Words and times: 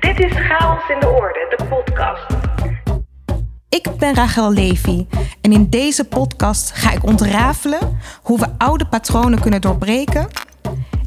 Dit 0.00 0.20
is 0.20 0.32
Chaos 0.32 0.88
in 0.88 1.00
de 1.00 1.08
Orde, 1.08 1.54
de 1.56 1.64
podcast. 1.64 2.26
Ik 3.68 3.88
ben 3.98 4.14
Rachel 4.14 4.52
Levy 4.52 5.06
en 5.40 5.52
in 5.52 5.70
deze 5.70 6.04
podcast 6.04 6.70
ga 6.70 6.92
ik 6.92 7.04
ontrafelen 7.04 7.98
hoe 8.22 8.38
we 8.38 8.46
oude 8.58 8.86
patronen 8.86 9.40
kunnen 9.40 9.60
doorbreken 9.60 10.28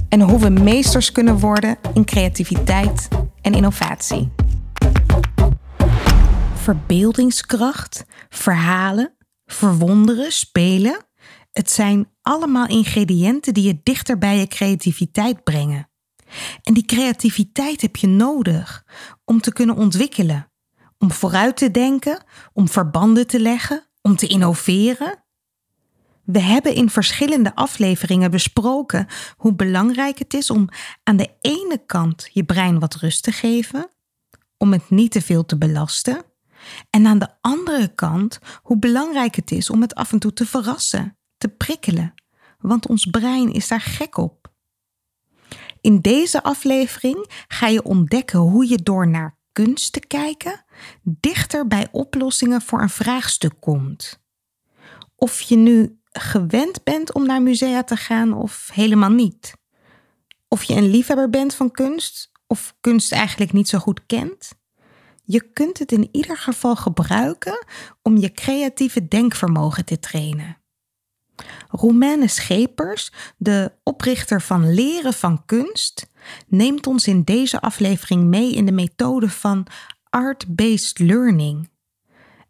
en 0.10 0.22
hoe 0.22 0.40
we 0.40 0.50
meesters 0.50 1.12
kunnen 1.12 1.40
worden 1.40 1.78
in 1.94 2.06
creativiteit 2.06 3.08
en 3.42 3.54
innovatie. 3.54 4.32
Verbeeldingskracht, 6.56 8.06
verhalen, 8.30 9.14
verwonderen, 9.46 10.32
spelen. 10.32 10.98
Het 11.52 11.72
zijn 11.72 12.10
allemaal 12.22 12.68
ingrediënten 12.68 13.54
die 13.54 13.64
je 13.64 13.80
dichter 13.84 14.18
bij 14.18 14.38
je 14.38 14.48
creativiteit 14.48 15.44
brengen. 15.44 15.89
En 16.64 16.74
die 16.74 16.86
creativiteit 16.86 17.82
heb 17.82 17.96
je 17.96 18.08
nodig 18.08 18.86
om 19.26 19.42
te 19.42 19.54
kunnen 19.54 19.76
ontwikkelen, 19.76 20.52
om 20.98 21.12
vooruit 21.12 21.58
te 21.58 21.72
denken, 21.72 22.24
om 22.54 22.70
verbanden 22.70 23.28
te 23.28 23.40
leggen, 23.40 23.88
om 24.02 24.16
te 24.16 24.28
innoveren. 24.28 25.24
We 26.24 26.40
hebben 26.40 26.76
in 26.76 26.90
verschillende 26.90 27.56
afleveringen 27.56 28.32
besproken 28.32 29.08
hoe 29.38 29.56
belangrijk 29.56 30.20
het 30.20 30.34
is 30.34 30.50
om 30.50 30.70
aan 31.04 31.18
de 31.18 31.30
ene 31.42 31.84
kant 31.86 32.30
je 32.34 32.44
brein 32.44 32.80
wat 32.80 32.96
rust 32.96 33.24
te 33.24 33.32
geven, 33.32 33.90
om 34.58 34.72
het 34.72 34.90
niet 34.90 35.12
te 35.12 35.22
veel 35.22 35.46
te 35.46 35.58
belasten, 35.58 36.24
en 36.90 37.06
aan 37.06 37.20
de 37.20 37.28
andere 37.42 37.94
kant 37.96 38.40
hoe 38.62 38.78
belangrijk 38.78 39.36
het 39.36 39.52
is 39.52 39.70
om 39.70 39.82
het 39.82 39.96
af 39.96 40.12
en 40.12 40.20
toe 40.20 40.34
te 40.34 40.46
verrassen, 40.46 41.18
te 41.38 41.48
prikkelen, 41.48 42.14
want 42.60 42.88
ons 42.88 43.06
brein 43.06 43.54
is 43.54 43.68
daar 43.68 43.82
gek 43.82 44.18
op. 44.18 44.39
In 45.82 46.00
deze 46.02 46.44
aflevering 46.44 47.44
ga 47.48 47.68
je 47.68 47.84
ontdekken 47.84 48.40
hoe 48.40 48.70
je 48.70 48.78
door 48.84 49.08
naar 49.08 49.38
kunst 49.52 49.94
te 49.94 50.00
kijken 50.00 50.66
dichter 51.04 51.68
bij 51.68 51.88
oplossingen 51.92 52.62
voor 52.62 52.82
een 52.82 52.90
vraagstuk 52.90 53.54
komt. 53.60 54.22
Of 55.16 55.42
je 55.42 55.56
nu 55.56 56.00
gewend 56.12 56.84
bent 56.84 57.14
om 57.14 57.26
naar 57.26 57.42
musea 57.42 57.84
te 57.84 57.96
gaan 57.96 58.34
of 58.34 58.70
helemaal 58.74 59.10
niet. 59.10 59.54
Of 60.48 60.64
je 60.64 60.76
een 60.76 60.90
liefhebber 60.90 61.30
bent 61.30 61.56
van 61.56 61.72
kunst 61.72 62.32
of 62.48 62.76
kunst 62.82 63.12
eigenlijk 63.12 63.54
niet 63.54 63.70
zo 63.70 63.80
goed 63.80 64.06
kent. 64.06 64.52
Je 65.24 65.52
kunt 65.54 65.80
het 65.80 65.92
in 65.92 66.10
ieder 66.12 66.38
geval 66.38 66.76
gebruiken 66.76 67.66
om 68.02 68.18
je 68.18 68.32
creatieve 68.32 69.08
denkvermogen 69.08 69.86
te 69.86 70.00
trainen. 70.00 70.59
Romaine 71.70 72.28
Schepers, 72.28 73.12
de 73.38 73.72
oprichter 73.84 74.42
van 74.42 74.74
Leren 74.74 75.14
van 75.14 75.46
Kunst, 75.46 76.10
neemt 76.48 76.88
ons 76.88 77.08
in 77.08 77.24
deze 77.24 77.62
aflevering 77.62 78.24
mee 78.24 78.54
in 78.54 78.66
de 78.66 78.72
methode 78.72 79.30
van 79.30 79.68
art-based 80.10 81.00
learning. 81.00 81.70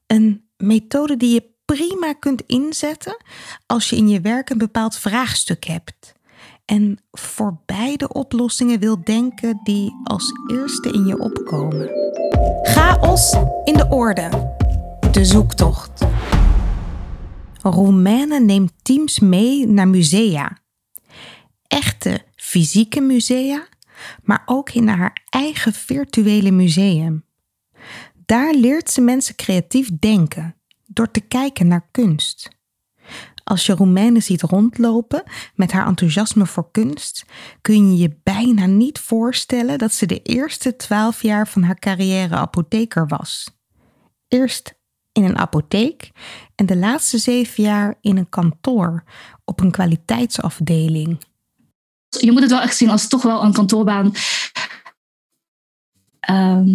Een 0.07 0.49
methode 0.57 1.17
die 1.17 1.33
je 1.33 1.43
prima 1.65 2.13
kunt 2.13 2.41
inzetten 2.45 3.23
als 3.65 3.89
je 3.89 3.95
in 3.95 4.07
je 4.07 4.21
werk 4.21 4.49
een 4.49 4.57
bepaald 4.57 4.95
vraagstuk 4.95 5.63
hebt 5.63 6.17
en 6.69 6.99
voor 7.11 7.57
beide 7.65 8.13
oplossingen 8.13 8.79
wil 8.79 9.03
denken 9.03 9.59
die 9.63 9.95
als 10.03 10.31
eerste 10.51 10.91
in 10.91 11.05
je 11.05 11.19
opkomen. 11.19 11.89
Chaos 12.63 13.35
in 13.63 13.73
de 13.73 13.87
orde. 13.89 14.53
De 15.11 15.25
zoektocht. 15.25 16.05
Romaine 17.61 18.39
neemt 18.39 18.73
teams 18.81 19.19
mee 19.19 19.67
naar 19.67 19.87
musea. 19.87 20.57
Echte 21.67 22.25
fysieke 22.35 23.01
musea, 23.01 23.67
maar 24.23 24.43
ook 24.45 24.69
in 24.69 24.87
haar 24.87 25.25
eigen 25.29 25.73
virtuele 25.73 26.51
museum. 26.51 27.25
Daar 28.25 28.53
leert 28.53 28.89
ze 28.89 29.01
mensen 29.01 29.35
creatief 29.35 29.89
denken 29.99 30.55
door 30.85 31.11
te 31.11 31.19
kijken 31.19 31.67
naar 31.67 31.87
kunst. 31.91 32.49
Als 33.43 33.65
je 33.65 33.73
Roemenen 33.73 34.23
ziet 34.23 34.41
rondlopen 34.41 35.23
met 35.55 35.71
haar 35.71 35.87
enthousiasme 35.87 36.45
voor 36.45 36.71
kunst, 36.71 37.25
kun 37.61 37.91
je 37.91 37.97
je 37.97 38.19
bijna 38.23 38.65
niet 38.65 38.99
voorstellen 38.99 39.77
dat 39.77 39.93
ze 39.93 40.05
de 40.05 40.21
eerste 40.21 40.75
twaalf 40.75 41.21
jaar 41.21 41.47
van 41.47 41.63
haar 41.63 41.79
carrière 41.79 42.35
apotheker 42.35 43.07
was. 43.07 43.57
Eerst 44.27 44.78
in 45.19 45.29
een 45.29 45.37
apotheek 45.37 46.11
en 46.55 46.65
de 46.65 46.77
laatste 46.77 47.17
zeven 47.17 47.63
jaar 47.63 47.97
in 48.01 48.17
een 48.17 48.29
kantoor 48.29 49.03
op 49.45 49.59
een 49.59 49.71
kwaliteitsafdeling. 49.71 51.21
Je 52.19 52.31
moet 52.31 52.41
het 52.41 52.51
wel 52.51 52.61
echt 52.61 52.77
zien 52.77 52.89
als 52.89 53.07
toch 53.07 53.21
wel 53.21 53.43
een 53.43 53.53
kantoorbaan. 53.53 54.11
Ehm, 56.19 56.69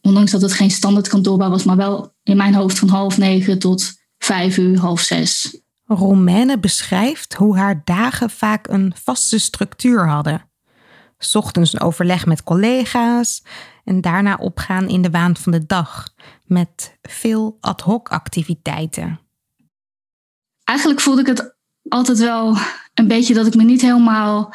ondanks 0.00 0.30
dat 0.30 0.42
het 0.42 0.52
geen 0.52 0.70
standaard 0.70 1.08
kantoorbaan 1.08 1.50
was, 1.50 1.64
maar 1.64 1.76
wel 1.76 2.14
in 2.22 2.36
mijn 2.36 2.54
hoofd 2.54 2.78
van 2.78 2.88
half 2.88 3.18
negen 3.18 3.58
tot 3.58 3.92
vijf 4.18 4.56
uur, 4.58 4.78
half 4.78 5.00
zes. 5.00 5.60
Romaine 5.84 6.58
beschrijft 6.58 7.34
hoe 7.34 7.56
haar 7.56 7.82
dagen 7.84 8.30
vaak 8.30 8.68
een 8.68 8.92
vaste 9.02 9.38
structuur 9.38 10.08
hadden. 10.08 10.48
Ochtends 11.32 11.72
een 11.72 11.80
overleg 11.80 12.26
met 12.26 12.42
collega's 12.42 13.42
en 13.90 14.00
daarna 14.00 14.34
opgaan 14.34 14.88
in 14.88 15.02
de 15.02 15.10
waan 15.10 15.36
van 15.36 15.52
de 15.52 15.66
dag 15.66 16.14
met 16.46 16.98
veel 17.02 17.58
ad 17.60 17.80
hoc 17.80 18.08
activiteiten. 18.08 19.20
Eigenlijk 20.64 21.00
voelde 21.00 21.20
ik 21.20 21.26
het 21.26 21.54
altijd 21.88 22.18
wel 22.18 22.56
een 22.94 23.08
beetje 23.08 23.34
dat 23.34 23.46
ik 23.46 23.54
me 23.54 23.62
niet 23.62 23.80
helemaal 23.80 24.54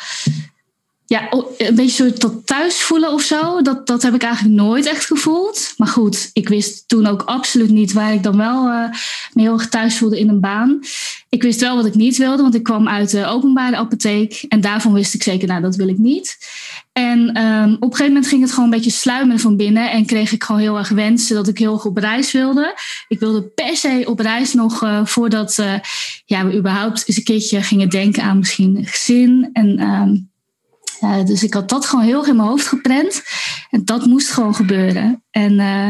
ja, 1.05 1.31
een 1.57 1.75
beetje 1.75 2.03
soort 2.03 2.19
tot 2.19 2.47
thuis 2.47 2.81
voelen 2.81 3.11
of 3.11 3.21
zo. 3.21 3.61
Dat, 3.61 3.87
dat 3.87 4.01
heb 4.01 4.13
ik 4.13 4.23
eigenlijk 4.23 4.55
nooit 4.55 4.85
echt 4.85 5.05
gevoeld. 5.05 5.73
Maar 5.77 5.87
goed, 5.87 6.29
ik 6.33 6.49
wist 6.49 6.87
toen 6.87 7.07
ook 7.07 7.21
absoluut 7.21 7.69
niet 7.69 7.93
waar 7.93 8.13
ik 8.13 8.23
dan 8.23 8.37
wel 8.37 8.67
uh, 8.67 8.89
me 9.33 9.41
heel 9.41 9.53
erg 9.53 9.69
thuis 9.69 9.97
voelde 9.97 10.19
in 10.19 10.29
een 10.29 10.39
baan. 10.39 10.79
Ik 11.29 11.43
wist 11.43 11.59
wel 11.59 11.75
wat 11.75 11.85
ik 11.85 11.95
niet 11.95 12.17
wilde, 12.17 12.41
want 12.41 12.55
ik 12.55 12.63
kwam 12.63 12.87
uit 12.87 13.11
de 13.11 13.25
openbare 13.25 13.75
apotheek. 13.75 14.45
En 14.47 14.61
daarvan 14.61 14.93
wist 14.93 15.13
ik 15.13 15.23
zeker, 15.23 15.47
nou, 15.47 15.61
dat 15.61 15.75
wil 15.75 15.87
ik 15.87 15.97
niet. 15.97 16.37
En 16.91 17.19
um, 17.19 17.73
op 17.73 17.81
een 17.81 17.89
gegeven 17.89 18.05
moment 18.05 18.27
ging 18.27 18.41
het 18.41 18.49
gewoon 18.49 18.65
een 18.65 18.75
beetje 18.75 18.91
sluimeren 18.91 19.39
van 19.39 19.55
binnen. 19.55 19.91
En 19.91 20.05
kreeg 20.05 20.31
ik 20.31 20.43
gewoon 20.43 20.61
heel 20.61 20.77
erg 20.77 20.89
wensen 20.89 21.35
dat 21.35 21.47
ik 21.47 21.57
heel 21.57 21.73
erg 21.73 21.85
op 21.85 21.97
reis 21.97 22.31
wilde. 22.31 22.79
Ik 23.07 23.19
wilde 23.19 23.41
per 23.41 23.77
se 23.77 24.03
op 24.05 24.19
reis 24.19 24.53
nog 24.53 24.83
uh, 24.83 25.05
voordat 25.05 25.57
uh, 25.59 25.73
ja, 26.25 26.45
we 26.45 26.57
überhaupt 26.57 27.03
eens 27.05 27.17
een 27.17 27.23
keertje 27.23 27.61
gingen 27.61 27.89
denken 27.89 28.23
aan 28.23 28.37
misschien 28.37 28.85
gezin. 28.85 29.49
En 29.53 29.81
um, 29.81 30.29
uh, 31.05 31.25
dus 31.25 31.43
ik 31.43 31.53
had 31.53 31.69
dat 31.69 31.85
gewoon 31.85 32.05
heel 32.05 32.25
in 32.25 32.35
mijn 32.35 32.47
hoofd 32.47 32.67
geprent. 32.67 33.23
En 33.69 33.85
dat 33.85 34.05
moest 34.05 34.31
gewoon 34.31 34.55
gebeuren. 34.55 35.23
En 35.31 35.59
uh, 35.59 35.89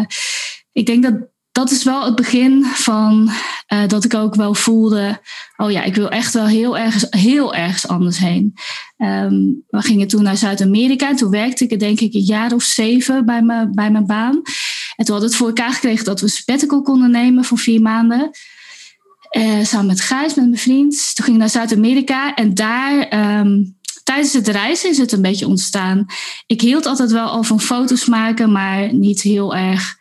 ik 0.72 0.86
denk 0.86 1.04
dat 1.04 1.14
dat 1.52 1.72
is 1.72 1.84
wel 1.84 2.06
het 2.06 2.16
begin 2.16 2.66
van 2.66 3.32
uh, 3.74 3.88
dat 3.88 4.04
ik 4.04 4.14
ook 4.14 4.36
wel 4.36 4.54
voelde: 4.54 5.22
oh 5.58 5.72
ja, 5.72 5.84
ik 5.84 5.96
wil 5.96 6.10
echt 6.10 6.34
wel 6.34 6.46
heel 6.46 6.78
ergens, 6.78 7.08
heel 7.10 7.56
ergens 7.56 7.88
anders 7.88 8.18
heen. 8.18 8.54
Um, 8.98 9.64
we 9.68 9.82
gingen 9.82 10.08
toen 10.08 10.24
naar 10.24 10.38
Zuid-Amerika. 10.38 11.14
Toen 11.14 11.32
werkte 11.32 11.68
ik 11.68 11.80
denk 11.80 12.00
ik 12.00 12.14
een 12.14 12.22
jaar 12.22 12.54
of 12.54 12.64
zeven 12.64 13.26
bij, 13.26 13.42
me, 13.42 13.70
bij 13.72 13.92
mijn 13.92 14.06
baan. 14.06 14.42
En 14.96 15.06
toen 15.06 15.16
hadden 15.16 15.30
het 15.30 15.36
voor 15.36 15.48
elkaar 15.48 15.74
gekregen 15.74 16.06
dat 16.06 16.22
we 16.22 16.28
sabbatical 16.28 16.82
konden 16.82 17.12
nemen 17.12 17.44
voor 17.44 17.58
vier 17.58 17.82
maanden. 17.82 18.30
Samen 19.64 19.86
met 19.86 20.02
Gijs, 20.02 20.34
met 20.34 20.46
mijn 20.46 20.58
vriend. 20.58 21.16
Toen 21.16 21.26
gingen 21.26 21.34
we 21.34 21.38
naar 21.38 21.50
Zuid-Amerika. 21.50 22.34
En 22.34 22.54
daar 22.54 23.40
um, 23.40 23.78
tijdens 24.06 24.34
het 24.34 24.48
reizen 24.48 24.90
is 24.90 24.98
het 24.98 25.12
een 25.12 25.22
beetje 25.22 25.48
ontstaan. 25.48 26.06
Ik 26.46 26.62
hield 26.62 26.86
altijd 26.86 27.12
wel 27.12 27.28
al 27.28 27.44
van 27.44 27.62
foto's 27.62 28.06
maken, 28.06 28.52
maar 28.52 28.94
niet 28.94 29.22
heel 29.22 29.56
erg 29.56 29.98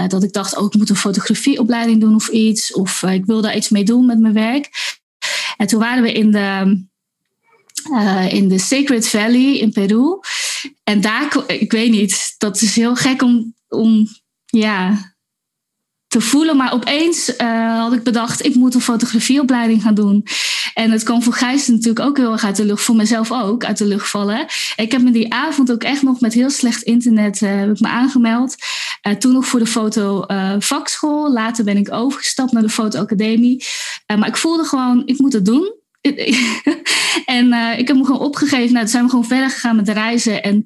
uh, 0.00 0.08
dat 0.08 0.22
ik 0.22 0.32
dacht, 0.32 0.56
oh, 0.56 0.66
ik 0.66 0.74
moet 0.74 0.90
een 0.90 0.96
fotografieopleiding 0.96 2.00
doen 2.00 2.14
of 2.14 2.28
iets. 2.28 2.72
Of 2.72 3.02
uh, 3.02 3.12
ik 3.12 3.24
wil 3.24 3.40
daar 3.40 3.56
iets 3.56 3.68
mee 3.68 3.84
doen 3.84 4.06
met 4.06 4.18
mijn 4.18 4.34
werk. 4.34 4.70
En 5.56 5.66
toen 5.66 5.80
waren 5.80 6.02
we 6.02 6.12
in 6.12 6.30
de, 6.30 6.80
uh, 7.92 8.32
in 8.32 8.48
de 8.48 8.58
Sacred 8.58 9.08
Valley 9.08 9.58
in 9.58 9.72
Peru. 9.72 10.20
En 10.84 11.00
daar, 11.00 11.44
ik 11.46 11.72
weet 11.72 11.90
niet, 11.90 12.34
dat 12.38 12.60
is 12.60 12.76
heel 12.76 12.94
gek 12.94 13.22
om, 13.22 13.54
om 13.68 14.06
ja, 14.46 14.98
te 16.08 16.20
voelen. 16.20 16.56
Maar 16.56 16.72
opeens 16.72 17.32
uh, 17.40 17.80
had 17.80 17.92
ik 17.92 18.02
bedacht, 18.02 18.44
ik 18.44 18.54
moet 18.54 18.74
een 18.74 18.80
fotografieopleiding 18.80 19.82
gaan 19.82 19.94
doen. 19.94 20.26
En 20.74 20.90
het 20.90 21.02
kwam 21.02 21.22
voor 21.22 21.32
Gijs 21.32 21.66
natuurlijk 21.66 22.06
ook 22.06 22.16
heel 22.16 22.32
erg 22.32 22.44
uit 22.44 22.56
de 22.56 22.64
lucht, 22.64 22.82
voor 22.82 22.96
mezelf 22.96 23.32
ook 23.32 23.64
uit 23.64 23.78
de 23.78 23.84
lucht 23.84 24.08
vallen. 24.08 24.46
Ik 24.76 24.92
heb 24.92 25.02
me 25.02 25.10
die 25.10 25.32
avond 25.32 25.72
ook 25.72 25.82
echt 25.82 26.02
nog 26.02 26.20
met 26.20 26.34
heel 26.34 26.50
slecht 26.50 26.82
internet 26.82 27.40
uh, 27.40 27.58
heb 27.58 27.70
ik 27.70 27.80
me 27.80 27.88
aangemeld. 27.88 28.56
Uh, 29.08 29.14
toen 29.14 29.32
nog 29.32 29.46
voor 29.46 29.58
de 29.58 29.66
foto 29.66 30.24
vakschool. 30.58 31.32
Later 31.32 31.64
ben 31.64 31.76
ik 31.76 31.92
overgestapt 31.92 32.52
naar 32.52 32.62
de 32.62 32.68
fotoacademie. 32.68 33.64
maar 34.06 34.28
ik 34.28 34.36
voelde 34.36 34.64
gewoon, 34.64 35.02
ik 35.06 35.18
moet 35.18 35.32
het 35.32 35.44
doen. 35.44 35.74
en 37.24 37.52
ik 37.78 37.88
heb 37.88 37.96
me 37.96 38.04
gewoon 38.04 38.20
opgegeven. 38.20 38.72
Nou, 38.72 38.78
toen 38.78 38.88
zijn 38.88 39.04
we 39.04 39.10
gewoon 39.10 39.24
verder 39.24 39.50
gegaan 39.50 39.76
met 39.76 39.88
reizen. 39.88 40.42
En 40.42 40.64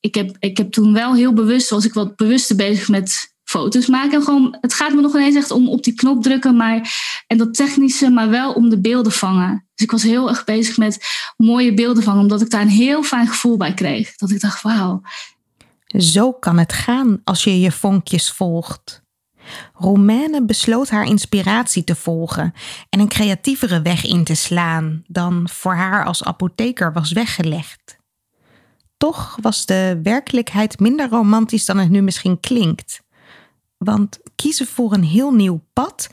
ik 0.00 0.14
heb, 0.14 0.36
ik 0.38 0.56
heb 0.56 0.72
toen 0.72 0.92
wel 0.92 1.14
heel 1.14 1.32
bewust, 1.32 1.70
was 1.70 1.84
ik 1.84 1.92
wat 1.92 2.16
bewuster 2.16 2.56
bezig 2.56 2.88
met 2.88 3.29
foto's 3.50 3.86
maken. 3.86 4.22
gewoon, 4.22 4.56
het 4.60 4.74
gaat 4.74 4.92
me 4.92 5.00
nog 5.00 5.14
ineens 5.14 5.36
echt 5.36 5.50
om 5.50 5.68
op 5.68 5.84
die 5.84 5.94
knop 5.94 6.22
drukken 6.22 6.56
maar, 6.56 6.94
en 7.26 7.38
dat 7.38 7.54
technische, 7.54 8.10
maar 8.10 8.28
wel 8.28 8.52
om 8.52 8.68
de 8.68 8.80
beelden 8.80 9.12
vangen. 9.12 9.66
Dus 9.74 9.84
ik 9.84 9.90
was 9.90 10.02
heel 10.02 10.28
erg 10.28 10.44
bezig 10.44 10.76
met 10.76 11.04
mooie 11.36 11.74
beelden 11.74 12.02
vangen, 12.02 12.20
omdat 12.20 12.40
ik 12.40 12.50
daar 12.50 12.60
een 12.60 12.68
heel 12.68 13.02
fijn 13.02 13.26
gevoel 13.26 13.56
bij 13.56 13.74
kreeg. 13.74 14.16
Dat 14.16 14.30
ik 14.30 14.40
dacht, 14.40 14.62
wauw. 14.62 15.02
Zo 15.86 16.32
kan 16.32 16.58
het 16.58 16.72
gaan 16.72 17.20
als 17.24 17.44
je 17.44 17.60
je 17.60 17.72
vonkjes 17.72 18.30
volgt. 18.30 19.02
Romaine 19.74 20.44
besloot 20.44 20.90
haar 20.90 21.04
inspiratie 21.04 21.84
te 21.84 21.94
volgen 21.94 22.52
en 22.90 23.00
een 23.00 23.08
creatievere 23.08 23.82
weg 23.82 24.04
in 24.04 24.24
te 24.24 24.34
slaan 24.34 25.02
dan 25.06 25.48
voor 25.52 25.74
haar 25.74 26.04
als 26.04 26.24
apotheker 26.24 26.92
was 26.92 27.12
weggelegd. 27.12 27.98
Toch 28.96 29.38
was 29.40 29.66
de 29.66 30.00
werkelijkheid 30.02 30.80
minder 30.80 31.08
romantisch 31.08 31.64
dan 31.64 31.78
het 31.78 31.90
nu 31.90 32.02
misschien 32.02 32.40
klinkt. 32.40 33.00
Want 33.84 34.18
kiezen 34.36 34.66
voor 34.66 34.92
een 34.92 35.04
heel 35.04 35.32
nieuw 35.32 35.60
pad, 35.72 36.08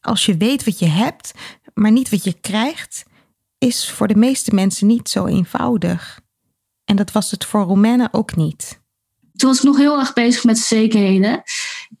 als 0.00 0.26
je 0.26 0.36
weet 0.36 0.64
wat 0.64 0.78
je 0.78 0.86
hebt, 0.86 1.32
maar 1.74 1.92
niet 1.92 2.10
wat 2.10 2.24
je 2.24 2.32
krijgt, 2.40 3.04
is 3.58 3.90
voor 3.90 4.08
de 4.08 4.16
meeste 4.16 4.54
mensen 4.54 4.86
niet 4.86 5.08
zo 5.08 5.26
eenvoudig. 5.26 6.20
En 6.84 6.96
dat 6.96 7.12
was 7.12 7.30
het 7.30 7.44
voor 7.44 7.62
Romaine 7.62 8.08
ook 8.12 8.36
niet. 8.36 8.80
Toen 9.36 9.48
was 9.48 9.58
ik 9.58 9.64
nog 9.64 9.76
heel 9.76 9.98
erg 9.98 10.12
bezig 10.12 10.44
met 10.44 10.58
zekerheden. 10.58 11.42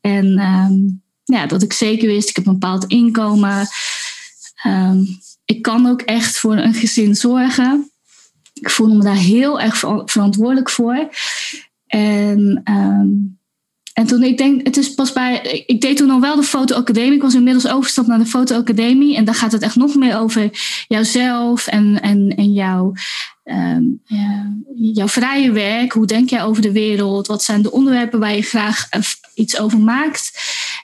En 0.00 0.38
ehm, 0.38 0.74
ja, 1.24 1.46
dat 1.46 1.62
ik 1.62 1.72
zeker 1.72 2.08
wist, 2.08 2.28
ik 2.28 2.36
heb 2.36 2.46
een 2.46 2.52
bepaald 2.52 2.84
inkomen. 2.84 3.68
Ehm, 4.62 5.04
ik 5.44 5.62
kan 5.62 5.86
ook 5.86 6.00
echt 6.00 6.38
voor 6.38 6.56
een 6.56 6.74
gezin 6.74 7.14
zorgen. 7.14 7.90
Ik 8.52 8.70
voelde 8.70 8.94
me 8.94 9.02
daar 9.02 9.14
heel 9.14 9.60
erg 9.60 9.78
verantwoordelijk 10.04 10.70
voor. 10.70 11.08
En, 11.86 12.60
ehm, 12.64 13.08
en 13.96 14.06
toen, 14.06 14.22
ik 14.22 14.38
denk, 14.38 14.66
het 14.66 14.76
is 14.76 14.94
pas 14.94 15.12
bij. 15.12 15.64
Ik 15.66 15.80
deed 15.80 15.96
toen 15.96 16.10
al 16.10 16.20
wel 16.20 16.36
de 16.36 16.42
fotoacademie. 16.42 17.12
Ik 17.12 17.22
was 17.22 17.34
inmiddels 17.34 17.66
overgestapt 17.66 18.08
naar 18.08 18.18
de 18.18 18.26
fotoacademie. 18.26 19.16
En 19.16 19.24
daar 19.24 19.34
gaat 19.34 19.52
het 19.52 19.62
echt 19.62 19.76
nog 19.76 19.94
meer 19.94 20.18
over 20.18 20.50
jouzelf 20.88 21.66
en, 21.66 22.02
en, 22.02 22.34
en 22.36 22.52
jouw, 22.52 22.92
ja, 23.44 24.52
jouw 24.74 25.08
vrije 25.08 25.52
werk. 25.52 25.92
Hoe 25.92 26.06
denk 26.06 26.30
jij 26.30 26.42
over 26.42 26.62
de 26.62 26.72
wereld? 26.72 27.26
Wat 27.26 27.42
zijn 27.42 27.62
de 27.62 27.72
onderwerpen 27.72 28.20
waar 28.20 28.34
je 28.34 28.42
graag 28.42 28.86
eh, 28.90 29.00
iets 29.34 29.58
over 29.58 29.78
maakt? 29.78 30.32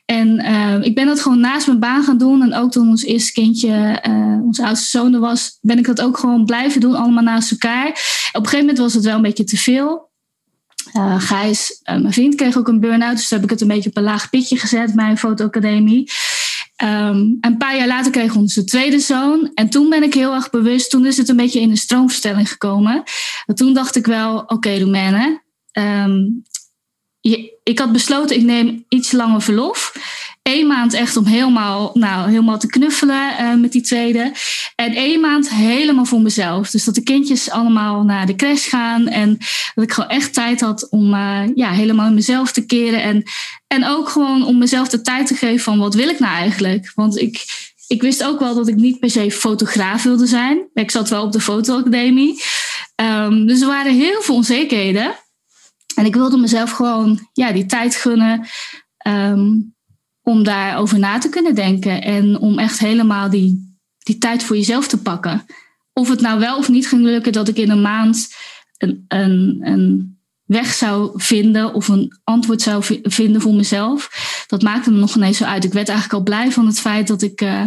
En 0.05 0.41
uh, 0.41 0.83
ik 0.83 0.95
ben 0.95 1.07
dat 1.07 1.21
gewoon 1.21 1.41
naast 1.41 1.67
mijn 1.67 1.79
baan 1.79 2.05
gaan 2.05 2.19
doen. 2.19 2.43
En 2.43 2.55
ook 2.55 2.71
toen 2.71 2.89
ons 2.89 3.05
eerste 3.05 3.33
kindje, 3.33 4.03
uh, 4.09 4.45
onze 4.45 4.65
oudste 4.65 4.99
zoon 4.99 5.15
er 5.15 5.21
was, 5.21 5.59
ben 5.61 5.79
ik 5.79 5.87
dat 5.87 6.01
ook 6.01 6.19
gewoon 6.19 6.45
blijven 6.45 6.81
doen, 6.81 6.95
allemaal 6.95 7.23
naast 7.23 7.51
elkaar. 7.51 7.89
Op 7.89 7.97
een 8.41 8.45
gegeven 8.45 8.59
moment 8.59 8.79
was 8.79 8.95
het 8.95 9.05
wel 9.05 9.17
een 9.17 9.23
beetje 9.23 9.45
te 9.45 9.57
veel. 9.57 10.11
Uh, 10.97 11.21
Gijs, 11.21 11.81
mijn 11.85 12.13
vriend, 12.13 12.35
kreeg 12.35 12.57
ook 12.57 12.69
een 12.69 12.81
burn-out. 12.81 13.17
Dus 13.17 13.29
toen 13.29 13.39
heb 13.39 13.47
ik 13.47 13.53
het 13.53 13.61
een 13.61 13.75
beetje 13.75 13.89
op 13.89 13.97
een 13.97 14.03
laag 14.03 14.31
pitje 14.31 14.57
gezet 14.57 14.95
bij 14.95 15.11
een 15.11 15.19
fotoacademie. 15.19 16.11
Um, 16.85 17.39
een 17.41 17.57
paar 17.59 17.77
jaar 17.77 17.87
later 17.87 18.13
kreeg 18.13 18.35
onze 18.35 18.65
tweede 18.65 18.99
zoon. 18.99 19.51
En 19.55 19.71
toen 19.71 19.89
ben 19.89 20.03
ik 20.03 20.15
heel 20.15 20.35
erg 20.35 20.51
bewust, 20.51 20.91
toen 20.91 21.07
is 21.07 21.17
het 21.17 21.29
een 21.29 21.37
beetje 21.37 21.61
in 21.61 21.71
een 21.71 21.77
stroomverstelling 21.77 22.49
gekomen. 22.49 23.03
En 23.47 23.55
toen 23.55 23.75
dacht 23.75 23.97
ik 23.97 24.07
wel, 24.07 24.39
oké 24.39 24.55
okay, 24.55 25.41
um, 25.73 26.43
ik 27.63 27.79
had 27.79 27.93
besloten, 27.93 28.37
ik 28.37 28.43
neem 28.43 28.85
iets 28.89 29.13
langer 29.13 29.43
verlof. 29.43 29.93
Eén 30.43 30.67
maand 30.67 30.93
echt 30.93 31.17
om 31.17 31.25
helemaal, 31.25 31.91
nou, 31.95 32.29
helemaal 32.29 32.59
te 32.59 32.67
knuffelen 32.67 33.33
uh, 33.41 33.55
met 33.55 33.73
die 33.73 33.83
tweede. 33.83 34.33
En 34.75 34.95
één 34.95 35.21
maand 35.21 35.51
helemaal 35.51 36.05
voor 36.05 36.21
mezelf. 36.21 36.71
Dus 36.71 36.85
dat 36.85 36.95
de 36.95 37.03
kindjes 37.03 37.51
allemaal 37.51 38.03
naar 38.03 38.27
de 38.27 38.35
crash 38.35 38.69
gaan. 38.69 39.09
En 39.09 39.39
dat 39.75 39.85
ik 39.85 39.93
gewoon 39.93 40.11
echt 40.11 40.35
tijd 40.35 40.61
had 40.61 40.89
om 40.91 41.15
uh, 41.15 41.43
ja, 41.55 41.71
helemaal 41.71 42.07
in 42.07 42.15
mezelf 42.15 42.53
te 42.53 42.67
keren. 42.67 43.03
En, 43.03 43.23
en 43.67 43.87
ook 43.87 44.09
gewoon 44.09 44.45
om 44.45 44.59
mezelf 44.59 44.89
de 44.89 45.01
tijd 45.01 45.27
te 45.27 45.35
geven 45.35 45.65
van 45.65 45.79
wat 45.79 45.95
wil 45.95 46.09
ik 46.09 46.19
nou 46.19 46.35
eigenlijk? 46.35 46.93
Want 46.95 47.19
ik, 47.19 47.45
ik 47.87 48.03
wist 48.03 48.25
ook 48.25 48.39
wel 48.39 48.55
dat 48.55 48.69
ik 48.69 48.77
niet 48.77 48.99
per 48.99 49.11
se 49.11 49.31
fotograaf 49.31 50.03
wilde 50.03 50.27
zijn. 50.27 50.69
Ik 50.75 50.91
zat 50.91 51.09
wel 51.09 51.25
op 51.25 51.33
de 51.33 51.41
fotoacademie. 51.41 52.43
Um, 53.03 53.47
dus 53.47 53.61
er 53.61 53.67
waren 53.67 53.95
heel 53.95 54.23
veel 54.23 54.35
onzekerheden. 54.35 55.15
En 55.95 56.05
ik 56.05 56.15
wilde 56.15 56.37
mezelf 56.37 56.71
gewoon 56.71 57.29
ja, 57.33 57.53
die 57.53 57.67
tijd 57.67 57.97
gunnen 57.97 58.47
um, 59.07 59.75
om 60.23 60.43
daarover 60.43 60.99
na 60.99 61.19
te 61.19 61.29
kunnen 61.29 61.55
denken. 61.55 62.03
En 62.03 62.39
om 62.39 62.59
echt 62.59 62.79
helemaal 62.79 63.31
die, 63.31 63.79
die 63.99 64.19
tijd 64.19 64.43
voor 64.43 64.57
jezelf 64.57 64.89
te 64.89 65.03
pakken. 65.03 65.47
Of 65.93 66.09
het 66.09 66.21
nou 66.21 66.39
wel 66.39 66.59
of 66.59 66.69
niet 66.69 66.89
ging 66.89 67.03
lukken 67.03 67.33
dat 67.33 67.49
ik 67.49 67.57
in 67.57 67.71
een 67.71 67.83
maand 67.83 68.35
een, 68.79 69.05
een, 69.09 69.61
een 69.61 70.17
weg 70.45 70.73
zou 70.73 71.11
vinden 71.15 71.75
of 71.75 71.89
een 71.89 72.21
antwoord 72.25 72.63
zou 72.63 73.01
vinden 73.03 73.41
voor 73.41 73.55
mezelf. 73.55 74.11
Dat 74.47 74.63
maakte 74.63 74.91
me 74.91 74.99
nog 74.99 75.17
ineens 75.17 75.37
zo 75.37 75.45
uit. 75.45 75.65
Ik 75.65 75.73
werd 75.73 75.89
eigenlijk 75.89 76.19
al 76.19 76.25
blij 76.25 76.53
van 76.53 76.67
het 76.67 76.81
feit 76.81 77.07
dat 77.07 77.23
ik 77.23 77.41
uh, 77.41 77.65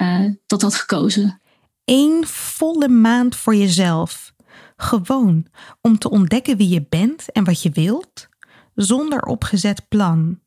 uh, 0.00 0.30
dat 0.46 0.62
had 0.62 0.74
gekozen. 0.74 1.40
Eén 1.84 2.26
volle 2.26 2.88
maand 2.88 3.36
voor 3.36 3.54
jezelf. 3.54 4.32
Gewoon 4.76 5.46
om 5.80 5.98
te 5.98 6.10
ontdekken 6.10 6.56
wie 6.56 6.68
je 6.68 6.86
bent 6.88 7.32
en 7.32 7.44
wat 7.44 7.62
je 7.62 7.70
wilt, 7.70 8.28
zonder 8.74 9.22
opgezet 9.22 9.88
plan, 9.88 10.40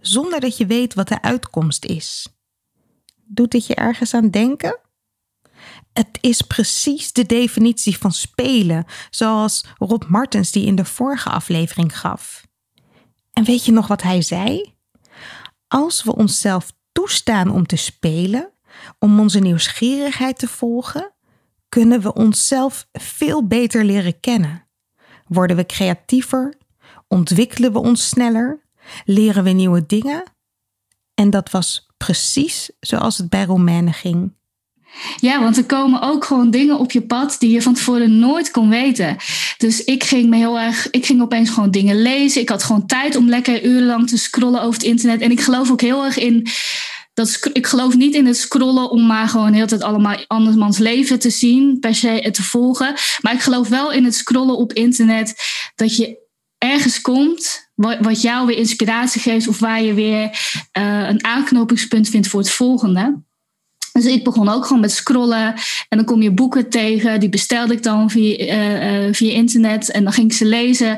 zonder 0.00 0.40
dat 0.40 0.56
je 0.56 0.66
weet 0.66 0.94
wat 0.94 1.08
de 1.08 1.22
uitkomst 1.22 1.84
is. 1.84 2.28
Doet 3.24 3.50
dit 3.50 3.66
je 3.66 3.74
ergens 3.74 4.14
aan 4.14 4.30
denken? 4.30 4.78
Het 5.92 6.18
is 6.20 6.42
precies 6.42 7.12
de 7.12 7.26
definitie 7.26 7.98
van 7.98 8.12
spelen, 8.12 8.84
zoals 9.10 9.64
Rob 9.78 10.02
Martens 10.08 10.50
die 10.50 10.66
in 10.66 10.74
de 10.74 10.84
vorige 10.84 11.30
aflevering 11.30 11.98
gaf. 11.98 12.46
En 13.32 13.44
weet 13.44 13.64
je 13.64 13.72
nog 13.72 13.86
wat 13.86 14.02
hij 14.02 14.22
zei? 14.22 14.74
Als 15.68 16.02
we 16.02 16.14
onszelf 16.16 16.72
toestaan 16.92 17.50
om 17.50 17.66
te 17.66 17.76
spelen, 17.76 18.50
om 18.98 19.20
onze 19.20 19.38
nieuwsgierigheid 19.38 20.38
te 20.38 20.48
volgen, 20.48 21.14
kunnen 21.68 22.00
we 22.00 22.14
onszelf 22.14 22.88
veel 22.92 23.46
beter 23.46 23.84
leren 23.84 24.20
kennen. 24.20 24.66
Worden 25.26 25.56
we 25.56 25.66
creatiever? 25.66 26.54
Ontwikkelen 27.08 27.72
we 27.72 27.78
ons 27.78 28.08
sneller? 28.08 28.65
Leren 29.04 29.44
we 29.44 29.50
nieuwe 29.50 29.86
dingen? 29.86 30.22
En 31.14 31.30
dat 31.30 31.50
was 31.50 31.86
precies 31.96 32.70
zoals 32.80 33.18
het 33.18 33.28
bij 33.28 33.44
Romaine 33.44 33.92
ging. 33.92 34.34
Ja, 35.20 35.42
want 35.42 35.56
er 35.56 35.64
komen 35.64 36.02
ook 36.02 36.24
gewoon 36.24 36.50
dingen 36.50 36.78
op 36.78 36.90
je 36.90 37.02
pad 37.02 37.36
die 37.38 37.50
je 37.50 37.62
van 37.62 37.74
tevoren 37.74 38.18
nooit 38.18 38.50
kon 38.50 38.68
weten. 38.68 39.16
Dus 39.56 39.84
ik 39.84 40.04
ging 40.04 40.28
me 40.28 40.36
heel 40.36 40.58
erg, 40.58 40.90
ik 40.90 41.06
ging 41.06 41.22
opeens 41.22 41.50
gewoon 41.50 41.70
dingen 41.70 42.02
lezen. 42.02 42.40
Ik 42.40 42.48
had 42.48 42.62
gewoon 42.62 42.86
tijd 42.86 43.16
om 43.16 43.28
lekker 43.28 43.64
urenlang 43.64 44.08
te 44.08 44.18
scrollen 44.18 44.60
over 44.62 44.74
het 44.74 44.82
internet. 44.82 45.20
En 45.20 45.30
ik 45.30 45.40
geloof 45.40 45.70
ook 45.70 45.80
heel 45.80 46.04
erg 46.04 46.18
in 46.18 46.46
dat, 47.14 47.48
ik 47.52 47.66
geloof 47.66 47.94
niet 47.94 48.14
in 48.14 48.26
het 48.26 48.36
scrollen 48.36 48.90
om 48.90 49.06
maar 49.06 49.28
gewoon 49.28 49.52
heel 49.52 49.66
tijd 49.66 49.82
allemaal 49.82 50.24
andermans 50.26 50.78
leven 50.78 51.18
te 51.18 51.30
zien, 51.30 51.78
per 51.80 51.94
se 51.94 52.28
te 52.32 52.42
volgen. 52.42 52.94
Maar 53.20 53.32
ik 53.32 53.40
geloof 53.40 53.68
wel 53.68 53.92
in 53.92 54.04
het 54.04 54.14
scrollen 54.14 54.56
op 54.56 54.72
internet 54.72 55.34
dat 55.74 55.96
je 55.96 56.18
ergens 56.58 57.00
komt 57.00 57.65
wat, 57.76 58.22
jou 58.22 58.46
weer 58.46 58.56
inspiratie 58.56 59.20
geeft 59.20 59.48
of 59.48 59.58
waar 59.58 59.82
je 59.82 59.94
weer 59.94 60.24
uh, 60.78 61.08
een 61.08 61.24
aanknopingspunt 61.24 62.08
vindt 62.08 62.28
voor 62.28 62.40
het 62.40 62.50
volgende. 62.50 63.24
Dus 63.92 64.04
ik 64.04 64.24
begon 64.24 64.48
ook 64.48 64.66
gewoon 64.66 64.80
met 64.80 64.92
scrollen. 64.92 65.54
En 65.88 65.96
dan 65.96 66.04
kom 66.04 66.22
je 66.22 66.32
boeken 66.32 66.70
tegen. 66.70 67.20
Die 67.20 67.28
bestelde 67.28 67.74
ik 67.74 67.82
dan 67.82 68.10
via, 68.10 68.38
uh, 68.38 69.06
uh, 69.06 69.14
via 69.14 69.32
internet. 69.32 69.90
En 69.90 70.04
dan 70.04 70.12
ging 70.12 70.30
ik 70.30 70.36
ze 70.36 70.44
lezen. 70.44 70.96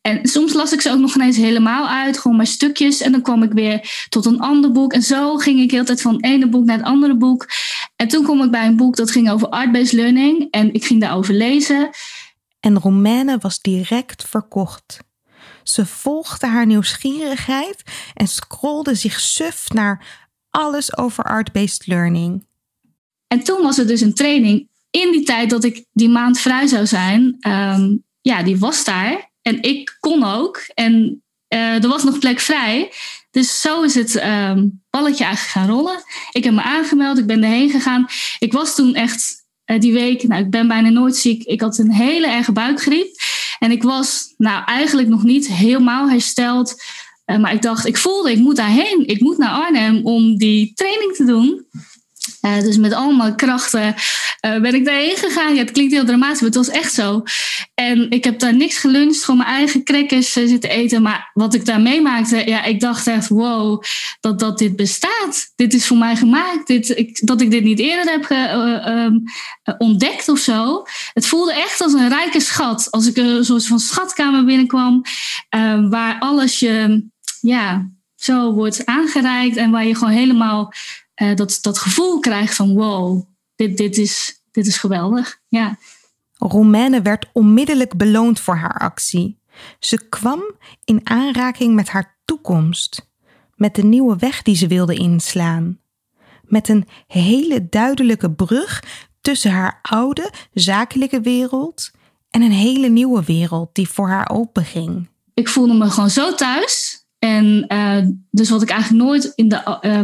En 0.00 0.28
soms 0.28 0.52
las 0.52 0.72
ik 0.72 0.80
ze 0.80 0.90
ook 0.90 0.98
nog 0.98 1.14
ineens 1.14 1.36
helemaal 1.36 1.88
uit. 1.88 2.18
Gewoon 2.18 2.36
maar 2.36 2.46
stukjes. 2.46 3.00
En 3.00 3.12
dan 3.12 3.22
kwam 3.22 3.42
ik 3.42 3.52
weer 3.52 4.06
tot 4.08 4.26
een 4.26 4.40
ander 4.40 4.72
boek. 4.72 4.92
En 4.92 5.02
zo 5.02 5.36
ging 5.36 5.60
ik 5.60 5.70
heel 5.70 5.84
tijd 5.84 6.02
van 6.02 6.14
het 6.14 6.24
ene 6.24 6.48
boek 6.48 6.64
naar 6.64 6.76
het 6.76 6.86
andere 6.86 7.16
boek. 7.16 7.46
En 7.96 8.08
toen 8.08 8.24
kwam 8.24 8.42
ik 8.42 8.50
bij 8.50 8.66
een 8.66 8.76
boek 8.76 8.96
dat 8.96 9.10
ging 9.10 9.30
over 9.30 9.48
art-based 9.48 9.92
learning. 9.92 10.46
En 10.50 10.74
ik 10.74 10.84
ging 10.84 11.00
daarover 11.00 11.34
lezen. 11.34 11.90
En 12.60 12.78
Romaine 12.78 13.38
was 13.40 13.60
direct 13.60 14.24
verkocht. 14.28 14.98
Ze 15.68 15.86
volgde 15.86 16.46
haar 16.46 16.66
nieuwsgierigheid 16.66 17.82
en 18.14 18.28
scrolde 18.28 18.94
zich 18.94 19.20
suf 19.20 19.68
naar 19.68 20.26
alles 20.50 20.96
over 20.96 21.24
art-based 21.24 21.86
learning. 21.86 22.46
En 23.26 23.42
toen 23.42 23.62
was 23.62 23.78
er 23.78 23.86
dus 23.86 24.00
een 24.00 24.14
training 24.14 24.68
in 24.90 25.10
die 25.12 25.24
tijd 25.24 25.50
dat 25.50 25.64
ik 25.64 25.84
die 25.92 26.08
maand 26.08 26.40
vrij 26.40 26.66
zou 26.66 26.86
zijn. 26.86 27.36
Um, 27.48 28.04
ja, 28.20 28.42
die 28.42 28.58
was 28.58 28.84
daar. 28.84 29.30
En 29.42 29.62
ik 29.62 29.96
kon 30.00 30.24
ook. 30.24 30.64
En 30.74 31.22
uh, 31.54 31.82
er 31.82 31.88
was 31.88 32.04
nog 32.04 32.18
plek 32.18 32.40
vrij. 32.40 32.92
Dus 33.30 33.60
zo 33.60 33.82
is 33.82 33.94
het 33.94 34.14
um, 34.14 34.82
balletje 34.90 35.24
eigenlijk 35.24 35.54
gaan 35.54 35.68
rollen. 35.68 36.02
Ik 36.30 36.44
heb 36.44 36.52
me 36.52 36.62
aangemeld, 36.62 37.18
ik 37.18 37.26
ben 37.26 37.42
erheen 37.42 37.70
gegaan. 37.70 38.06
Ik 38.38 38.52
was 38.52 38.74
toen 38.74 38.94
echt 38.94 39.46
uh, 39.66 39.80
die 39.80 39.92
week, 39.92 40.22
nou, 40.22 40.44
ik 40.44 40.50
ben 40.50 40.68
bijna 40.68 40.88
nooit 40.88 41.16
ziek. 41.16 41.42
Ik 41.42 41.60
had 41.60 41.78
een 41.78 41.92
hele 41.92 42.26
erge 42.26 42.52
buikgriep. 42.52 43.16
En 43.58 43.70
ik 43.70 43.82
was 43.82 44.34
nou 44.36 44.64
eigenlijk 44.64 45.08
nog 45.08 45.22
niet 45.22 45.48
helemaal 45.48 46.10
hersteld 46.10 46.76
uh, 47.30 47.38
maar 47.38 47.54
ik 47.54 47.62
dacht, 47.62 47.86
ik 47.86 47.96
voelde, 47.96 48.30
ik 48.30 48.38
moet 48.38 48.56
daarheen. 48.56 49.02
Ik 49.06 49.20
moet 49.20 49.38
naar 49.38 49.50
Arnhem 49.50 50.00
om 50.04 50.36
die 50.36 50.72
training 50.74 51.14
te 51.14 51.24
doen. 51.24 51.66
Uh, 52.48 52.60
dus 52.60 52.76
met 52.76 52.92
allemaal 52.92 53.34
krachten 53.34 53.94
uh, 54.46 54.60
ben 54.60 54.74
ik 54.74 54.84
daarheen 54.84 55.16
gegaan. 55.16 55.54
Ja, 55.54 55.60
het 55.60 55.70
klinkt 55.70 55.92
heel 55.92 56.04
dramatisch, 56.04 56.40
maar 56.40 56.50
het 56.50 56.66
was 56.66 56.68
echt 56.68 56.92
zo. 56.92 57.22
En 57.74 58.10
ik 58.10 58.24
heb 58.24 58.38
daar 58.38 58.54
niks 58.54 58.78
geluncht, 58.78 59.24
gewoon 59.24 59.40
mijn 59.40 59.56
eigen 59.56 59.84
crackers 59.84 60.36
uh, 60.36 60.48
zitten 60.48 60.70
eten. 60.70 61.02
Maar 61.02 61.30
wat 61.32 61.54
ik 61.54 61.64
daar 61.64 61.80
meemaakte, 61.80 62.42
ja, 62.46 62.64
ik 62.64 62.80
dacht 62.80 63.06
echt, 63.06 63.28
wow, 63.28 63.82
dat, 64.20 64.38
dat 64.38 64.58
dit 64.58 64.76
bestaat. 64.76 65.52
Dit 65.56 65.74
is 65.74 65.86
voor 65.86 65.96
mij 65.96 66.16
gemaakt. 66.16 66.66
Dit, 66.66 66.88
ik, 66.88 67.26
dat 67.26 67.40
ik 67.40 67.50
dit 67.50 67.64
niet 67.64 67.78
eerder 67.78 68.12
heb 68.12 68.24
ge, 68.24 68.50
um, 68.88 69.22
ontdekt 69.78 70.28
of 70.28 70.38
zo. 70.38 70.82
Het 71.12 71.26
voelde 71.26 71.52
echt 71.54 71.80
als 71.80 71.92
een 71.92 72.08
rijke 72.08 72.40
schat. 72.40 72.90
Als 72.90 73.06
ik 73.06 73.16
een 73.16 73.44
soort 73.44 73.66
van 73.66 73.78
schatkamer 73.78 74.44
binnenkwam. 74.44 75.02
eh, 75.48 75.88
waar 75.88 76.18
alles 76.18 76.58
je 76.58 77.06
ja, 77.40 77.90
zo 78.14 78.52
wordt 78.52 78.86
aangereikt 78.86 79.56
en 79.56 79.70
waar 79.70 79.86
je 79.86 79.94
gewoon 79.94 80.14
helemaal 80.14 80.72
uh, 81.18 81.34
dat, 81.34 81.58
dat 81.60 81.78
gevoel 81.78 82.18
krijgt 82.18 82.54
van 82.54 82.74
wow, 82.74 83.22
dit, 83.56 83.76
dit, 83.76 83.96
is, 83.96 84.42
dit 84.50 84.66
is 84.66 84.76
geweldig. 84.76 85.40
Ja. 85.48 85.78
Romaine 86.38 87.02
werd 87.02 87.26
onmiddellijk 87.32 87.96
beloond 87.96 88.40
voor 88.40 88.56
haar 88.56 88.78
actie. 88.78 89.38
Ze 89.78 90.08
kwam 90.08 90.42
in 90.84 91.00
aanraking 91.04 91.74
met 91.74 91.88
haar 91.88 92.18
toekomst, 92.24 93.08
met 93.54 93.74
de 93.74 93.84
nieuwe 93.84 94.16
weg 94.16 94.42
die 94.42 94.56
ze 94.56 94.66
wilde 94.66 94.94
inslaan, 94.94 95.78
met 96.42 96.68
een 96.68 96.88
hele 97.06 97.68
duidelijke 97.68 98.30
brug 98.30 98.84
tussen 99.20 99.50
haar 99.50 99.78
oude 99.82 100.32
zakelijke 100.52 101.20
wereld 101.20 101.90
en 102.30 102.42
een 102.42 102.52
hele 102.52 102.88
nieuwe 102.88 103.24
wereld 103.24 103.74
die 103.74 103.88
voor 103.88 104.08
haar 104.08 104.30
openging. 104.30 105.08
Ik 105.34 105.48
voelde 105.48 105.74
me 105.74 105.90
gewoon 105.90 106.10
zo 106.10 106.34
thuis. 106.34 107.02
En 107.18 107.64
uh, 107.68 108.06
dus 108.30 108.50
wat 108.50 108.62
ik 108.62 108.70
eigenlijk 108.70 109.04
nooit 109.04 109.32
in, 109.34 109.48
de, 109.48 109.78
uh, 109.82 110.00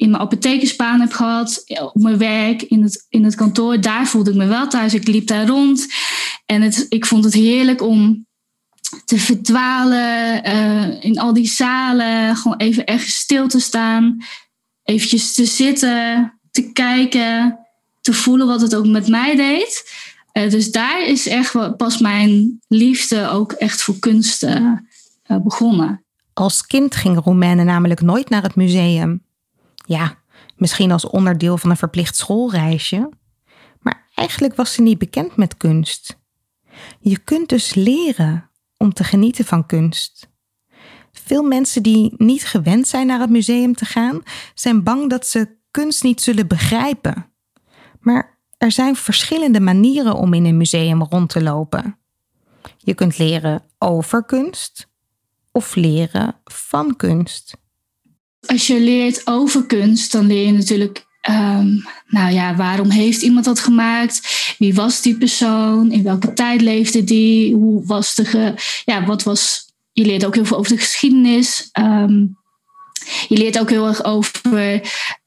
in 0.00 0.10
mijn 0.10 0.22
apothekersbaan 0.22 1.00
heb 1.00 1.12
gehad, 1.12 1.64
op 1.66 2.02
mijn 2.02 2.18
werk, 2.18 2.62
in 2.62 2.82
het, 2.82 3.06
in 3.08 3.24
het 3.24 3.34
kantoor, 3.34 3.80
daar 3.80 4.06
voelde 4.06 4.30
ik 4.30 4.36
me 4.36 4.46
wel 4.46 4.68
thuis. 4.68 4.94
Ik 4.94 5.06
liep 5.06 5.26
daar 5.26 5.46
rond 5.46 5.86
en 6.46 6.62
het, 6.62 6.86
ik 6.88 7.06
vond 7.06 7.24
het 7.24 7.34
heerlijk 7.34 7.82
om 7.82 8.26
te 9.04 9.18
verdwalen 9.18 10.48
uh, 10.48 11.04
in 11.04 11.18
al 11.18 11.32
die 11.32 11.46
zalen, 11.46 12.36
gewoon 12.36 12.56
even 12.56 12.86
ergens 12.86 13.16
stil 13.16 13.48
te 13.48 13.60
staan, 13.60 14.24
eventjes 14.82 15.34
te 15.34 15.44
zitten, 15.44 16.32
te 16.50 16.72
kijken, 16.72 17.58
te 18.00 18.12
voelen 18.12 18.46
wat 18.46 18.60
het 18.60 18.74
ook 18.74 18.86
met 18.86 19.08
mij 19.08 19.36
deed. 19.36 19.92
Uh, 20.32 20.50
dus 20.50 20.70
daar 20.70 21.06
is 21.06 21.26
echt 21.26 21.76
pas 21.76 21.98
mijn 21.98 22.60
liefde 22.68 23.28
ook 23.28 23.52
echt 23.52 23.82
voor 23.82 23.98
kunst 23.98 24.42
uh, 24.42 24.72
begonnen. 25.26 26.04
Als 26.32 26.66
kind 26.66 26.94
ging 26.94 27.24
Romaine 27.24 27.64
namelijk 27.64 28.00
nooit 28.00 28.28
naar 28.28 28.42
het 28.42 28.54
museum. 28.54 29.28
Ja, 29.90 30.18
misschien 30.56 30.92
als 30.92 31.06
onderdeel 31.06 31.58
van 31.58 31.70
een 31.70 31.76
verplicht 31.76 32.16
schoolreisje. 32.16 33.10
Maar 33.80 34.06
eigenlijk 34.14 34.54
was 34.54 34.72
ze 34.72 34.82
niet 34.82 34.98
bekend 34.98 35.36
met 35.36 35.56
kunst. 35.56 36.18
Je 37.00 37.18
kunt 37.18 37.48
dus 37.48 37.74
leren 37.74 38.50
om 38.76 38.92
te 38.92 39.04
genieten 39.04 39.44
van 39.44 39.66
kunst. 39.66 40.30
Veel 41.12 41.42
mensen 41.42 41.82
die 41.82 42.14
niet 42.16 42.44
gewend 42.44 42.88
zijn 42.88 43.06
naar 43.06 43.20
het 43.20 43.30
museum 43.30 43.74
te 43.74 43.84
gaan, 43.84 44.22
zijn 44.54 44.82
bang 44.82 45.10
dat 45.10 45.26
ze 45.26 45.56
kunst 45.70 46.02
niet 46.02 46.20
zullen 46.20 46.48
begrijpen. 46.48 47.32
Maar 48.00 48.38
er 48.56 48.72
zijn 48.72 48.96
verschillende 48.96 49.60
manieren 49.60 50.14
om 50.14 50.34
in 50.34 50.44
een 50.44 50.56
museum 50.56 51.02
rond 51.02 51.30
te 51.30 51.42
lopen. 51.42 51.98
Je 52.78 52.94
kunt 52.94 53.18
leren 53.18 53.62
over 53.78 54.24
kunst 54.24 54.88
of 55.52 55.74
leren 55.74 56.40
van 56.44 56.96
kunst. 56.96 57.58
Als 58.46 58.66
je 58.66 58.80
leert 58.80 59.26
over 59.26 59.66
kunst, 59.66 60.12
dan 60.12 60.26
leer 60.26 60.46
je 60.46 60.52
natuurlijk, 60.52 61.06
um, 61.30 61.86
nou 62.06 62.32
ja, 62.32 62.56
waarom 62.56 62.90
heeft 62.90 63.22
iemand 63.22 63.44
dat 63.44 63.60
gemaakt? 63.60 64.54
Wie 64.58 64.74
was 64.74 65.02
die 65.02 65.16
persoon? 65.16 65.92
In 65.92 66.02
welke 66.02 66.32
tijd 66.32 66.60
leefde 66.60 67.04
die? 67.04 67.54
Hoe 67.54 67.86
was 67.86 68.14
de, 68.14 68.24
ge, 68.24 68.54
ja, 68.84 69.04
wat 69.04 69.22
was? 69.22 69.68
Je 69.92 70.04
leert 70.04 70.26
ook 70.26 70.34
heel 70.34 70.44
veel 70.44 70.56
over 70.56 70.72
de 70.72 70.78
geschiedenis. 70.78 71.68
Um, 71.78 72.38
je 73.28 73.36
leert 73.36 73.58
ook 73.58 73.70
heel 73.70 73.86
erg 73.86 74.04
over 74.04 74.40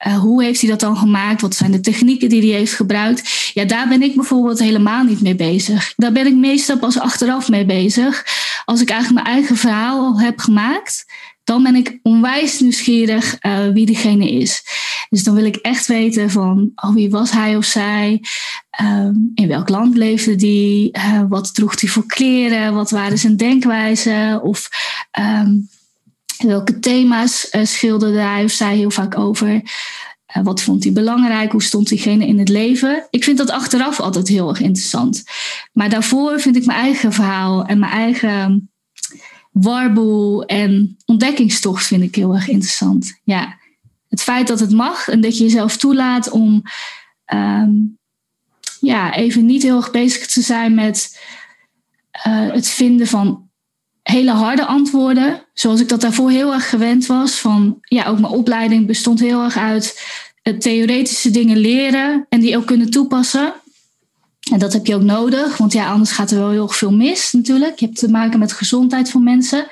uh, 0.08 0.17
hoe 0.20 0.43
heeft 0.43 0.62
hij 0.62 0.70
dat 0.70 0.79
dan 0.79 0.98
gemaakt? 0.98 1.41
Wat 1.41 1.55
zijn 1.55 1.72
de 1.72 1.79
technieken 1.79 2.29
die 2.29 2.41
hij 2.41 2.60
heeft 2.60 2.74
gebruikt? 2.74 3.51
Ja, 3.53 3.65
daar 3.65 3.88
ben 3.88 4.01
ik 4.01 4.15
bijvoorbeeld 4.15 4.60
helemaal 4.60 5.03
niet 5.03 5.22
mee 5.22 5.36
bezig. 5.36 5.93
Daar 5.96 6.12
ben 6.12 6.27
ik 6.27 6.36
meestal 6.36 6.77
pas 6.77 7.00
achteraf 7.00 7.50
mee 7.50 7.65
bezig. 7.65 8.25
Als 8.65 8.82
ik 8.82 8.89
eigenlijk 8.89 9.24
mijn 9.24 9.36
eigen 9.36 9.58
verhaal 9.58 10.00
al 10.00 10.20
heb 10.20 10.39
gemaakt, 10.39 11.05
dan 11.43 11.63
ben 11.63 11.75
ik 11.75 12.00
onwijs 12.03 12.59
nieuwsgierig 12.59 13.38
uh, 13.45 13.67
wie 13.67 13.85
diegene 13.85 14.31
is. 14.31 14.63
Dus 15.09 15.23
dan 15.23 15.35
wil 15.35 15.45
ik 15.45 15.55
echt 15.55 15.88
weten 15.88 16.29
van 16.29 16.71
oh, 16.75 16.93
wie 16.93 17.09
was 17.09 17.31
hij 17.31 17.55
of 17.55 17.65
zij? 17.65 18.21
Um, 18.81 19.31
in 19.35 19.47
welk 19.47 19.69
land 19.69 19.97
leefde 19.97 20.35
die? 20.35 20.97
Uh, 20.97 21.23
wat 21.29 21.53
droeg 21.53 21.81
hij 21.81 21.89
voor 21.89 22.05
kleren? 22.05 22.73
Wat 22.73 22.89
waren 22.89 23.17
zijn 23.17 23.38
denkwijzen? 23.38 24.41
Of 24.41 24.69
um, 25.19 25.69
welke 26.38 26.79
thema's 26.79 27.47
uh, 27.51 27.65
schilderde 27.65 28.19
hij 28.19 28.43
of 28.43 28.51
zij 28.51 28.75
heel 28.75 28.91
vaak 28.91 29.17
over? 29.17 29.62
Wat 30.43 30.62
vond 30.62 30.83
hij 30.83 30.93
belangrijk? 30.93 31.51
Hoe 31.51 31.63
stond 31.63 31.88
diegene 31.88 32.27
in 32.27 32.39
het 32.39 32.50
leven? 32.50 33.07
Ik 33.09 33.23
vind 33.23 33.38
dat 33.38 33.50
achteraf 33.50 34.00
altijd 34.00 34.27
heel 34.27 34.50
erg 34.50 34.59
interessant. 34.59 35.23
Maar 35.73 35.89
daarvoor 35.89 36.39
vind 36.39 36.55
ik 36.55 36.65
mijn 36.65 36.79
eigen 36.79 37.13
verhaal 37.13 37.65
en 37.65 37.79
mijn 37.79 37.91
eigen 37.91 38.72
warboel 39.53 40.45
en 40.45 40.98
ontdekkingstocht 41.05 41.86
vind 41.86 42.03
ik 42.03 42.15
heel 42.15 42.33
erg 42.33 42.48
interessant. 42.48 43.19
Ja, 43.24 43.57
het 44.10 44.22
feit 44.22 44.48
dat 44.48 44.60
het 44.60 44.72
mag 44.72 45.07
en 45.07 45.22
dat 45.22 45.38
je 45.38 45.43
jezelf 45.43 45.77
toelaat 45.77 46.29
om 46.29 46.62
um, 47.33 47.98
ja, 48.79 49.13
even 49.15 49.45
niet 49.45 49.63
heel 49.63 49.75
erg 49.75 49.91
bezig 49.91 50.27
te 50.27 50.41
zijn 50.41 50.74
met 50.74 51.19
uh, 52.27 52.51
het 52.51 52.67
vinden 52.67 53.07
van 53.07 53.50
hele 54.01 54.31
harde 54.31 54.65
antwoorden, 54.65 55.45
zoals 55.53 55.81
ik 55.81 55.89
dat 55.89 56.01
daarvoor 56.01 56.29
heel 56.31 56.53
erg 56.53 56.69
gewend 56.69 57.05
was. 57.05 57.39
Van 57.39 57.77
ja, 57.81 58.05
ook 58.05 58.19
mijn 58.19 58.33
opleiding 58.33 58.88
bestond 58.88 59.19
heel 59.19 59.43
erg 59.43 59.57
uit 59.57 60.01
het 60.41 60.62
theoretische 60.62 61.31
dingen 61.31 61.57
leren 61.57 62.25
en 62.29 62.39
die 62.39 62.57
ook 62.57 62.65
kunnen 62.65 62.89
toepassen. 62.89 63.53
En 64.51 64.59
dat 64.59 64.73
heb 64.73 64.85
je 64.85 64.95
ook 64.95 65.01
nodig, 65.01 65.57
want 65.57 65.73
ja, 65.73 65.91
anders 65.91 66.12
gaat 66.12 66.31
er 66.31 66.38
wel 66.38 66.50
heel 66.50 66.67
veel 66.67 66.91
mis 66.91 67.31
natuurlijk. 67.31 67.79
Je 67.79 67.85
hebt 67.85 67.97
te 67.97 68.09
maken 68.09 68.39
met 68.39 68.51
gezondheid 68.51 69.09
van 69.09 69.23
mensen. 69.23 69.67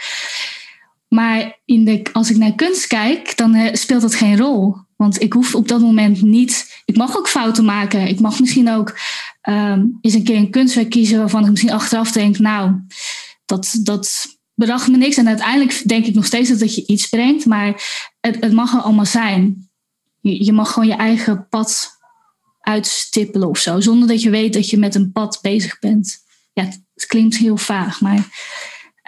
Maar 1.08 1.60
in 1.66 1.86
de, 1.86 2.02
als 2.14 2.30
ik 2.30 2.38
naar 2.38 2.56
kunst 2.56 2.88
kijk, 2.88 3.38
dan 3.38 3.56
eh, 3.56 3.74
speelt 3.74 4.02
dat 4.02 4.16
geen 4.16 4.38
rol. 4.38 4.76
Want 4.96 5.22
ik 5.22 5.34
hoef 5.34 5.56
op 5.56 5.68
dat 5.68 5.82
moment 5.82 6.22
niet. 6.22 6.82
Ik 6.86 6.98
mag 6.98 7.18
ook 7.18 7.28
fouten 7.28 7.66
maken. 7.66 8.08
Ik 8.08 8.20
mag 8.20 8.40
misschien 8.40 8.70
ook 8.70 9.00
um, 9.50 9.98
eens 10.02 10.14
een 10.14 10.24
keer 10.24 10.36
een 10.36 10.52
kunstwerk 10.52 10.90
kiezen 10.90 11.18
waarvan 11.18 11.44
ik 11.44 11.50
misschien 11.50 11.72
achteraf 11.72 12.12
denk, 12.12 12.40
nou, 12.40 12.72
dat, 13.46 13.80
dat 13.84 14.28
bracht 14.54 14.88
me 14.88 14.98
niks. 14.98 15.18
En 15.18 15.28
uiteindelijk 15.28 15.88
denk 15.88 16.06
ik 16.06 16.14
nog 16.14 16.26
steeds 16.26 16.50
dat, 16.50 16.60
dat 16.60 16.76
je 16.76 16.86
iets 16.86 17.10
brengt, 17.10 17.46
maar 17.46 17.84
het, 18.20 18.38
het 18.40 18.54
mag 18.54 18.74
er 18.74 18.82
allemaal 18.82 19.06
zijn. 19.06 19.70
Je, 20.20 20.46
je 20.46 20.54
mag 20.54 20.72
gewoon 20.72 20.90
je 20.90 20.96
eigen 20.96 21.48
pad 21.50 22.00
uitstippelen 22.62 23.50
of 23.50 23.58
zo, 23.58 23.80
zonder 23.80 24.08
dat 24.08 24.22
je 24.22 24.30
weet 24.30 24.54
dat 24.54 24.70
je 24.70 24.78
met 24.78 24.96
een 24.96 25.12
pad 25.12 25.40
bezig 25.42 25.80
bent. 25.80 26.18
Ja, 26.54 26.64
het, 26.64 27.06
klinkt 27.08 27.38
heel 27.38 27.58
vaag, 27.58 28.02
maar 28.02 28.28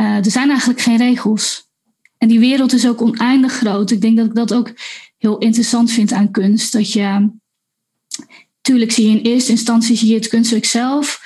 uh, 0.02 0.26
er 0.26 0.32
zijn 0.32 0.50
eigenlijk 0.50 0.82
geen 0.82 0.98
regels. 0.98 1.72
En 2.18 2.28
die 2.28 2.40
wereld 2.40 2.74
is 2.74 2.88
ook 2.88 3.02
oneindig 3.02 3.54
groot. 3.54 3.92
Ik 3.92 4.02
denk 4.02 4.18
dat 4.18 4.26
ik 4.26 4.36
dat 4.36 4.54
ook 4.54 4.74
heel 5.18 5.38
interessant 5.38 5.92
vind 5.92 6.12
aan 6.12 6.32
kunst. 6.32 6.72
Dat 6.72 6.92
je, 6.92 7.30
tuurlijk 8.62 8.92
zie 8.92 9.10
je 9.10 9.18
in 9.18 9.24
eerste 9.24 9.52
instantie 9.52 9.98
zie 9.98 10.08
je 10.08 10.16
het 10.16 10.28
kunstwerk 10.28 10.66
zelf. 10.66 11.22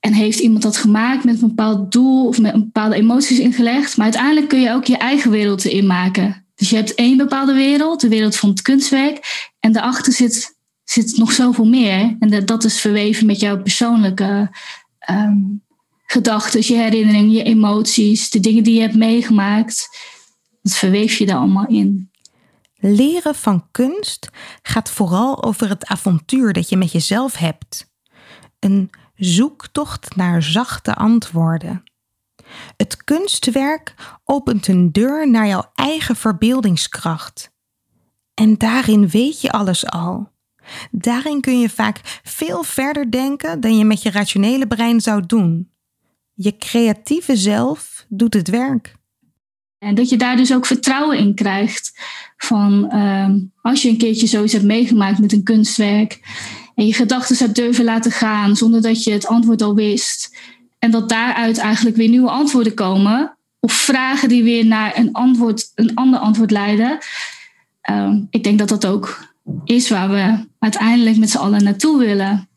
En 0.00 0.12
heeft 0.12 0.38
iemand 0.38 0.62
dat 0.62 0.76
gemaakt 0.76 1.24
met 1.24 1.42
een 1.42 1.48
bepaald 1.48 1.92
doel 1.92 2.26
of 2.26 2.40
met 2.40 2.52
bepaalde 2.52 2.94
emoties 2.94 3.38
ingelegd. 3.38 3.96
Maar 3.96 4.06
uiteindelijk 4.06 4.48
kun 4.48 4.60
je 4.60 4.72
ook 4.72 4.84
je 4.84 4.96
eigen 4.96 5.30
wereld 5.30 5.64
erin 5.64 5.86
maken. 5.86 6.46
Dus 6.54 6.70
je 6.70 6.76
hebt 6.76 6.94
één 6.94 7.16
bepaalde 7.16 7.52
wereld, 7.52 8.00
de 8.00 8.08
wereld 8.08 8.36
van 8.36 8.48
het 8.48 8.62
kunstwerk. 8.62 9.48
En 9.60 9.72
daarachter 9.72 10.12
zit, 10.12 10.55
zit 10.90 11.16
nog 11.16 11.32
zoveel 11.32 11.66
meer. 11.66 12.16
En 12.18 12.30
dat, 12.30 12.46
dat 12.46 12.64
is 12.64 12.80
verweven 12.80 13.26
met 13.26 13.40
jouw 13.40 13.62
persoonlijke 13.62 14.50
um, 15.10 15.64
gedachten, 16.06 16.60
je 16.64 16.74
herinneringen, 16.74 17.30
je 17.30 17.42
emoties, 17.42 18.30
de 18.30 18.40
dingen 18.40 18.64
die 18.64 18.74
je 18.74 18.80
hebt 18.80 18.94
meegemaakt. 18.94 19.88
Dat 20.62 20.74
verweef 20.74 21.18
je 21.18 21.26
daar 21.26 21.36
allemaal 21.36 21.66
in. 21.66 22.10
Leren 22.78 23.34
van 23.34 23.68
kunst 23.70 24.28
gaat 24.62 24.90
vooral 24.90 25.44
over 25.44 25.68
het 25.68 25.86
avontuur 25.86 26.52
dat 26.52 26.68
je 26.68 26.76
met 26.76 26.92
jezelf 26.92 27.36
hebt. 27.36 27.94
Een 28.58 28.90
zoektocht 29.14 30.16
naar 30.16 30.42
zachte 30.42 30.94
antwoorden. 30.94 31.82
Het 32.76 33.04
kunstwerk 33.04 33.94
opent 34.24 34.68
een 34.68 34.92
deur 34.92 35.30
naar 35.30 35.46
jouw 35.46 35.70
eigen 35.74 36.16
verbeeldingskracht. 36.16 37.54
En 38.34 38.58
daarin 38.58 39.08
weet 39.08 39.40
je 39.40 39.50
alles 39.52 39.86
al. 39.86 40.34
Daarin 40.90 41.40
kun 41.40 41.60
je 41.60 41.68
vaak 41.68 42.00
veel 42.22 42.62
verder 42.62 43.10
denken 43.10 43.60
dan 43.60 43.78
je 43.78 43.84
met 43.84 44.02
je 44.02 44.10
rationele 44.10 44.66
brein 44.66 45.00
zou 45.00 45.26
doen. 45.26 45.70
Je 46.34 46.56
creatieve 46.56 47.36
zelf 47.36 48.04
doet 48.08 48.34
het 48.34 48.48
werk. 48.48 48.94
En 49.78 49.94
dat 49.94 50.08
je 50.08 50.16
daar 50.16 50.36
dus 50.36 50.54
ook 50.54 50.66
vertrouwen 50.66 51.18
in 51.18 51.34
krijgt. 51.34 52.00
Van 52.36 52.90
uh, 52.92 53.30
als 53.62 53.82
je 53.82 53.88
een 53.88 53.98
keertje 53.98 54.26
zoiets 54.26 54.52
hebt 54.52 54.64
meegemaakt 54.64 55.18
met 55.18 55.32
een 55.32 55.42
kunstwerk 55.42 56.20
en 56.74 56.86
je 56.86 56.94
gedachten 56.94 57.36
hebt 57.36 57.54
durven 57.54 57.84
laten 57.84 58.10
gaan 58.10 58.56
zonder 58.56 58.82
dat 58.82 59.04
je 59.04 59.12
het 59.12 59.26
antwoord 59.26 59.62
al 59.62 59.74
wist. 59.74 60.36
En 60.78 60.90
dat 60.90 61.08
daaruit 61.08 61.58
eigenlijk 61.58 61.96
weer 61.96 62.08
nieuwe 62.08 62.30
antwoorden 62.30 62.74
komen. 62.74 63.36
Of 63.60 63.72
vragen 63.72 64.28
die 64.28 64.42
weer 64.42 64.66
naar 64.66 64.98
een, 64.98 65.12
antwoord, 65.12 65.72
een 65.74 65.94
ander 65.94 66.20
antwoord 66.20 66.50
leiden. 66.50 66.98
Uh, 67.90 68.14
ik 68.30 68.44
denk 68.44 68.58
dat 68.58 68.68
dat 68.68 68.86
ook 68.86 69.34
is 69.64 69.88
waar 69.88 70.10
we 70.10 70.46
uiteindelijk 70.66 71.16
met 71.16 71.30
z'n 71.30 71.36
allen 71.36 71.64
naartoe 71.64 71.98
willen. 71.98 72.48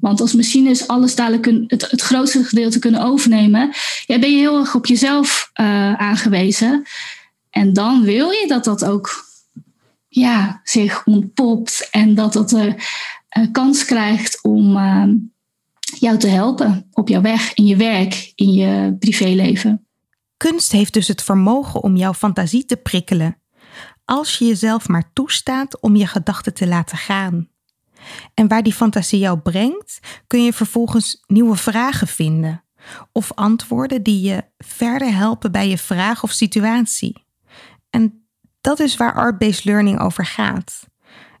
Want 0.00 0.20
als 0.20 0.32
machines 0.32 0.88
alles 0.88 1.14
dadelijk 1.14 1.46
het, 1.66 1.90
het 1.90 2.00
grootste 2.00 2.44
gedeelte 2.44 2.78
kunnen 2.78 3.02
overnemen, 3.02 3.72
ja, 4.06 4.18
ben 4.18 4.30
je 4.30 4.38
heel 4.38 4.58
erg 4.58 4.74
op 4.74 4.86
jezelf 4.86 5.50
uh, 5.60 5.94
aangewezen. 5.94 6.86
En 7.50 7.72
dan 7.72 8.02
wil 8.02 8.30
je 8.30 8.44
dat 8.48 8.64
dat 8.64 8.84
ook 8.84 9.24
ja, 10.08 10.60
zich 10.64 11.06
ontpopt 11.06 11.88
en 11.90 12.14
dat 12.14 12.32
dat 12.32 12.52
uh, 12.52 12.72
kans 13.52 13.84
krijgt 13.84 14.42
om 14.42 14.76
ehm, 14.76 15.14
jou 15.98 16.18
te 16.18 16.28
helpen 16.28 16.88
op 16.92 17.08
jouw 17.08 17.20
weg, 17.20 17.54
in 17.54 17.66
je 17.66 17.76
werk, 17.76 18.32
in 18.34 18.52
je 18.52 18.96
privéleven. 18.98 19.86
Kunst 20.36 20.72
heeft 20.72 20.92
dus 20.92 21.08
het 21.08 21.22
vermogen 21.22 21.82
om 21.82 21.96
jouw 21.96 22.14
fantasie 22.14 22.64
te 22.64 22.76
prikkelen, 22.76 23.40
als 24.06 24.38
je 24.38 24.46
jezelf 24.46 24.88
maar 24.88 25.12
toestaat 25.12 25.80
om 25.80 25.96
je 25.96 26.06
gedachten 26.06 26.54
te 26.54 26.66
laten 26.66 26.98
gaan. 26.98 27.48
En 28.34 28.48
waar 28.48 28.62
die 28.62 28.72
fantasie 28.72 29.18
jou 29.18 29.38
brengt, 29.38 29.98
kun 30.26 30.44
je 30.44 30.52
vervolgens 30.52 31.22
nieuwe 31.26 31.56
vragen 31.56 32.06
vinden 32.06 32.64
of 33.12 33.32
antwoorden 33.32 34.02
die 34.02 34.20
je 34.20 34.44
verder 34.58 35.14
helpen 35.14 35.52
bij 35.52 35.68
je 35.68 35.78
vraag 35.78 36.22
of 36.22 36.30
situatie. 36.30 37.26
En 37.90 38.28
dat 38.60 38.80
is 38.80 38.96
waar 38.96 39.14
art-based 39.14 39.64
learning 39.64 40.00
over 40.00 40.26
gaat. 40.26 40.86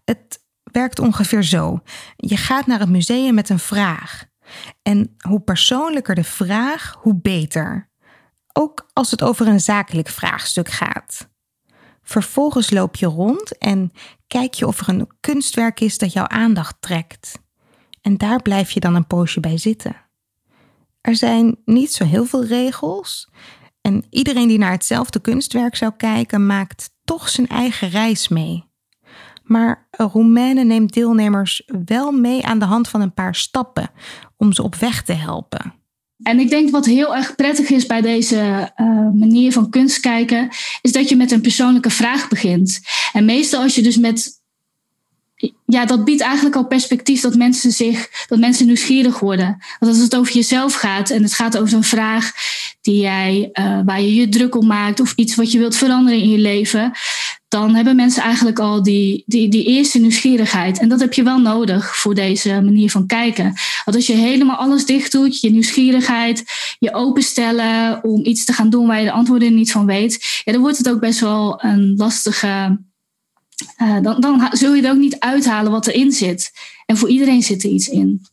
Het 0.04 0.44
werkt 0.62 0.98
ongeveer 0.98 1.42
zo. 1.42 1.80
Je 2.16 2.36
gaat 2.36 2.66
naar 2.66 2.78
het 2.78 2.88
museum 2.88 3.34
met 3.34 3.48
een 3.48 3.58
vraag. 3.58 4.24
En 4.82 5.16
hoe 5.28 5.40
persoonlijker 5.40 6.14
de 6.14 6.24
vraag, 6.24 6.96
hoe 7.00 7.20
beter. 7.20 7.90
Ook 8.52 8.90
als 8.92 9.10
het 9.10 9.22
over 9.22 9.46
een 9.46 9.60
zakelijk 9.60 10.08
vraagstuk 10.08 10.68
gaat. 10.68 11.28
Vervolgens 12.08 12.70
loop 12.70 12.96
je 12.96 13.06
rond 13.06 13.58
en 13.58 13.90
kijk 14.26 14.54
je 14.54 14.66
of 14.66 14.80
er 14.80 14.88
een 14.88 15.08
kunstwerk 15.20 15.80
is 15.80 15.98
dat 15.98 16.12
jouw 16.12 16.26
aandacht 16.26 16.76
trekt. 16.80 17.38
En 18.00 18.16
daar 18.16 18.42
blijf 18.42 18.70
je 18.70 18.80
dan 18.80 18.94
een 18.94 19.06
poosje 19.06 19.40
bij 19.40 19.58
zitten. 19.58 19.96
Er 21.00 21.16
zijn 21.16 21.56
niet 21.64 21.92
zo 21.92 22.04
heel 22.04 22.24
veel 22.24 22.44
regels. 22.44 23.30
En 23.80 24.04
iedereen 24.10 24.48
die 24.48 24.58
naar 24.58 24.70
hetzelfde 24.70 25.20
kunstwerk 25.20 25.76
zou 25.76 25.92
kijken, 25.96 26.46
maakt 26.46 26.90
toch 27.04 27.28
zijn 27.28 27.46
eigen 27.46 27.88
reis 27.88 28.28
mee. 28.28 28.64
Maar 29.42 29.88
Roemene 29.90 30.64
neemt 30.64 30.92
deelnemers 30.92 31.62
wel 31.86 32.12
mee 32.12 32.44
aan 32.46 32.58
de 32.58 32.64
hand 32.64 32.88
van 32.88 33.00
een 33.00 33.14
paar 33.14 33.34
stappen 33.34 33.90
om 34.36 34.52
ze 34.52 34.62
op 34.62 34.74
weg 34.74 35.02
te 35.02 35.12
helpen. 35.12 35.74
En 36.22 36.40
ik 36.40 36.50
denk 36.50 36.70
wat 36.70 36.86
heel 36.86 37.16
erg 37.16 37.34
prettig 37.34 37.70
is 37.70 37.86
bij 37.86 38.00
deze 38.00 38.72
uh, 38.76 38.86
manier 39.14 39.52
van 39.52 39.70
kunst 39.70 40.00
kijken, 40.00 40.48
is 40.80 40.92
dat 40.92 41.08
je 41.08 41.16
met 41.16 41.30
een 41.30 41.40
persoonlijke 41.40 41.90
vraag 41.90 42.28
begint. 42.28 42.80
En 43.12 43.24
meestal 43.24 43.62
als 43.62 43.74
je 43.74 43.82
dus 43.82 43.96
met. 43.96 44.44
Ja, 45.66 45.84
dat 45.84 46.04
biedt 46.04 46.20
eigenlijk 46.20 46.56
al 46.56 46.66
perspectief 46.66 47.20
dat 47.20 47.34
mensen 47.34 47.70
zich, 47.70 48.24
dat 48.28 48.38
mensen 48.38 48.66
nieuwsgierig 48.66 49.18
worden. 49.18 49.64
Want 49.78 49.92
als 49.92 50.02
het 50.02 50.16
over 50.16 50.34
jezelf 50.34 50.74
gaat 50.74 51.10
en 51.10 51.22
het 51.22 51.34
gaat 51.34 51.58
over 51.58 51.76
een 51.76 51.84
vraag 51.84 52.32
die 52.80 53.00
jij, 53.00 53.50
uh, 53.52 53.80
waar 53.84 54.00
je 54.00 54.14
je 54.14 54.28
druk 54.28 54.54
om 54.54 54.66
maakt 54.66 55.00
of 55.00 55.12
iets 55.16 55.34
wat 55.34 55.52
je 55.52 55.58
wilt 55.58 55.76
veranderen 55.76 56.20
in 56.20 56.30
je 56.30 56.38
leven, 56.38 56.92
dan 57.48 57.74
hebben 57.74 57.96
mensen 57.96 58.22
eigenlijk 58.22 58.58
al 58.58 58.82
die, 58.82 59.24
die, 59.26 59.48
die 59.48 59.64
eerste 59.64 59.98
nieuwsgierigheid. 59.98 60.78
En 60.78 60.88
dat 60.88 61.00
heb 61.00 61.12
je 61.12 61.22
wel 61.22 61.38
nodig 61.38 61.96
voor 61.96 62.14
deze 62.14 62.48
manier 62.48 62.90
van 62.90 63.06
kijken. 63.06 63.54
Want 63.84 63.96
als 63.96 64.06
je 64.06 64.12
helemaal 64.12 64.56
alles 64.56 64.86
dicht 64.86 65.12
doet, 65.12 65.40
je 65.40 65.50
nieuwsgierigheid, 65.50 66.44
je 66.78 66.94
openstellen 66.94 68.04
om 68.04 68.24
iets 68.24 68.44
te 68.44 68.52
gaan 68.52 68.70
doen 68.70 68.86
waar 68.86 68.98
je 68.98 69.04
de 69.04 69.12
antwoorden 69.12 69.54
niet 69.54 69.72
van 69.72 69.86
weet, 69.86 70.42
ja, 70.44 70.52
dan 70.52 70.60
wordt 70.60 70.78
het 70.78 70.88
ook 70.88 71.00
best 71.00 71.20
wel 71.20 71.64
een 71.64 71.94
lastige. 71.96 72.84
Uh, 73.82 74.00
dan, 74.02 74.20
dan 74.20 74.48
zul 74.52 74.74
je 74.74 74.82
er 74.82 74.90
ook 74.90 74.98
niet 74.98 75.20
uithalen 75.20 75.72
wat 75.72 75.86
erin 75.86 76.12
zit. 76.12 76.52
En 76.86 76.96
voor 76.96 77.08
iedereen 77.08 77.42
zit 77.42 77.64
er 77.64 77.70
iets 77.70 77.88
in. 77.88 78.26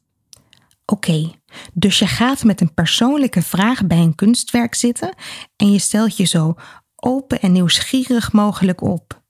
Oké, 0.86 1.32
dus 1.74 2.00
je 2.00 2.08
gaat 2.08 2.44
met 2.44 2.62
een 2.62 2.74
persoonlijke 2.74 3.42
vraag 3.42 3.86
bij 3.86 3.98
een 3.98 4.16
kunstwerk 4.16 4.76
zitten 4.76 5.16
en 5.56 5.72
je 5.72 5.80
stelt 5.80 6.18
je 6.18 6.26
zo 6.26 6.56
open 7.04 7.40
en 7.40 7.52
nieuwsgierig 7.52 8.32
mogelijk 8.32 8.82
op. 8.82 9.22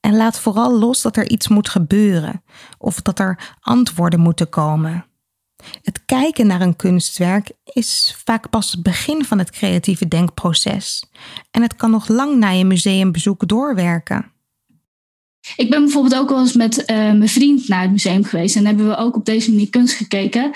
En 0.00 0.16
laat 0.16 0.38
vooral 0.38 0.78
los 0.78 1.02
dat 1.02 1.16
er 1.16 1.28
iets 1.28 1.48
moet 1.48 1.68
gebeuren 1.68 2.42
of 2.78 3.02
dat 3.02 3.18
er 3.18 3.56
antwoorden 3.60 4.20
moeten 4.20 4.48
komen. 4.48 5.06
Het 5.82 6.04
kijken 6.04 6.46
naar 6.46 6.60
een 6.60 6.76
kunstwerk 6.76 7.52
is 7.64 8.16
vaak 8.24 8.50
pas 8.50 8.72
het 8.72 8.82
begin 8.82 9.24
van 9.24 9.38
het 9.38 9.50
creatieve 9.50 10.08
denkproces 10.08 11.10
en 11.50 11.62
het 11.62 11.76
kan 11.76 11.90
nog 11.90 12.08
lang 12.08 12.38
na 12.38 12.48
je 12.48 12.64
museumbezoek 12.64 13.48
doorwerken. 13.48 14.33
Ik 15.56 15.70
ben 15.70 15.82
bijvoorbeeld 15.82 16.14
ook 16.14 16.28
wel 16.28 16.40
eens 16.40 16.52
met 16.52 16.78
uh, 16.78 16.96
mijn 16.96 17.28
vriend 17.28 17.68
naar 17.68 17.82
het 17.82 17.90
museum 17.90 18.24
geweest. 18.24 18.56
En 18.56 18.66
hebben 18.66 18.88
we 18.88 18.96
ook 18.96 19.16
op 19.16 19.24
deze 19.24 19.50
manier 19.50 19.70
kunst 19.70 19.94
gekeken. 19.94 20.50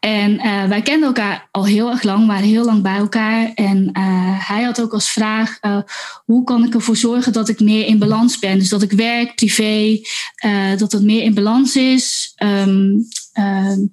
En 0.00 0.32
uh, 0.32 0.64
wij 0.64 0.82
kenden 0.82 1.06
elkaar 1.06 1.48
al 1.50 1.66
heel 1.66 1.90
erg 1.90 2.02
lang, 2.02 2.26
waren 2.26 2.48
heel 2.48 2.64
lang 2.64 2.82
bij 2.82 2.96
elkaar. 2.96 3.52
En 3.54 3.90
uh, 3.92 4.48
hij 4.48 4.62
had 4.62 4.80
ook 4.80 4.92
als 4.92 5.10
vraag: 5.10 5.58
hoe 6.24 6.44
kan 6.44 6.64
ik 6.64 6.74
ervoor 6.74 6.96
zorgen 6.96 7.32
dat 7.32 7.48
ik 7.48 7.60
meer 7.60 7.86
in 7.86 7.98
balans 7.98 8.38
ben? 8.38 8.58
Dus 8.58 8.68
dat 8.68 8.82
ik 8.82 8.92
werk, 8.92 9.34
privé, 9.34 10.00
dat 10.76 10.92
het 10.92 11.02
meer 11.02 11.22
in 11.22 11.34
balans 11.34 11.76
is. 11.76 12.34
Um, 12.42 13.08
um, 13.38 13.92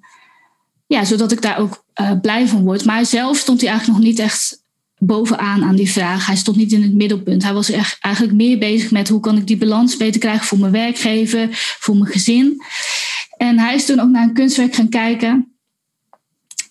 ja, 0.86 1.04
zodat 1.04 1.32
ik 1.32 1.42
daar 1.42 1.58
ook 1.58 1.84
blij 2.20 2.48
van 2.48 2.62
word. 2.62 2.84
Maar 2.84 3.06
zelf 3.06 3.36
stond 3.36 3.60
hij 3.60 3.70
eigenlijk 3.70 3.98
nog 3.98 4.08
niet 4.08 4.18
echt 4.18 4.63
bovenaan 4.98 5.64
aan 5.64 5.76
die 5.76 5.90
vraag. 5.90 6.26
Hij 6.26 6.36
stond 6.36 6.56
niet 6.56 6.72
in 6.72 6.82
het 6.82 6.94
middelpunt. 6.94 7.42
Hij 7.42 7.52
was 7.52 7.70
echt 7.70 7.96
eigenlijk 8.00 8.34
meer 8.34 8.58
bezig 8.58 8.90
met 8.90 9.08
hoe 9.08 9.20
kan 9.20 9.36
ik 9.36 9.46
die 9.46 9.56
balans 9.56 9.96
beter 9.96 10.20
krijgen 10.20 10.46
voor 10.46 10.58
mijn 10.58 10.72
werkgever, 10.72 11.48
voor 11.78 11.96
mijn 11.96 12.12
gezin. 12.12 12.62
En 13.36 13.58
hij 13.58 13.74
is 13.74 13.86
toen 13.86 14.00
ook 14.00 14.08
naar 14.08 14.22
een 14.22 14.34
kunstwerk 14.34 14.74
gaan 14.74 14.88
kijken. 14.88 15.48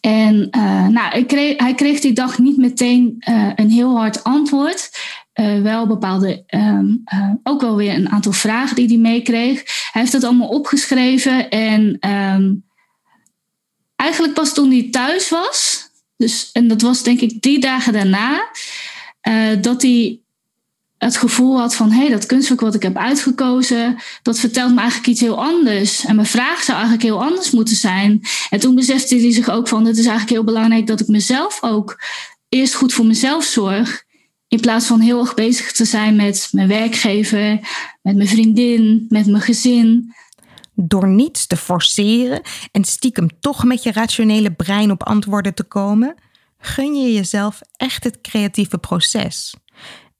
En 0.01 0.47
uh, 0.51 0.87
nou, 0.87 1.25
hij 1.57 1.73
kreeg 1.75 1.99
die 1.99 2.13
dag 2.13 2.39
niet 2.39 2.57
meteen 2.57 3.23
uh, 3.29 3.51
een 3.55 3.69
heel 3.69 3.97
hard 3.97 4.23
antwoord. 4.23 4.89
Uh, 5.33 5.61
wel 5.61 5.87
bepaalde, 5.87 6.43
um, 6.47 7.03
ook 7.43 7.61
wel 7.61 7.75
weer 7.75 7.93
een 7.93 8.09
aantal 8.09 8.31
vragen 8.31 8.75
die 8.75 8.87
hij 8.87 8.97
meekreeg. 8.97 9.63
Hij 9.91 10.01
heeft 10.01 10.11
dat 10.11 10.23
allemaal 10.23 10.47
opgeschreven. 10.47 11.49
En 11.49 12.09
um, 12.09 12.65
eigenlijk 13.95 14.33
pas 14.33 14.53
toen 14.53 14.71
hij 14.71 14.87
thuis 14.91 15.29
was, 15.29 15.89
dus, 16.23 16.49
en 16.51 16.67
dat 16.67 16.81
was 16.81 17.03
denk 17.03 17.19
ik 17.19 17.41
die 17.41 17.59
dagen 17.59 17.93
daarna, 17.93 18.49
uh, 19.29 19.61
dat 19.61 19.81
hij 19.81 20.19
het 20.97 21.17
gevoel 21.17 21.59
had 21.59 21.75
van 21.75 21.91
hé, 21.91 21.99
hey, 21.99 22.09
dat 22.09 22.25
kunstwerk 22.25 22.61
wat 22.61 22.75
ik 22.75 22.81
heb 22.83 22.97
uitgekozen, 22.97 23.97
dat 24.21 24.39
vertelt 24.39 24.73
me 24.73 24.79
eigenlijk 24.79 25.09
iets 25.09 25.21
heel 25.21 25.43
anders. 25.43 26.05
En 26.05 26.15
mijn 26.15 26.27
vraag 26.27 26.63
zou 26.63 26.77
eigenlijk 26.77 27.07
heel 27.07 27.23
anders 27.23 27.51
moeten 27.51 27.75
zijn. 27.75 28.21
En 28.49 28.59
toen 28.59 28.75
besefte 28.75 29.15
hij 29.15 29.31
zich 29.31 29.49
ook 29.49 29.67
van 29.67 29.85
het 29.85 29.97
is 29.97 30.05
eigenlijk 30.05 30.29
heel 30.29 30.43
belangrijk 30.43 30.87
dat 30.87 30.99
ik 30.99 31.07
mezelf 31.07 31.57
ook 31.61 32.01
eerst 32.49 32.73
goed 32.73 32.93
voor 32.93 33.05
mezelf 33.05 33.43
zorg. 33.43 34.03
In 34.47 34.59
plaats 34.59 34.85
van 34.85 34.99
heel 34.99 35.19
erg 35.19 35.33
bezig 35.33 35.71
te 35.71 35.85
zijn 35.85 36.15
met 36.15 36.47
mijn 36.51 36.67
werkgever, 36.67 37.59
met 38.01 38.15
mijn 38.15 38.27
vriendin, 38.27 39.05
met 39.09 39.25
mijn 39.25 39.43
gezin 39.43 40.13
door 40.75 41.07
niets 41.07 41.47
te 41.47 41.57
forceren 41.57 42.41
en 42.71 42.83
stiekem 42.83 43.39
toch 43.39 43.63
met 43.63 43.83
je 43.83 43.91
rationele 43.91 44.51
brein 44.51 44.91
op 44.91 45.03
antwoorden 45.03 45.53
te 45.53 45.63
komen, 45.63 46.15
gun 46.57 46.95
je 46.95 47.13
jezelf 47.13 47.61
echt 47.77 48.03
het 48.03 48.21
creatieve 48.21 48.77
proces. 48.77 49.55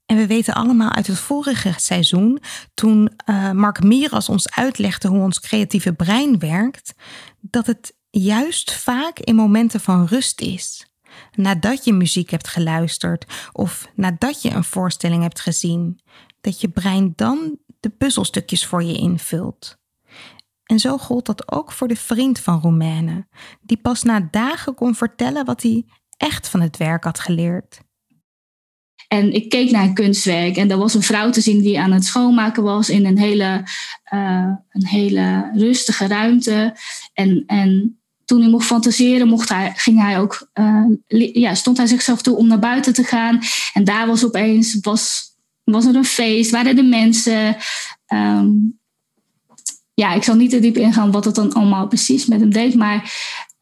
En 0.06 0.16
we 0.16 0.26
weten 0.26 0.54
allemaal 0.54 0.90
uit 0.90 1.06
het 1.06 1.18
vorige 1.18 1.74
seizoen, 1.76 2.38
toen 2.74 3.12
uh, 3.26 3.50
Mark 3.50 3.82
Miras 3.82 4.28
ons 4.28 4.50
uitlegde 4.50 5.08
hoe 5.08 5.20
ons 5.20 5.40
creatieve 5.40 5.92
brein 5.92 6.38
werkt, 6.38 6.94
dat 7.40 7.66
het 7.66 7.96
juist 8.10 8.72
vaak 8.72 9.18
in 9.18 9.34
momenten 9.34 9.80
van 9.80 10.06
rust 10.06 10.40
is. 10.40 10.86
Nadat 11.34 11.84
je 11.84 11.92
muziek 11.92 12.30
hebt 12.30 12.48
geluisterd 12.48 13.24
of 13.52 13.88
nadat 13.94 14.42
je 14.42 14.50
een 14.50 14.64
voorstelling 14.64 15.22
hebt 15.22 15.40
gezien, 15.40 16.00
dat 16.40 16.60
je 16.60 16.68
brein 16.68 17.12
dan 17.16 17.58
de 17.80 17.90
puzzelstukjes 17.90 18.66
voor 18.66 18.82
je 18.82 18.94
invult. 18.94 19.76
En 20.64 20.78
zo 20.78 20.98
gold 20.98 21.26
dat 21.26 21.52
ook 21.52 21.72
voor 21.72 21.88
de 21.88 21.96
vriend 21.96 22.38
van 22.38 22.60
Romaine, 22.60 23.26
die 23.60 23.76
pas 23.76 24.02
na 24.02 24.28
dagen 24.30 24.74
kon 24.74 24.94
vertellen 24.94 25.44
wat 25.44 25.62
hij 25.62 25.84
echt 26.16 26.48
van 26.48 26.60
het 26.60 26.76
werk 26.76 27.04
had 27.04 27.20
geleerd. 27.20 27.80
En 29.08 29.32
ik 29.32 29.48
keek 29.48 29.70
naar 29.70 29.84
een 29.84 29.94
kunstwerk 29.94 30.56
en 30.56 30.70
er 30.70 30.76
was 30.76 30.94
een 30.94 31.02
vrouw 31.02 31.30
te 31.30 31.40
zien 31.40 31.60
die 31.60 31.80
aan 31.80 31.92
het 31.92 32.04
schoonmaken 32.04 32.62
was 32.62 32.88
in 32.88 33.06
een 33.06 33.18
hele, 33.18 33.68
uh, 34.12 34.50
een 34.70 34.86
hele 34.86 35.50
rustige 35.54 36.06
ruimte. 36.06 36.76
En, 37.12 37.44
en 37.46 37.98
toen 38.24 38.40
hij 38.40 38.50
mocht 38.50 38.66
fantaseren, 38.66 39.28
mocht 39.28 39.48
hij, 39.48 39.72
ging 39.76 40.00
hij 40.00 40.20
ook, 40.20 40.50
uh, 40.54 40.86
ja, 41.32 41.54
stond 41.54 41.76
hij 41.76 41.86
zichzelf 41.86 42.22
toe 42.22 42.36
om 42.36 42.46
naar 42.46 42.58
buiten 42.58 42.94
te 42.94 43.04
gaan. 43.04 43.38
En 43.72 43.84
daar 43.84 44.06
was 44.06 44.24
opeens 44.24 44.78
was, 44.80 45.22
was 45.64 45.86
er 45.86 45.94
een 45.94 46.04
feest, 46.04 46.50
waren 46.50 46.78
er 46.78 46.84
mensen. 46.84 47.56
Um, 48.12 48.82
ja, 49.94 50.12
ik 50.12 50.22
zal 50.22 50.34
niet 50.34 50.50
te 50.50 50.60
diep 50.60 50.76
ingaan 50.76 51.10
wat 51.10 51.24
het 51.24 51.34
dan 51.34 51.52
allemaal 51.52 51.88
precies 51.88 52.26
met 52.26 52.40
hem 52.40 52.52
deed. 52.52 52.74
Maar 52.74 53.12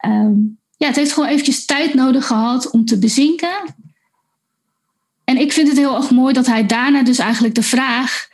um, 0.07 0.59
ja, 0.77 0.87
het 0.87 0.97
heeft 0.97 1.13
gewoon 1.13 1.29
eventjes 1.29 1.65
tijd 1.65 1.95
nodig 1.95 2.27
gehad 2.27 2.71
om 2.71 2.85
te 2.85 2.99
bezinken. 2.99 3.75
En 5.25 5.37
ik 5.37 5.53
vind 5.53 5.69
het 5.69 5.77
heel 5.77 5.97
erg 5.97 6.11
mooi 6.11 6.33
dat 6.33 6.47
hij 6.47 6.67
daarna 6.67 7.03
dus 7.03 7.19
eigenlijk 7.19 7.55
de 7.55 7.63
vraag 7.63 8.29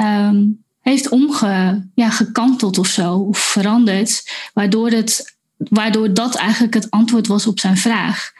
um, 0.00 0.64
heeft 0.80 1.08
omge, 1.08 1.88
ja, 1.94 2.10
gekanteld 2.10 2.78
of 2.78 2.86
zo, 2.86 3.14
of 3.14 3.38
veranderd. 3.38 4.30
Waardoor 4.54 4.90
het 4.90 5.36
waardoor 5.58 6.14
dat 6.14 6.34
eigenlijk 6.34 6.74
het 6.74 6.90
antwoord 6.90 7.26
was 7.26 7.46
op 7.46 7.60
zijn 7.60 7.76
vraag. 7.76 8.32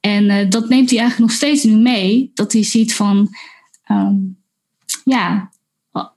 En 0.00 0.24
uh, 0.24 0.50
dat 0.50 0.68
neemt 0.68 0.90
hij 0.90 0.98
eigenlijk 0.98 1.30
nog 1.30 1.38
steeds 1.38 1.64
nu 1.64 1.76
mee. 1.76 2.30
Dat 2.34 2.52
hij 2.52 2.64
ziet 2.64 2.94
van, 2.94 3.28
um, 3.90 4.38
ja, 5.04 5.50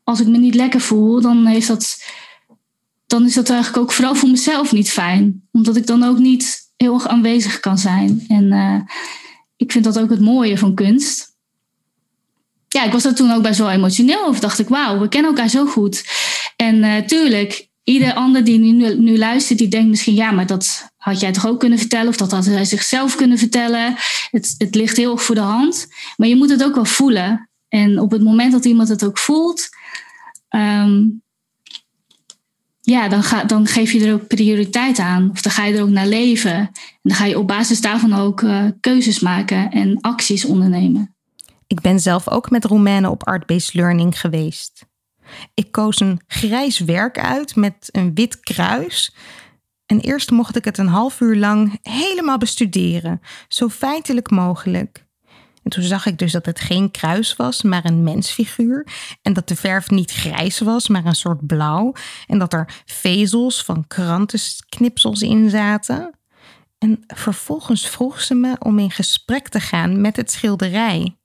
als 0.03 0.19
ik 0.19 0.27
me 0.27 0.37
niet 0.37 0.55
lekker 0.55 0.81
voel, 0.81 1.21
dan, 1.21 1.45
heeft 1.45 1.67
dat, 1.67 2.03
dan 3.07 3.25
is 3.25 3.33
dat 3.33 3.49
eigenlijk 3.49 3.83
ook 3.83 3.91
vooral 3.91 4.15
voor 4.15 4.29
mezelf 4.29 4.71
niet 4.71 4.89
fijn. 4.89 5.47
Omdat 5.51 5.75
ik 5.75 5.87
dan 5.87 6.03
ook 6.03 6.17
niet 6.17 6.71
heel 6.77 6.93
erg 6.93 7.07
aanwezig 7.07 7.59
kan 7.59 7.77
zijn. 7.77 8.25
En 8.27 8.43
uh, 8.43 8.79
ik 9.55 9.71
vind 9.71 9.83
dat 9.83 9.99
ook 9.99 10.09
het 10.09 10.19
mooie 10.19 10.57
van 10.57 10.75
kunst. 10.75 11.33
Ja, 12.67 12.83
ik 12.83 12.91
was 12.91 13.05
er 13.05 13.15
toen 13.15 13.31
ook 13.31 13.41
best 13.41 13.59
wel 13.59 13.71
emotioneel 13.71 14.25
over. 14.25 14.41
Dacht 14.41 14.59
ik, 14.59 14.67
wauw, 14.67 14.99
we 14.99 15.07
kennen 15.07 15.31
elkaar 15.31 15.49
zo 15.49 15.65
goed. 15.65 16.05
En 16.55 16.75
uh, 16.75 16.97
tuurlijk, 16.97 17.67
ieder 17.83 18.13
ander 18.13 18.43
die 18.43 18.57
nu, 18.57 18.95
nu 18.95 19.17
luistert, 19.17 19.59
die 19.59 19.67
denkt 19.67 19.89
misschien, 19.89 20.13
ja, 20.13 20.31
maar 20.31 20.45
dat 20.45 20.89
had 20.97 21.19
jij 21.19 21.31
toch 21.31 21.47
ook 21.47 21.59
kunnen 21.59 21.79
vertellen? 21.79 22.07
Of 22.07 22.17
dat 22.17 22.31
had 22.31 22.45
hij 22.45 22.65
zichzelf 22.65 23.15
kunnen 23.15 23.37
vertellen? 23.37 23.95
Het, 24.31 24.55
het 24.57 24.75
ligt 24.75 24.97
heel 24.97 25.11
erg 25.11 25.23
voor 25.23 25.35
de 25.35 25.41
hand. 25.41 25.87
Maar 26.15 26.27
je 26.27 26.35
moet 26.35 26.49
het 26.49 26.63
ook 26.63 26.75
wel 26.75 26.85
voelen. 26.85 27.49
En 27.67 27.99
op 27.99 28.11
het 28.11 28.23
moment 28.23 28.51
dat 28.51 28.65
iemand 28.65 28.89
het 28.89 29.05
ook 29.05 29.17
voelt, 29.17 29.69
um, 30.49 31.23
ja, 32.85 33.07
dan, 33.07 33.23
ga, 33.23 33.43
dan 33.43 33.65
geef 33.65 33.91
je 33.91 34.05
er 34.05 34.13
ook 34.13 34.27
prioriteit 34.27 34.99
aan. 34.99 35.29
Of 35.31 35.41
dan 35.41 35.51
ga 35.51 35.65
je 35.65 35.75
er 35.75 35.83
ook 35.83 35.89
naar 35.89 36.07
leven. 36.07 36.55
En 36.55 36.71
dan 37.01 37.15
ga 37.15 37.25
je 37.25 37.39
op 37.39 37.47
basis 37.47 37.81
daarvan 37.81 38.13
ook 38.13 38.41
uh, 38.41 38.65
keuzes 38.79 39.19
maken 39.19 39.71
en 39.71 40.01
acties 40.01 40.45
ondernemen. 40.45 41.15
Ik 41.67 41.81
ben 41.81 41.99
zelf 41.99 42.29
ook 42.29 42.49
met 42.49 42.65
Roemenen 42.65 43.11
op 43.11 43.27
Art-Based 43.27 43.73
Learning 43.73 44.19
geweest. 44.19 44.85
Ik 45.53 45.71
koos 45.71 45.99
een 45.99 46.21
grijs 46.27 46.79
werk 46.79 47.19
uit 47.19 47.55
met 47.55 47.89
een 47.91 48.13
wit 48.13 48.39
kruis. 48.39 49.15
En 49.85 49.99
eerst 49.99 50.31
mocht 50.31 50.55
ik 50.55 50.65
het 50.65 50.77
een 50.77 50.87
half 50.87 51.19
uur 51.19 51.35
lang 51.35 51.79
helemaal 51.81 52.37
bestuderen, 52.37 53.21
zo 53.47 53.69
feitelijk 53.69 54.29
mogelijk. 54.29 55.04
En 55.65 55.71
toen 55.71 55.83
zag 55.83 56.05
ik 56.05 56.17
dus 56.17 56.31
dat 56.31 56.45
het 56.45 56.59
geen 56.59 56.91
kruis 56.91 57.35
was, 57.35 57.61
maar 57.61 57.85
een 57.85 58.03
mensfiguur. 58.03 58.87
En 59.21 59.33
dat 59.33 59.47
de 59.47 59.55
verf 59.55 59.89
niet 59.89 60.11
grijs 60.11 60.59
was, 60.59 60.87
maar 60.87 61.05
een 61.05 61.15
soort 61.15 61.47
blauw. 61.47 61.93
En 62.27 62.39
dat 62.39 62.53
er 62.53 62.83
vezels 62.85 63.63
van 63.63 63.87
krantenknipsels 63.87 65.21
in 65.21 65.49
zaten. 65.49 66.19
En 66.77 67.03
vervolgens 67.07 67.87
vroeg 67.87 68.21
ze 68.21 68.35
me 68.35 68.55
om 68.59 68.79
in 68.79 68.91
gesprek 68.91 69.47
te 69.47 69.59
gaan 69.59 70.01
met 70.01 70.15
het 70.15 70.31
schilderij. 70.31 71.17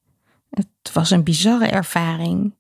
Het 0.51 0.93
was 0.93 1.11
een 1.11 1.25
bizarre 1.25 1.67
ervaring. 1.67 2.55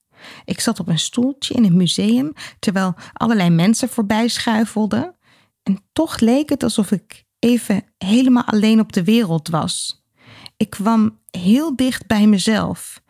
Ik 0.44 0.60
zat 0.60 0.80
op 0.80 0.88
een 0.88 0.98
stoeltje 0.98 1.54
in 1.54 1.64
een 1.64 1.76
museum 1.76 2.32
terwijl 2.58 2.94
allerlei 3.12 3.50
mensen 3.50 3.88
voorbij 3.88 4.28
schuifelden. 4.28 5.14
En 5.62 5.78
toch 5.92 6.18
leek 6.18 6.48
het 6.48 6.62
alsof 6.62 6.90
ik 6.90 7.24
even 7.38 7.84
helemaal 7.98 8.44
alleen 8.44 8.80
op 8.80 8.92
de 8.92 9.04
wereld 9.04 9.48
was. 9.48 9.99
Ik 10.60 10.70
kwam 10.70 11.18
heel 11.30 11.76
dicht 11.76 12.06
bij 12.06 12.26
mezelf. 12.26 13.02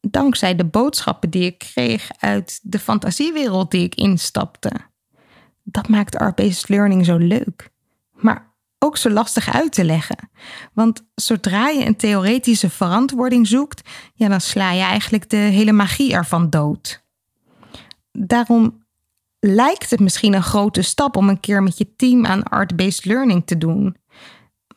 Dankzij 0.00 0.56
de 0.56 0.64
boodschappen 0.64 1.30
die 1.30 1.44
ik 1.44 1.58
kreeg 1.58 2.10
uit 2.18 2.60
de 2.62 2.78
fantasiewereld 2.78 3.70
die 3.70 3.84
ik 3.84 3.94
instapte. 3.94 4.72
Dat 5.62 5.88
maakt 5.88 6.16
art-based 6.16 6.68
learning 6.68 7.04
zo 7.04 7.16
leuk. 7.16 7.70
Maar 8.12 8.54
ook 8.78 8.96
zo 8.96 9.10
lastig 9.10 9.54
uit 9.54 9.72
te 9.72 9.84
leggen. 9.84 10.30
Want 10.72 11.04
zodra 11.14 11.68
je 11.68 11.86
een 11.86 11.96
theoretische 11.96 12.70
verantwoording 12.70 13.46
zoekt, 13.46 13.88
ja, 14.14 14.28
dan 14.28 14.40
sla 14.40 14.72
je 14.72 14.82
eigenlijk 14.82 15.30
de 15.30 15.36
hele 15.36 15.72
magie 15.72 16.12
ervan 16.12 16.50
dood. 16.50 17.04
Daarom 18.12 18.84
lijkt 19.38 19.90
het 19.90 20.00
misschien 20.00 20.34
een 20.34 20.42
grote 20.42 20.82
stap 20.82 21.16
om 21.16 21.28
een 21.28 21.40
keer 21.40 21.62
met 21.62 21.78
je 21.78 21.96
team 21.96 22.26
aan 22.26 22.42
art-based 22.42 23.04
learning 23.04 23.46
te 23.46 23.58
doen. 23.58 23.96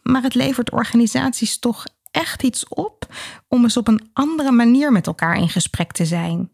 Maar 0.01 0.21
het 0.21 0.35
levert 0.35 0.71
organisaties 0.71 1.59
toch 1.59 1.85
echt 2.13 2.43
iets 2.43 2.67
op 2.67 3.07
om 3.47 3.63
eens 3.63 3.77
op 3.77 3.87
een 3.87 4.09
andere 4.13 4.51
manier 4.51 4.91
met 4.91 5.07
elkaar 5.07 5.37
in 5.37 5.49
gesprek 5.49 5.91
te 5.91 6.05
zijn 6.05 6.49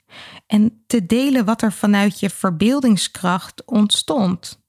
en 0.47 0.83
te 0.87 1.05
delen 1.05 1.45
wat 1.45 1.61
er 1.61 1.73
vanuit 1.73 2.19
je 2.19 2.29
verbeeldingskracht 2.29 3.65
ontstond. 3.65 4.59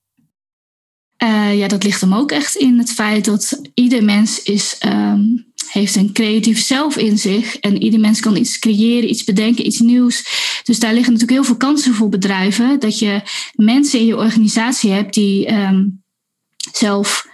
Uh, 1.23 1.59
ja, 1.59 1.69
dat 1.69 1.83
ligt 1.83 2.01
hem 2.01 2.15
ook 2.15 2.31
echt 2.31 2.55
in 2.55 2.79
het 2.79 2.93
feit 2.93 3.25
dat 3.25 3.61
ieder 3.75 4.05
mens 4.05 4.43
is, 4.43 4.79
um, 4.87 5.53
heeft 5.71 5.97
een 5.97 6.13
creatief 6.13 6.61
zelf 6.61 6.97
in 6.97 7.19
zich. 7.19 7.57
En 7.57 7.83
ieder 7.83 8.01
mens 8.01 8.21
kan 8.21 8.37
iets 8.37 8.59
creëren, 8.59 9.11
iets 9.11 9.25
bedenken, 9.25 9.67
iets 9.67 9.81
nieuws. 9.81 10.25
Dus 10.65 10.79
daar 10.79 10.93
liggen 10.93 11.13
natuurlijk 11.13 11.39
heel 11.39 11.49
veel 11.49 11.69
kansen 11.69 11.95
voor 11.95 12.09
bedrijven. 12.09 12.81
Dat 12.81 12.99
je 12.99 13.23
mensen 13.55 13.99
in 13.99 14.07
je 14.07 14.17
organisatie 14.17 14.91
hebt 14.91 15.15
die 15.15 15.53
um, 15.53 16.03
zelf 16.73 17.27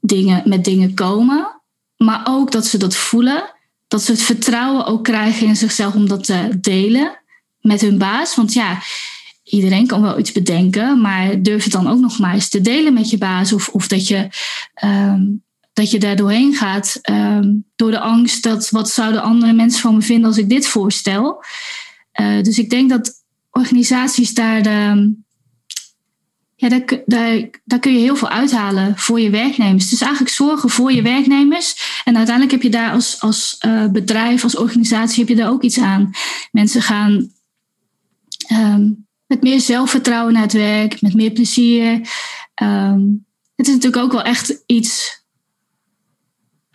dingen, 0.00 0.48
met 0.48 0.64
dingen 0.64 0.94
komen. 0.94 1.57
Maar 1.98 2.20
ook 2.24 2.52
dat 2.52 2.66
ze 2.66 2.78
dat 2.78 2.96
voelen. 2.96 3.54
Dat 3.88 4.02
ze 4.02 4.12
het 4.12 4.22
vertrouwen 4.22 4.86
ook 4.86 5.04
krijgen 5.04 5.46
in 5.46 5.56
zichzelf 5.56 5.94
om 5.94 6.08
dat 6.08 6.24
te 6.24 6.58
delen 6.60 7.18
met 7.60 7.80
hun 7.80 7.98
baas. 7.98 8.34
Want 8.34 8.52
ja, 8.52 8.78
iedereen 9.44 9.86
kan 9.86 10.02
wel 10.02 10.18
iets 10.18 10.32
bedenken, 10.32 11.00
maar 11.00 11.42
durf 11.42 11.64
het 11.64 11.72
dan 11.72 11.88
ook 11.88 11.98
nog 11.98 12.18
maar 12.18 12.34
eens 12.34 12.48
te 12.48 12.60
delen 12.60 12.92
met 12.92 13.10
je 13.10 13.18
baas. 13.18 13.52
Of, 13.52 13.68
of 13.68 13.88
dat, 13.88 14.08
je, 14.08 14.28
um, 14.84 15.42
dat 15.72 15.90
je 15.90 15.98
daar 15.98 16.16
doorheen 16.16 16.54
gaat 16.54 16.98
um, 17.10 17.64
door 17.76 17.90
de 17.90 18.00
angst 18.00 18.42
dat 18.42 18.70
wat 18.70 18.90
zouden 18.90 19.22
andere 19.22 19.52
mensen 19.52 19.80
van 19.80 19.94
me 19.94 20.02
vinden 20.02 20.26
als 20.26 20.38
ik 20.38 20.48
dit 20.48 20.66
voorstel. 20.66 21.44
Uh, 22.20 22.42
dus 22.42 22.58
ik 22.58 22.70
denk 22.70 22.90
dat 22.90 23.12
organisaties 23.50 24.34
daar 24.34 24.62
de, 24.62 25.14
ja, 26.60 26.68
daar, 26.68 27.02
daar, 27.06 27.50
daar 27.64 27.78
kun 27.78 27.92
je 27.92 27.98
heel 27.98 28.16
veel 28.16 28.28
uithalen 28.28 28.96
voor 28.96 29.20
je 29.20 29.30
werknemers. 29.30 29.88
Dus 29.88 30.00
eigenlijk 30.00 30.32
zorgen 30.34 30.70
voor 30.70 30.92
je 30.92 31.02
werknemers. 31.02 32.02
En 32.04 32.16
uiteindelijk 32.16 32.54
heb 32.54 32.62
je 32.62 32.78
daar 32.78 32.92
als, 32.92 33.20
als 33.20 33.56
uh, 33.66 33.86
bedrijf, 33.86 34.42
als 34.42 34.56
organisatie, 34.56 35.18
heb 35.18 35.28
je 35.28 35.36
daar 35.36 35.50
ook 35.50 35.62
iets 35.62 35.78
aan. 35.78 36.10
Mensen 36.50 36.82
gaan 36.82 37.30
um, 38.52 39.06
met 39.26 39.42
meer 39.42 39.60
zelfvertrouwen 39.60 40.32
naar 40.32 40.42
het 40.42 40.52
werk, 40.52 41.00
met 41.00 41.14
meer 41.14 41.30
plezier. 41.30 41.92
Um, 42.62 43.26
het 43.56 43.66
is 43.66 43.74
natuurlijk 43.74 44.02
ook 44.02 44.12
wel 44.12 44.22
echt 44.22 44.62
iets 44.66 45.22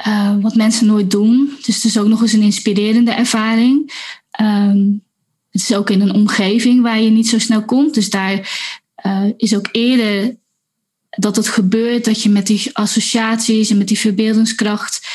uh, 0.08 0.36
wat 0.42 0.56
mensen 0.56 0.86
nooit 0.86 1.12
doen. 1.12 1.58
Dus 1.66 1.76
het 1.76 1.84
is 1.84 1.98
ook 1.98 2.08
nog 2.08 2.22
eens 2.22 2.34
een 2.34 2.42
inspirerende 2.42 3.12
ervaring. 3.12 3.94
Um, 4.42 5.04
het 5.50 5.62
is 5.62 5.76
ook 5.76 5.90
in 5.90 6.02
een 6.02 6.14
omgeving 6.14 6.82
waar 6.82 7.00
je 7.00 7.10
niet 7.10 7.28
zo 7.28 7.40
snel 7.40 7.66
komt. 7.66 7.94
Dus 7.94 8.10
daar 8.10 8.82
uh, 9.06 9.26
is 9.38 9.56
ook 9.56 9.70
eerder 9.72 10.36
dat 11.10 11.36
het 11.36 11.48
gebeurt 11.48 12.06
dat 12.06 12.24
je 12.24 12.30
met 12.30 12.48
die 12.48 12.70
associaties 12.74 13.70
en 13.70 13.78
met 13.78 13.88
die 13.88 14.00
verbeeldingskracht, 14.00 15.08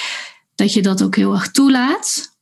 dat 0.55 0.73
je 0.73 0.83
dat 0.83 1.03
ook 1.03 1.17
heel 1.17 1.33
erg 1.33 1.51
toelaat. 1.51 2.37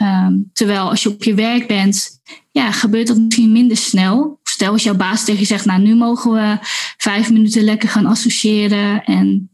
Um, 0.00 0.50
terwijl 0.52 0.90
als 0.90 1.02
je 1.02 1.08
op 1.08 1.22
je 1.22 1.34
werk 1.34 1.66
bent, 1.66 2.20
ja, 2.50 2.70
gebeurt 2.70 3.06
dat 3.06 3.18
misschien 3.18 3.52
minder 3.52 3.76
snel. 3.76 4.40
Stel 4.42 4.72
als 4.72 4.82
jouw 4.82 4.94
baas 4.94 5.24
tegen 5.24 5.40
je 5.40 5.46
zegt, 5.46 5.64
nou 5.64 5.80
nu 5.80 5.94
mogen 5.94 6.32
we 6.32 6.58
vijf 6.96 7.30
minuten 7.30 7.62
lekker 7.62 7.88
gaan 7.88 8.06
associëren. 8.06 9.04
En 9.04 9.50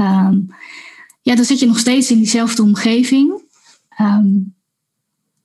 um, 0.00 0.54
ja, 1.22 1.34
dan 1.34 1.44
zit 1.44 1.58
je 1.58 1.66
nog 1.66 1.78
steeds 1.78 2.10
in 2.10 2.18
diezelfde 2.18 2.62
omgeving. 2.62 3.42
Um, 4.00 4.54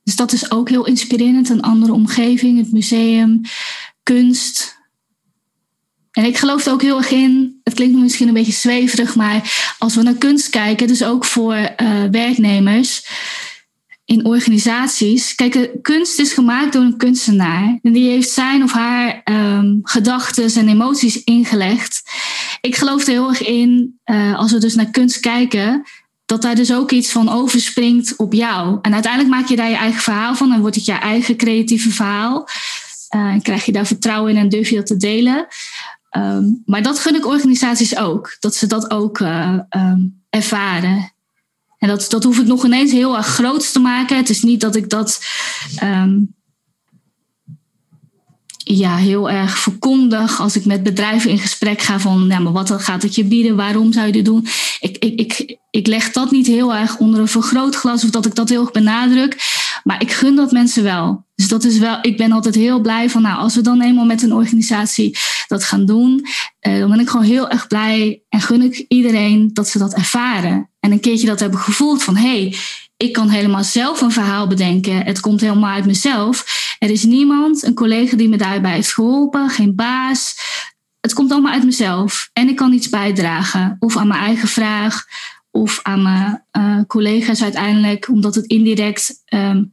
dus 0.04 0.15
dat 0.15 0.32
is 0.32 0.52
ook 0.52 0.70
heel 0.70 0.86
inspirerend. 0.86 1.50
Een 1.50 1.62
andere 1.62 1.93
omgeving, 1.93 2.58
het 2.58 2.72
museum, 2.72 3.41
kunst. 4.04 4.77
En 6.18 6.26
ik 6.26 6.38
geloof 6.38 6.66
er 6.66 6.72
ook 6.72 6.82
heel 6.82 6.98
erg 6.98 7.12
in, 7.12 7.60
het 7.64 7.74
klinkt 7.74 7.98
misschien 7.98 8.28
een 8.28 8.34
beetje 8.34 8.52
zweverig, 8.52 9.16
maar 9.16 9.74
als 9.78 9.96
we 9.96 10.02
naar 10.02 10.14
kunst 10.14 10.50
kijken, 10.50 10.88
dus 10.88 11.04
ook 11.04 11.26
voor 11.26 11.56
uh, 11.56 12.04
werknemers 12.12 13.08
in 14.06 14.26
organisaties. 14.26 15.36
Kijk, 15.36 15.70
kunst 15.82 16.20
is 16.20 16.34
gemaakt 16.34 16.74
door 16.74 16.82
een 16.82 16.98
kunstenaar. 16.98 17.80
En 17.82 17.94
die 17.94 18.10
heeft 18.10 18.30
zijn 18.30 18.64
of 18.64 18.72
haar 18.72 19.22
um, 19.24 19.80
gedachten 19.84 20.56
en 20.56 20.68
emoties 20.68 21.24
ingelegd. 21.24 22.02
Ik 22.62 22.76
geloof 22.76 23.06
er 23.06 23.12
heel 23.12 23.30
erg 23.30 23.46
in, 23.46 24.00
uh, 24.06 24.38
als 24.38 24.52
we 24.52 24.58
dus 24.58 24.76
naar 24.76 24.90
kunst 24.92 25.20
kijken, 25.20 25.84
dat 26.26 26.42
daar 26.42 26.56
dus 26.56 26.74
ook 26.74 26.92
iets 26.92 27.12
van 27.12 27.30
overspringt 27.30 28.16
op 28.16 28.34
jou. 28.34 28.80
En 28.82 28.94
uiteindelijk 28.94 29.34
maak 29.34 29.48
je 29.48 29.56
daar 29.56 29.70
je 29.70 29.76
eigen 29.76 30.02
verhaal 30.02 30.36
van 30.36 30.54
en 30.54 30.62
wordt 30.62 30.76
het 30.76 30.86
je 30.86 30.94
eigen 30.94 31.36
creatieve 31.36 31.90
verhaal. 31.90 32.48
En 33.10 33.42
krijg 33.42 33.66
je 33.66 33.72
daar 33.72 33.86
vertrouwen 33.86 34.32
in 34.32 34.38
en 34.38 34.50
durf 34.50 34.70
je 34.70 34.76
dat 34.76 34.86
te 34.86 34.98
delen. 34.98 35.48
Um, 36.12 36.62
maar 36.65 36.82
dat 36.82 37.00
gun 37.00 37.15
ik 37.15 37.26
organisaties 37.26 37.98
ook. 37.98 38.38
Dat 38.39 38.56
ze 38.56 38.67
dat 38.67 38.91
ook 38.91 39.20
uh, 39.20 39.60
um, 39.70 40.24
ervaren. 40.30 41.12
En 41.78 41.88
dat, 41.88 42.06
dat 42.10 42.24
hoef 42.24 42.39
ik 42.39 42.46
nog 42.46 42.65
ineens 42.65 42.91
heel 42.91 43.17
erg 43.17 43.28
groot 43.28 43.72
te 43.72 43.80
maken. 43.80 44.17
Het 44.17 44.30
is 44.30 44.41
niet 44.41 44.62
dat 44.62 44.76
ik 44.76 44.89
dat 44.89 45.22
um, 45.84 46.36
ja, 48.58 48.96
heel 48.96 49.30
erg 49.30 49.58
verkondig 49.58 50.39
als 50.39 50.56
ik 50.56 50.65
met 50.65 50.84
bedrijven 50.84 51.30
in 51.30 51.39
gesprek 51.39 51.82
ga 51.82 52.00
van 52.00 52.26
ja, 52.28 52.39
maar 52.39 52.54
wat 52.54 52.72
gaat 52.72 53.02
het 53.02 53.15
je 53.15 53.24
bieden, 53.24 53.56
waarom 53.56 53.93
zou 53.93 54.06
je 54.06 54.12
dit 54.12 54.26
doen? 54.26 54.48
Ik, 54.80 54.98
ik, 54.98 55.20
ik, 55.20 55.58
ik 55.70 55.88
leg 55.88 56.12
dat 56.12 56.32
niet 56.32 56.48
heel 56.48 56.76
erg 56.76 56.98
onder 56.98 57.20
een 57.20 57.28
vergrootglas 57.28 58.04
of 58.04 58.10
dat 58.10 58.26
ik 58.26 58.36
dat 58.36 58.50
heel 58.50 58.62
erg 58.62 58.72
benadruk. 58.72 59.56
Maar 59.84 60.02
ik 60.02 60.12
gun 60.12 60.36
dat 60.36 60.52
mensen 60.52 60.84
wel. 60.84 61.26
Dus 61.36 61.48
dat 61.48 61.63
is 61.63 61.78
wel, 61.78 61.98
ik 62.02 62.17
ben 62.17 62.32
altijd 62.32 62.56
heel 62.56 62.80
blij 62.80 63.10
van, 63.10 63.22
nou, 63.22 63.38
als 63.38 63.56
we 63.56 63.62
dan 63.62 63.82
eenmaal 63.82 64.06
met 64.06 64.22
een 64.22 64.34
organisatie 64.34 65.17
dat 65.48 65.64
gaan 65.64 65.86
doen, 65.86 66.26
uh, 66.68 66.80
dan 66.80 66.90
ben 66.90 67.00
ik 67.00 67.10
gewoon 67.10 67.26
heel 67.26 67.50
erg 67.50 67.68
blij 67.68 68.22
en 68.30 68.42
gun 68.42 68.62
ik 68.62 68.86
iedereen 68.88 69.50
dat 69.54 69.68
ze 69.68 69.78
dat 69.78 69.94
ervaren. 69.94 70.70
En 70.80 70.92
een 70.92 71.00
keertje 71.00 71.28
dat 71.28 71.40
hebben 71.40 71.60
gevoeld 71.60 72.04
van 72.04 72.16
hey, 72.16 72.56
ik 72.98 73.14
kan 73.14 73.30
helemaal 73.30 73.64
zelf 73.64 74.02
een 74.02 74.12
verhaal 74.12 74.48
bedenken. 74.48 75.06
Het 75.06 75.20
komt 75.20 75.42
helemaal 75.42 75.74
uit 75.74 75.86
mezelf. 75.86 76.46
Er 76.80 76.90
is 76.90 77.04
niemand, 77.04 77.64
een 77.64 77.74
collega 77.74 78.18
die 78.18 78.30
me 78.30 78.38
daarbij 78.38 78.74
heeft 78.74 78.94
geholpen, 78.94 79.50
geen 79.50 79.76
baas. 79.76 80.36
Het 81.00 81.14
komt 81.14 81.32
allemaal 81.32 81.54
uit 81.54 81.64
mezelf. 81.64 82.30
En 82.34 82.50
ik 82.50 82.56
kan 82.56 82.74
iets 82.74 82.90
bijdragen. 82.90 83.76
Of 83.80 83.98
aan 83.98 84.08
mijn 84.08 84.20
eigen 84.20 84.48
vraag, 84.48 85.06
of 85.52 85.80
aan 85.84 86.02
mijn 86.02 86.44
uh, 86.58 86.82
collega's 86.88 87.44
uiteindelijk, 87.44 88.10
omdat 88.10 88.36
het 88.36 88.46
indirect 88.46 89.24
um, 89.34 89.72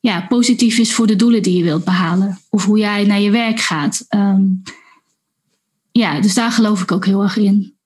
ja, 0.00 0.20
positief 0.20 0.78
is 0.78 0.94
voor 0.94 1.06
de 1.06 1.16
doelen 1.16 1.42
die 1.42 1.56
je 1.56 1.64
wilt 1.64 1.84
behalen. 1.84 2.38
Of 2.50 2.64
hoe 2.64 2.78
jij 2.78 3.04
naar 3.04 3.20
je 3.20 3.30
werk 3.30 3.60
gaat. 3.60 4.06
Um, 4.08 4.62
ja, 5.92 6.20
dus 6.20 6.34
daar 6.34 6.52
geloof 6.52 6.82
ik 6.82 6.92
ook 6.92 7.04
heel 7.04 7.22
erg 7.22 7.36
in. 7.36 7.78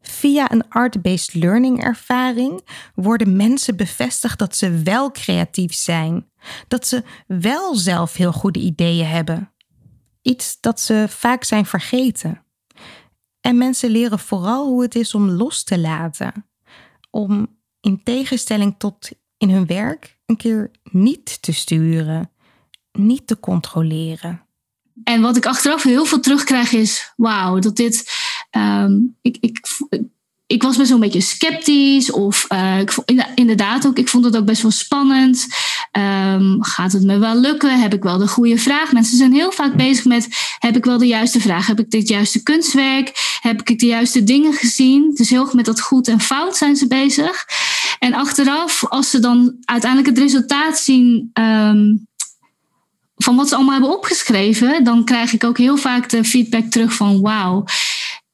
Via 0.00 0.52
een 0.52 0.68
art-based 0.68 1.34
learning 1.34 1.82
ervaring 1.82 2.68
worden 2.94 3.36
mensen 3.36 3.76
bevestigd 3.76 4.38
dat 4.38 4.56
ze 4.56 4.82
wel 4.82 5.10
creatief 5.10 5.74
zijn, 5.74 6.30
dat 6.68 6.86
ze 6.86 7.04
wel 7.26 7.74
zelf 7.74 8.14
heel 8.14 8.32
goede 8.32 8.58
ideeën 8.58 9.06
hebben. 9.06 9.52
Iets 10.22 10.60
dat 10.60 10.80
ze 10.80 11.06
vaak 11.08 11.44
zijn 11.44 11.66
vergeten. 11.66 12.42
En 13.40 13.58
mensen 13.58 13.90
leren 13.90 14.18
vooral 14.18 14.66
hoe 14.66 14.82
het 14.82 14.94
is 14.94 15.14
om 15.14 15.30
los 15.30 15.64
te 15.64 15.78
laten, 15.78 16.46
om 17.10 17.58
in 17.80 18.02
tegenstelling 18.02 18.74
tot 18.78 19.10
in 19.36 19.50
hun 19.50 19.66
werk 19.66 20.18
een 20.26 20.36
keer 20.36 20.70
niet 20.82 21.42
te 21.42 21.52
sturen, 21.52 22.30
niet 22.92 23.26
te 23.26 23.40
controleren. 23.40 24.47
En 25.04 25.20
wat 25.20 25.36
ik 25.36 25.46
achteraf 25.46 25.82
heel 25.82 26.04
veel 26.04 26.20
terugkrijg 26.20 26.72
is: 26.72 27.12
wauw, 27.16 27.58
dat 27.58 27.76
dit. 27.76 28.10
Um, 28.50 29.16
ik, 29.22 29.36
ik, 29.40 29.60
ik 30.46 30.62
was 30.62 30.76
best 30.76 30.88
wel 30.88 30.98
een 30.98 31.04
beetje 31.04 31.20
sceptisch. 31.20 32.10
Of 32.10 32.46
uh, 32.52 32.80
ik, 32.80 32.94
inderdaad 33.34 33.86
ook, 33.86 33.98
ik 33.98 34.08
vond 34.08 34.24
het 34.24 34.36
ook 34.36 34.44
best 34.44 34.62
wel 34.62 34.70
spannend. 34.70 35.46
Um, 35.98 36.64
gaat 36.64 36.92
het 36.92 37.02
me 37.04 37.18
wel 37.18 37.36
lukken? 37.36 37.80
Heb 37.80 37.94
ik 37.94 38.02
wel 38.02 38.18
de 38.18 38.28
goede 38.28 38.58
vraag? 38.58 38.92
Mensen 38.92 39.16
zijn 39.16 39.32
heel 39.32 39.52
vaak 39.52 39.74
bezig 39.74 40.04
met: 40.04 40.28
heb 40.58 40.76
ik 40.76 40.84
wel 40.84 40.98
de 40.98 41.06
juiste 41.06 41.40
vraag? 41.40 41.66
Heb 41.66 41.78
ik 41.78 41.90
dit 41.90 42.08
juiste 42.08 42.42
kunstwerk? 42.42 43.38
Heb 43.40 43.62
ik 43.62 43.78
de 43.78 43.86
juiste 43.86 44.24
dingen 44.24 44.52
gezien? 44.52 45.10
Dus 45.14 45.30
heel 45.30 45.42
erg 45.42 45.52
met 45.52 45.64
dat 45.64 45.80
goed 45.80 46.08
en 46.08 46.20
fout 46.20 46.56
zijn 46.56 46.76
ze 46.76 46.86
bezig. 46.86 47.46
En 47.98 48.14
achteraf, 48.14 48.84
als 48.84 49.10
ze 49.10 49.18
dan 49.18 49.56
uiteindelijk 49.64 50.10
het 50.10 50.18
resultaat 50.18 50.78
zien. 50.78 51.30
Um, 51.32 52.06
van 53.18 53.36
wat 53.36 53.48
ze 53.48 53.54
allemaal 53.54 53.72
hebben 53.72 53.96
opgeschreven, 53.96 54.84
dan 54.84 55.04
krijg 55.04 55.32
ik 55.32 55.44
ook 55.44 55.58
heel 55.58 55.76
vaak 55.76 56.08
de 56.08 56.24
feedback 56.24 56.64
terug 56.64 56.92
van 56.92 57.20
wauw. 57.20 57.64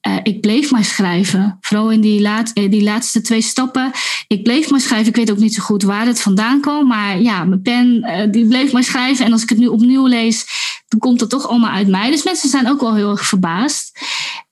Uh, 0.08 0.16
ik 0.22 0.40
bleef 0.40 0.70
maar 0.70 0.84
schrijven. 0.84 1.58
Vooral 1.60 1.90
in 1.90 2.00
die, 2.00 2.20
laat, 2.20 2.50
eh, 2.52 2.70
die 2.70 2.82
laatste 2.82 3.20
twee 3.20 3.40
stappen. 3.40 3.90
Ik 4.26 4.42
bleef 4.42 4.70
maar 4.70 4.80
schrijven. 4.80 5.08
Ik 5.08 5.16
weet 5.16 5.30
ook 5.30 5.38
niet 5.38 5.54
zo 5.54 5.62
goed 5.62 5.82
waar 5.82 6.06
het 6.06 6.20
vandaan 6.20 6.60
kwam. 6.60 6.86
Maar 6.86 7.20
ja, 7.20 7.44
mijn 7.44 7.62
pen 7.62 8.04
uh, 8.04 8.32
die 8.32 8.46
bleef 8.46 8.72
maar 8.72 8.84
schrijven. 8.84 9.24
En 9.24 9.32
als 9.32 9.42
ik 9.42 9.48
het 9.48 9.58
nu 9.58 9.66
opnieuw 9.66 10.06
lees, 10.06 10.46
dan 10.88 10.98
komt 11.00 11.20
het 11.20 11.30
toch 11.30 11.48
allemaal 11.48 11.70
uit 11.70 11.88
mij. 11.88 12.10
Dus 12.10 12.22
mensen 12.22 12.48
zijn 12.48 12.68
ook 12.68 12.80
wel 12.80 12.94
heel 12.94 13.10
erg 13.10 13.26
verbaasd. 13.26 13.98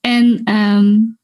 En 0.00 0.54
um, 0.54 1.20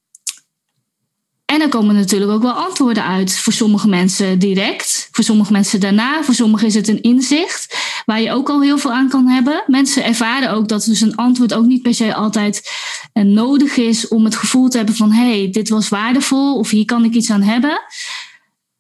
en 1.53 1.61
er 1.61 1.69
komen 1.69 1.95
natuurlijk 1.95 2.31
ook 2.31 2.43
wel 2.43 2.53
antwoorden 2.53 3.05
uit. 3.05 3.39
Voor 3.39 3.53
sommige 3.53 3.89
mensen 3.89 4.39
direct, 4.39 5.09
voor 5.11 5.25
sommige 5.25 5.53
mensen 5.53 5.81
daarna, 5.81 6.23
voor 6.23 6.35
sommigen 6.35 6.67
is 6.67 6.75
het 6.75 6.89
een 6.89 7.03
inzicht 7.03 7.77
waar 8.09 8.21
je 8.21 8.33
ook 8.33 8.49
al 8.49 8.63
heel 8.63 8.79
veel 8.79 8.93
aan 8.93 9.09
kan 9.09 9.27
hebben. 9.27 9.63
Mensen 9.67 10.05
ervaren 10.05 10.51
ook 10.51 10.69
dat 10.69 10.85
dus 10.85 11.01
een 11.01 11.17
antwoord 11.17 11.55
ook 11.55 11.65
niet 11.65 11.83
per 11.83 11.95
se 11.95 12.15
altijd 12.15 12.71
uh, 13.15 13.25
nodig 13.25 13.77
is 13.77 14.09
om 14.09 14.25
het 14.25 14.37
gevoel 14.37 14.69
te 14.69 14.77
hebben 14.77 14.95
van 14.95 15.13
hé, 15.13 15.41
hey, 15.41 15.51
dit 15.51 15.69
was 15.69 15.89
waardevol 15.89 16.57
of 16.59 16.71
hier 16.71 16.85
kan 16.85 17.05
ik 17.05 17.15
iets 17.15 17.31
aan 17.31 17.43
hebben. 17.43 17.81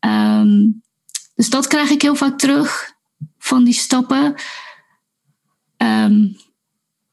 Um, 0.01 0.83
dus 1.35 1.51
dat 1.51 1.67
krijg 1.67 1.91
ik 1.91 2.03
heel 2.03 2.15
vaak 2.15 2.39
terug 2.39 2.93
van 3.39 3.65
die 3.65 3.75
stappen. 3.75 4.35
Um, 5.77 6.37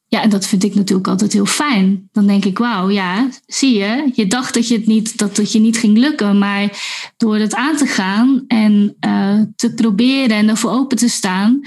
ja, 0.07 0.21
en 0.21 0.29
dat 0.29 0.47
vind 0.47 0.63
ik 0.63 0.75
natuurlijk 0.75 1.07
altijd 1.07 1.33
heel 1.33 1.45
fijn. 1.45 2.09
Dan 2.11 2.27
denk 2.27 2.45
ik, 2.45 2.57
wauw, 2.57 2.89
ja, 2.89 3.29
zie 3.45 3.77
je, 3.77 4.11
je 4.13 4.27
dacht 4.27 4.53
dat, 4.53 4.67
je 4.67 4.75
het 4.75 4.87
niet, 4.87 5.17
dat 5.17 5.37
het 5.37 5.51
je 5.51 5.59
niet 5.59 5.77
ging 5.77 5.97
lukken, 5.97 6.37
maar 6.37 6.81
door 7.17 7.35
het 7.35 7.55
aan 7.55 7.75
te 7.75 7.85
gaan 7.85 8.43
en 8.47 8.95
uh, 9.05 9.41
te 9.55 9.73
proberen 9.73 10.37
en 10.37 10.49
ervoor 10.49 10.71
open 10.71 10.97
te 10.97 11.09
staan, 11.09 11.61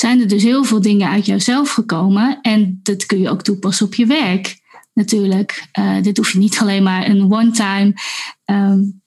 zijn 0.00 0.20
er 0.20 0.28
dus 0.28 0.42
heel 0.42 0.64
veel 0.64 0.80
dingen 0.80 1.08
uit 1.08 1.26
jouzelf 1.26 1.70
gekomen. 1.70 2.38
En 2.42 2.80
dat 2.82 3.06
kun 3.06 3.20
je 3.20 3.30
ook 3.30 3.42
toepassen 3.42 3.86
op 3.86 3.94
je 3.94 4.06
werk, 4.06 4.60
natuurlijk. 4.94 5.68
Uh, 5.78 6.02
dit 6.02 6.16
hoef 6.16 6.32
je 6.32 6.38
niet 6.38 6.58
alleen 6.58 6.82
maar 6.82 7.08
een 7.08 7.32
one-time 7.32 7.94
um, 8.44 9.02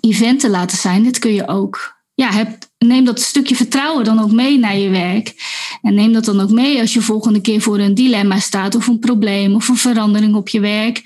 event 0.00 0.40
te 0.40 0.50
laten 0.50 0.78
zijn. 0.78 1.02
Dit 1.02 1.18
kun 1.18 1.34
je 1.34 1.48
ook 1.48 1.96
ja, 2.14 2.32
heb, 2.32 2.68
neem 2.78 3.04
dat 3.04 3.20
stukje 3.20 3.56
vertrouwen 3.56 4.04
dan 4.04 4.18
ook 4.18 4.32
mee 4.32 4.58
naar 4.58 4.76
je 4.76 4.88
werk. 4.88 5.34
En 5.82 5.94
neem 5.94 6.12
dat 6.12 6.24
dan 6.24 6.40
ook 6.40 6.50
mee 6.50 6.80
als 6.80 6.92
je 6.92 7.00
volgende 7.00 7.40
keer 7.40 7.60
voor 7.60 7.78
een 7.78 7.94
dilemma 7.94 8.38
staat 8.38 8.74
of 8.74 8.86
een 8.86 8.98
probleem 8.98 9.54
of 9.54 9.68
een 9.68 9.76
verandering 9.76 10.34
op 10.34 10.48
je 10.48 10.60
werk. 10.60 11.02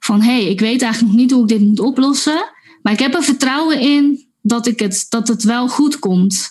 Van 0.00 0.20
hé, 0.20 0.32
hey, 0.32 0.44
ik 0.44 0.60
weet 0.60 0.82
eigenlijk 0.82 1.12
nog 1.12 1.22
niet 1.22 1.30
hoe 1.30 1.42
ik 1.42 1.48
dit 1.48 1.60
moet 1.60 1.80
oplossen, 1.80 2.50
maar 2.82 2.92
ik 2.92 2.98
heb 2.98 3.14
er 3.14 3.22
vertrouwen 3.22 3.80
in 3.80 4.26
dat, 4.42 4.66
ik 4.66 4.78
het, 4.78 5.06
dat 5.08 5.28
het 5.28 5.42
wel 5.42 5.68
goed 5.68 5.98
komt. 5.98 6.50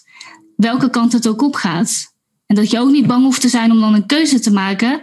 Welke 0.61 0.89
kant 0.89 1.13
het 1.13 1.27
ook 1.27 1.41
op 1.41 1.55
gaat. 1.55 2.15
En 2.45 2.55
dat 2.55 2.71
je 2.71 2.79
ook 2.79 2.91
niet 2.91 3.07
bang 3.07 3.23
hoeft 3.23 3.41
te 3.41 3.49
zijn 3.49 3.71
om 3.71 3.79
dan 3.79 3.93
een 3.93 4.05
keuze 4.05 4.39
te 4.39 4.51
maken. 4.51 5.01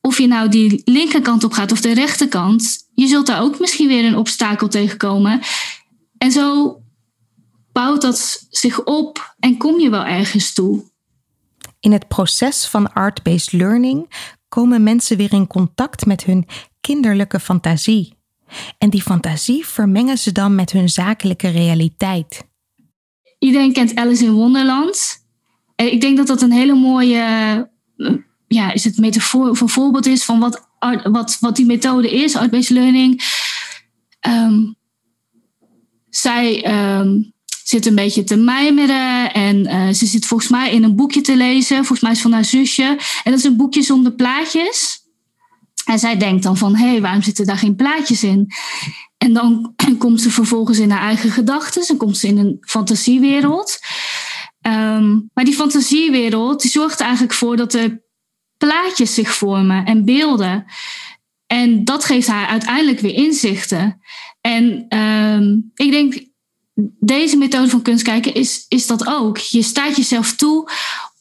Of 0.00 0.18
je 0.18 0.26
nou 0.26 0.48
die 0.48 0.82
linkerkant 0.84 1.44
op 1.44 1.52
gaat 1.52 1.72
of 1.72 1.80
de 1.80 1.94
rechterkant. 1.94 2.88
Je 2.94 3.06
zult 3.06 3.26
daar 3.26 3.42
ook 3.42 3.58
misschien 3.58 3.88
weer 3.88 4.04
een 4.04 4.16
obstakel 4.16 4.68
tegenkomen. 4.68 5.40
En 6.18 6.32
zo 6.32 6.76
bouwt 7.72 8.02
dat 8.02 8.46
zich 8.50 8.84
op 8.84 9.34
en 9.38 9.56
kom 9.56 9.80
je 9.80 9.90
wel 9.90 10.04
ergens 10.04 10.52
toe. 10.52 10.84
In 11.80 11.92
het 11.92 12.08
proces 12.08 12.66
van 12.66 12.92
art-based 12.92 13.52
learning 13.52 14.12
komen 14.48 14.82
mensen 14.82 15.16
weer 15.16 15.32
in 15.32 15.46
contact 15.46 16.06
met 16.06 16.24
hun 16.24 16.46
kinderlijke 16.80 17.40
fantasie. 17.40 18.14
En 18.78 18.90
die 18.90 19.02
fantasie 19.02 19.66
vermengen 19.66 20.18
ze 20.18 20.32
dan 20.32 20.54
met 20.54 20.70
hun 20.70 20.88
zakelijke 20.88 21.48
realiteit. 21.48 22.52
Iedereen 23.44 23.72
kent 23.72 23.94
Alice 23.94 24.24
in 24.24 24.32
Wonderland. 24.32 25.22
Ik 25.76 26.00
denk 26.00 26.16
dat 26.16 26.26
dat 26.26 26.42
een 26.42 26.52
hele 26.52 26.74
mooie 26.74 27.22
ja, 28.46 28.72
is 28.72 28.84
het 28.84 28.98
metafoor 28.98 29.56
voorbeeld 29.56 30.06
is 30.06 30.24
van 30.24 30.40
wat, 30.40 30.68
wat, 31.02 31.36
wat 31.40 31.56
die 31.56 31.66
methode 31.66 32.10
is, 32.10 32.36
art-based 32.36 32.70
learning. 32.70 33.22
Um, 34.20 34.76
zij 36.10 36.66
um, 36.98 37.32
zit 37.64 37.86
een 37.86 37.94
beetje 37.94 38.24
te 38.24 38.36
mijmeren. 38.36 39.32
En 39.32 39.56
uh, 39.56 39.88
ze 39.88 40.06
zit 40.06 40.26
volgens 40.26 40.50
mij 40.50 40.72
in 40.72 40.82
een 40.82 40.96
boekje 40.96 41.20
te 41.20 41.36
lezen. 41.36 41.76
Volgens 41.76 42.00
mij 42.00 42.12
is 42.12 42.20
van 42.20 42.32
haar 42.32 42.44
zusje. 42.44 42.98
En 43.24 43.30
dat 43.30 43.38
is 43.38 43.44
een 43.44 43.56
boekje 43.56 43.82
zonder 43.82 44.12
plaatjes. 44.12 45.03
En 45.84 45.98
zij 45.98 46.16
denkt 46.16 46.42
dan 46.42 46.56
van, 46.56 46.76
hé, 46.76 46.88
hey, 46.88 47.00
waarom 47.00 47.22
zitten 47.22 47.46
daar 47.46 47.58
geen 47.58 47.76
plaatjes 47.76 48.22
in? 48.22 48.52
En 49.18 49.32
dan 49.32 49.74
komt 49.98 50.20
ze 50.20 50.30
vervolgens 50.30 50.78
in 50.78 50.90
haar 50.90 51.02
eigen 51.02 51.30
gedachten. 51.30 51.84
Dan 51.86 51.96
komt 51.96 52.18
ze 52.18 52.26
in 52.26 52.38
een 52.38 52.56
fantasiewereld. 52.60 53.78
Um, 54.66 55.30
maar 55.34 55.44
die 55.44 55.54
fantasiewereld 55.54 56.62
die 56.62 56.70
zorgt 56.70 57.00
eigenlijk 57.00 57.32
voor 57.32 57.56
dat 57.56 57.74
er 57.74 58.02
plaatjes 58.56 59.14
zich 59.14 59.34
vormen 59.34 59.84
en 59.84 60.04
beelden. 60.04 60.64
En 61.46 61.84
dat 61.84 62.04
geeft 62.04 62.26
haar 62.26 62.46
uiteindelijk 62.46 63.00
weer 63.00 63.14
inzichten. 63.14 64.00
En 64.40 64.96
um, 64.98 65.70
ik 65.74 65.90
denk, 65.90 66.26
deze 67.00 67.36
methode 67.36 67.68
van 67.68 67.82
kunst 67.82 68.04
kijken 68.04 68.34
is, 68.34 68.64
is 68.68 68.86
dat 68.86 69.06
ook. 69.06 69.38
Je 69.38 69.62
staat 69.62 69.96
jezelf 69.96 70.36
toe 70.36 70.70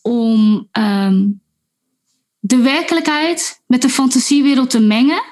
om 0.02 0.68
um, 0.72 1.42
de 2.46 2.58
werkelijkheid 2.58 3.62
met 3.68 3.82
de 3.82 3.90
fantasiewereld 3.90 4.70
te 4.70 4.80
mengen. 4.80 5.24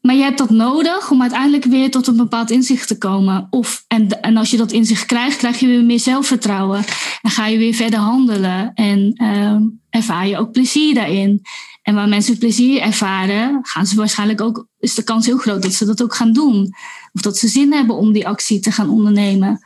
Maar 0.00 0.14
je 0.14 0.22
hebt 0.22 0.38
dat 0.38 0.50
nodig 0.50 1.10
om 1.10 1.20
uiteindelijk 1.20 1.64
weer 1.64 1.90
tot 1.90 2.06
een 2.06 2.16
bepaald 2.16 2.50
inzicht 2.50 2.88
te 2.88 2.98
komen. 2.98 3.46
Of, 3.50 3.84
en, 3.88 4.20
en 4.20 4.36
als 4.36 4.50
je 4.50 4.56
dat 4.56 4.72
inzicht 4.72 5.06
krijgt, 5.06 5.36
krijg 5.36 5.60
je 5.60 5.66
weer 5.66 5.84
meer 5.84 6.00
zelfvertrouwen. 6.00 6.84
En 7.22 7.30
ga 7.30 7.46
je 7.46 7.58
weer 7.58 7.74
verder 7.74 7.98
handelen. 7.98 8.74
En 8.74 9.24
um, 9.24 9.80
ervaar 9.90 10.26
je 10.26 10.38
ook 10.38 10.52
plezier 10.52 10.94
daarin. 10.94 11.42
En 11.82 11.94
waar 11.94 12.08
mensen 12.08 12.38
plezier 12.38 12.80
ervaren, 12.80 13.58
gaan 13.62 13.86
ze 13.86 13.96
waarschijnlijk 13.96 14.40
ook, 14.40 14.66
is 14.78 14.94
de 14.94 15.04
kans 15.04 15.26
heel 15.26 15.38
groot 15.38 15.62
dat 15.62 15.72
ze 15.72 15.84
dat 15.84 16.02
ook 16.02 16.14
gaan 16.14 16.32
doen. 16.32 16.74
Of 17.12 17.20
dat 17.20 17.38
ze 17.38 17.48
zin 17.48 17.72
hebben 17.72 17.96
om 17.96 18.12
die 18.12 18.28
actie 18.28 18.60
te 18.60 18.72
gaan 18.72 18.90
ondernemen. 18.90 19.60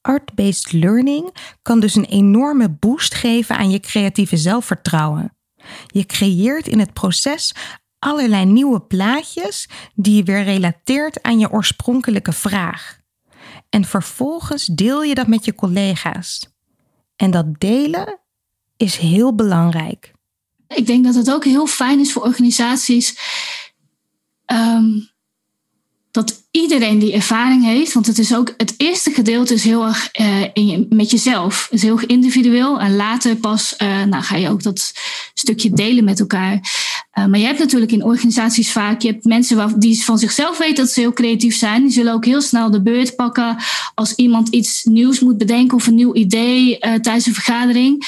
Art-based 0.00 0.72
learning 0.72 1.34
kan 1.62 1.80
dus 1.80 1.94
een 1.94 2.04
enorme 2.04 2.68
boost 2.68 3.14
geven 3.14 3.56
aan 3.56 3.70
je 3.70 3.80
creatieve 3.80 4.36
zelfvertrouwen. 4.36 5.36
Je 5.86 6.06
creëert 6.06 6.66
in 6.66 6.78
het 6.78 6.92
proces 6.92 7.54
allerlei 7.98 8.44
nieuwe 8.44 8.80
plaatjes 8.80 9.68
die 9.94 10.16
je 10.16 10.22
weer 10.22 10.42
relateert 10.42 11.22
aan 11.22 11.38
je 11.38 11.50
oorspronkelijke 11.50 12.32
vraag. 12.32 12.98
En 13.68 13.84
vervolgens 13.84 14.66
deel 14.66 15.02
je 15.02 15.14
dat 15.14 15.26
met 15.26 15.44
je 15.44 15.54
collega's. 15.54 16.48
En 17.16 17.30
dat 17.30 17.60
delen 17.60 18.20
is 18.76 18.96
heel 18.96 19.34
belangrijk. 19.34 20.12
Ik 20.66 20.86
denk 20.86 21.04
dat 21.04 21.14
het 21.14 21.30
ook 21.30 21.44
heel 21.44 21.66
fijn 21.66 22.00
is 22.00 22.12
voor 22.12 22.22
organisaties. 22.22 23.18
ehm, 24.44 24.88
dat 26.10 26.42
iedereen 26.50 26.98
die 26.98 27.12
ervaring 27.12 27.64
heeft. 27.64 27.92
Want 27.92 28.06
het 28.06 28.18
is 28.18 28.34
ook 28.34 28.54
het 28.56 28.74
eerste 28.76 29.10
gedeelte 29.10 29.54
is 29.54 29.64
heel 29.64 29.86
erg 29.86 30.08
eh, 30.12 30.42
in 30.52 30.86
met 30.88 31.10
jezelf. 31.10 31.68
Is 31.70 31.82
heel 31.82 32.00
individueel. 32.06 32.80
En 32.80 32.96
later 32.96 33.36
pas 33.36 33.76
eh, 33.76 34.02
nou, 34.02 34.22
ga 34.22 34.36
je 34.36 34.48
ook 34.48 34.62
dat 34.62 34.92
stukje 35.34 35.70
delen 35.70 36.04
met 36.04 36.20
elkaar. 36.20 36.60
Eh, 37.10 37.26
maar 37.26 37.38
je 37.38 37.44
hebt 37.46 37.58
natuurlijk 37.58 37.92
in 37.92 38.04
organisaties 38.04 38.72
vaak, 38.72 39.00
je 39.00 39.08
hebt 39.08 39.24
mensen 39.24 39.80
die 39.80 40.04
van 40.04 40.18
zichzelf 40.18 40.58
weten 40.58 40.74
dat 40.74 40.90
ze 40.90 41.00
heel 41.00 41.12
creatief 41.12 41.56
zijn. 41.56 41.82
Die 41.82 41.92
zullen 41.92 42.12
ook 42.12 42.24
heel 42.24 42.40
snel 42.40 42.70
de 42.70 42.82
beurt 42.82 43.16
pakken 43.16 43.56
als 43.94 44.14
iemand 44.14 44.48
iets 44.48 44.84
nieuws 44.84 45.20
moet 45.20 45.38
bedenken 45.38 45.76
of 45.76 45.86
een 45.86 45.94
nieuw 45.94 46.14
idee 46.14 46.78
tijdens 46.78 47.26
een 47.26 47.34
vergadering. 47.34 48.06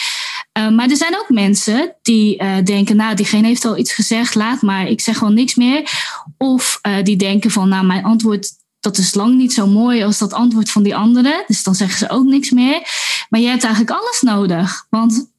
Uh, 0.59 0.69
maar 0.69 0.91
er 0.91 0.97
zijn 0.97 1.17
ook 1.19 1.29
mensen 1.29 1.97
die 2.03 2.43
uh, 2.43 2.57
denken, 2.65 2.97
nou, 2.97 3.15
diegene 3.15 3.47
heeft 3.47 3.65
al 3.65 3.79
iets 3.79 3.93
gezegd, 3.93 4.35
laat 4.35 4.63
maar, 4.63 4.87
ik 4.87 5.01
zeg 5.01 5.19
gewoon 5.19 5.35
niks 5.35 5.55
meer. 5.55 5.91
Of 6.39 6.79
uh, 6.83 7.03
die 7.03 7.17
denken 7.17 7.51
van, 7.51 7.69
nou, 7.69 7.87
mijn 7.87 8.05
antwoord, 8.05 8.51
dat 8.81 8.99
is 8.99 9.15
lang 9.15 9.37
niet 9.37 9.53
zo 9.53 9.67
mooi 9.67 10.03
als 10.03 10.19
dat 10.19 10.33
antwoord 10.33 10.71
van 10.71 10.83
die 10.83 10.97
andere. 10.97 11.45
Dus 11.47 11.63
dan 11.63 11.75
zeggen 11.75 11.99
ze 11.99 12.11
ook 12.11 12.25
niks 12.25 12.51
meer. 12.51 12.83
Maar 13.29 13.41
je 13.41 13.49
hebt 13.49 13.65
eigenlijk 13.65 14.01
alles 14.01 14.21
nodig. 14.21 14.87
Want 14.91 15.31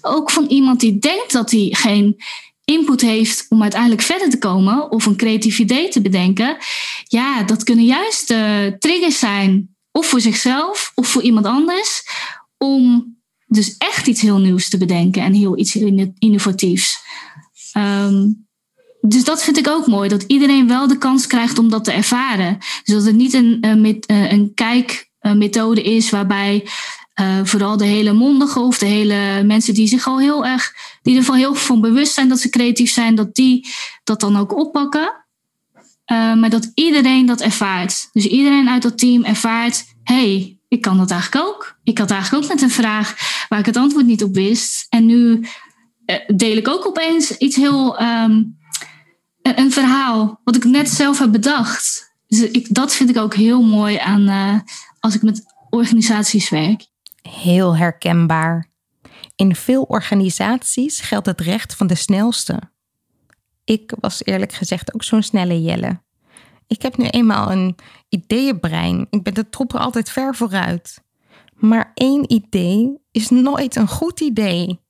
ook 0.00 0.30
van 0.30 0.46
iemand 0.46 0.80
die 0.80 0.98
denkt 0.98 1.32
dat 1.32 1.50
hij 1.50 1.68
geen 1.70 2.16
input 2.64 3.00
heeft 3.00 3.46
om 3.48 3.62
uiteindelijk 3.62 4.02
verder 4.02 4.30
te 4.30 4.38
komen 4.38 4.90
of 4.90 5.06
een 5.06 5.16
creatief 5.16 5.58
idee 5.58 5.88
te 5.88 6.00
bedenken, 6.00 6.56
ja, 7.04 7.42
dat 7.42 7.64
kunnen 7.64 7.84
juist 7.84 8.26
triggers 8.78 9.18
zijn, 9.18 9.76
of 9.92 10.06
voor 10.06 10.20
zichzelf 10.20 10.92
of 10.94 11.08
voor 11.08 11.22
iemand 11.22 11.46
anders, 11.46 12.02
om 12.58 13.15
dus 13.46 13.76
echt 13.78 14.06
iets 14.06 14.20
heel 14.20 14.38
nieuws 14.38 14.68
te 14.68 14.78
bedenken 14.78 15.22
en 15.22 15.32
heel 15.32 15.58
iets 15.58 15.76
innovatiefs. 16.18 16.98
Um, 17.76 18.46
dus 19.00 19.24
dat 19.24 19.42
vind 19.42 19.58
ik 19.58 19.68
ook 19.68 19.86
mooi, 19.86 20.08
dat 20.08 20.22
iedereen 20.22 20.68
wel 20.68 20.86
de 20.88 20.98
kans 20.98 21.26
krijgt 21.26 21.58
om 21.58 21.68
dat 21.68 21.84
te 21.84 21.92
ervaren. 21.92 22.58
Dus 22.58 22.94
dat 22.94 23.04
het 23.04 23.14
niet 23.14 23.32
een, 23.32 23.58
een, 23.60 24.02
een 24.06 24.54
kijkmethode 24.54 25.82
is 25.82 26.10
waarbij 26.10 26.66
uh, 27.20 27.40
vooral 27.42 27.76
de 27.76 27.84
hele 27.84 28.12
mondige 28.12 28.60
of 28.60 28.78
de 28.78 28.86
hele 28.86 29.42
mensen 29.44 29.74
die 29.74 29.86
zich 29.86 30.06
al 30.06 30.18
heel 30.18 30.46
erg, 30.46 30.74
die 31.02 31.16
ervan 31.16 31.36
heel 31.36 31.54
van 31.54 31.80
bewust 31.80 32.14
zijn 32.14 32.28
dat 32.28 32.40
ze 32.40 32.48
creatief 32.48 32.92
zijn, 32.92 33.14
dat 33.14 33.34
die 33.34 33.66
dat 34.04 34.20
dan 34.20 34.36
ook 34.36 34.56
oppakken. 34.56 35.24
Uh, 36.12 36.34
maar 36.34 36.50
dat 36.50 36.70
iedereen 36.74 37.26
dat 37.26 37.40
ervaart. 37.40 38.08
Dus 38.12 38.26
iedereen 38.26 38.68
uit 38.68 38.82
dat 38.82 38.98
team 38.98 39.24
ervaart: 39.24 39.84
hey, 40.02 40.55
ik 40.68 40.80
kan 40.80 40.98
dat 40.98 41.10
eigenlijk 41.10 41.46
ook. 41.46 41.78
Ik 41.82 41.98
had 41.98 42.10
eigenlijk 42.10 42.44
ook 42.44 42.50
met 42.50 42.62
een 42.62 42.70
vraag 42.70 43.14
waar 43.48 43.58
ik 43.58 43.66
het 43.66 43.76
antwoord 43.76 44.06
niet 44.06 44.22
op 44.22 44.34
wist. 44.34 44.86
En 44.88 45.06
nu 45.06 45.46
uh, 46.06 46.16
deel 46.26 46.56
ik 46.56 46.68
ook 46.68 46.86
opeens 46.86 47.30
iets 47.30 47.56
heel. 47.56 48.02
Um, 48.02 48.56
een 49.54 49.72
verhaal 49.72 50.40
wat 50.44 50.56
ik 50.56 50.64
net 50.64 50.88
zelf 50.88 51.18
heb 51.18 51.32
bedacht. 51.32 52.14
Dus 52.26 52.40
ik, 52.40 52.74
dat 52.74 52.94
vind 52.94 53.10
ik 53.10 53.16
ook 53.16 53.34
heel 53.34 53.62
mooi 53.62 53.96
aan 53.98 54.28
uh, 54.28 54.58
als 55.00 55.14
ik 55.14 55.22
met 55.22 55.44
organisaties 55.70 56.48
werk. 56.48 56.86
Heel 57.22 57.76
herkenbaar. 57.76 58.70
In 59.36 59.56
veel 59.56 59.82
organisaties 59.82 61.00
geldt 61.00 61.26
het 61.26 61.40
recht 61.40 61.74
van 61.74 61.86
de 61.86 61.94
snelste. 61.94 62.60
Ik 63.64 63.94
was 64.00 64.24
eerlijk 64.24 64.52
gezegd 64.52 64.94
ook 64.94 65.04
zo'n 65.04 65.22
snelle 65.22 65.62
Jelle. 65.62 66.00
Ik 66.66 66.82
heb 66.82 66.96
nu 66.96 67.06
eenmaal 67.06 67.50
een 67.52 67.76
ideeënbrein. 68.08 69.06
Ik 69.10 69.22
ben 69.22 69.34
de 69.34 69.48
troepen 69.48 69.80
altijd 69.80 70.10
ver 70.10 70.34
vooruit. 70.34 71.04
Maar 71.54 71.92
één 71.94 72.32
idee 72.32 72.98
is 73.10 73.30
nooit 73.30 73.76
een 73.76 73.88
goed 73.88 74.20
idee. 74.20 74.80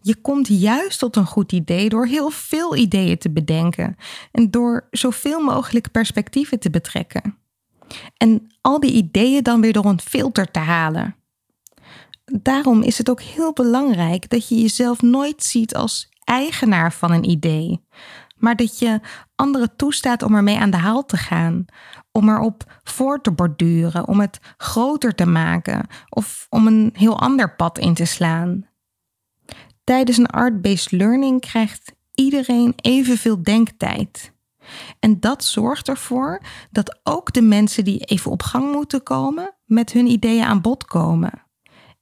Je 0.00 0.14
komt 0.14 0.48
juist 0.48 0.98
tot 0.98 1.16
een 1.16 1.26
goed 1.26 1.52
idee 1.52 1.88
door 1.88 2.06
heel 2.06 2.30
veel 2.30 2.76
ideeën 2.76 3.18
te 3.18 3.30
bedenken 3.30 3.96
en 4.32 4.50
door 4.50 4.88
zoveel 4.90 5.40
mogelijk 5.40 5.90
perspectieven 5.90 6.58
te 6.58 6.70
betrekken. 6.70 7.38
En 8.16 8.46
al 8.60 8.80
die 8.80 8.92
ideeën 8.92 9.42
dan 9.42 9.60
weer 9.60 9.72
door 9.72 9.84
een 9.84 10.00
filter 10.00 10.50
te 10.50 10.58
halen. 10.58 11.16
Daarom 12.24 12.82
is 12.82 12.98
het 12.98 13.10
ook 13.10 13.20
heel 13.20 13.52
belangrijk 13.52 14.30
dat 14.30 14.48
je 14.48 14.60
jezelf 14.60 15.02
nooit 15.02 15.42
ziet 15.42 15.74
als 15.74 16.08
eigenaar 16.24 16.92
van 16.92 17.12
een 17.12 17.30
idee, 17.30 17.84
maar 18.42 18.56
dat 18.56 18.78
je 18.78 19.00
anderen 19.34 19.76
toestaat 19.76 20.22
om 20.22 20.34
ermee 20.34 20.58
aan 20.58 20.70
de 20.70 20.76
haal 20.76 21.04
te 21.04 21.16
gaan, 21.16 21.64
om 22.10 22.28
erop 22.28 22.80
voor 22.82 23.20
te 23.20 23.32
borduren, 23.32 24.08
om 24.08 24.20
het 24.20 24.38
groter 24.56 25.14
te 25.14 25.26
maken 25.26 25.86
of 26.08 26.46
om 26.50 26.66
een 26.66 26.90
heel 26.92 27.20
ander 27.20 27.54
pad 27.54 27.78
in 27.78 27.94
te 27.94 28.04
slaan. 28.04 28.66
Tijdens 29.84 30.16
een 30.16 30.26
art-based 30.26 30.90
learning 30.90 31.40
krijgt 31.40 31.92
iedereen 32.14 32.72
evenveel 32.76 33.42
denktijd. 33.42 34.32
En 34.98 35.20
dat 35.20 35.44
zorgt 35.44 35.88
ervoor 35.88 36.42
dat 36.70 37.00
ook 37.02 37.32
de 37.32 37.42
mensen 37.42 37.84
die 37.84 38.04
even 38.04 38.30
op 38.30 38.42
gang 38.42 38.72
moeten 38.72 39.02
komen, 39.02 39.54
met 39.64 39.92
hun 39.92 40.06
ideeën 40.06 40.44
aan 40.44 40.60
bod 40.60 40.84
komen. 40.84 41.30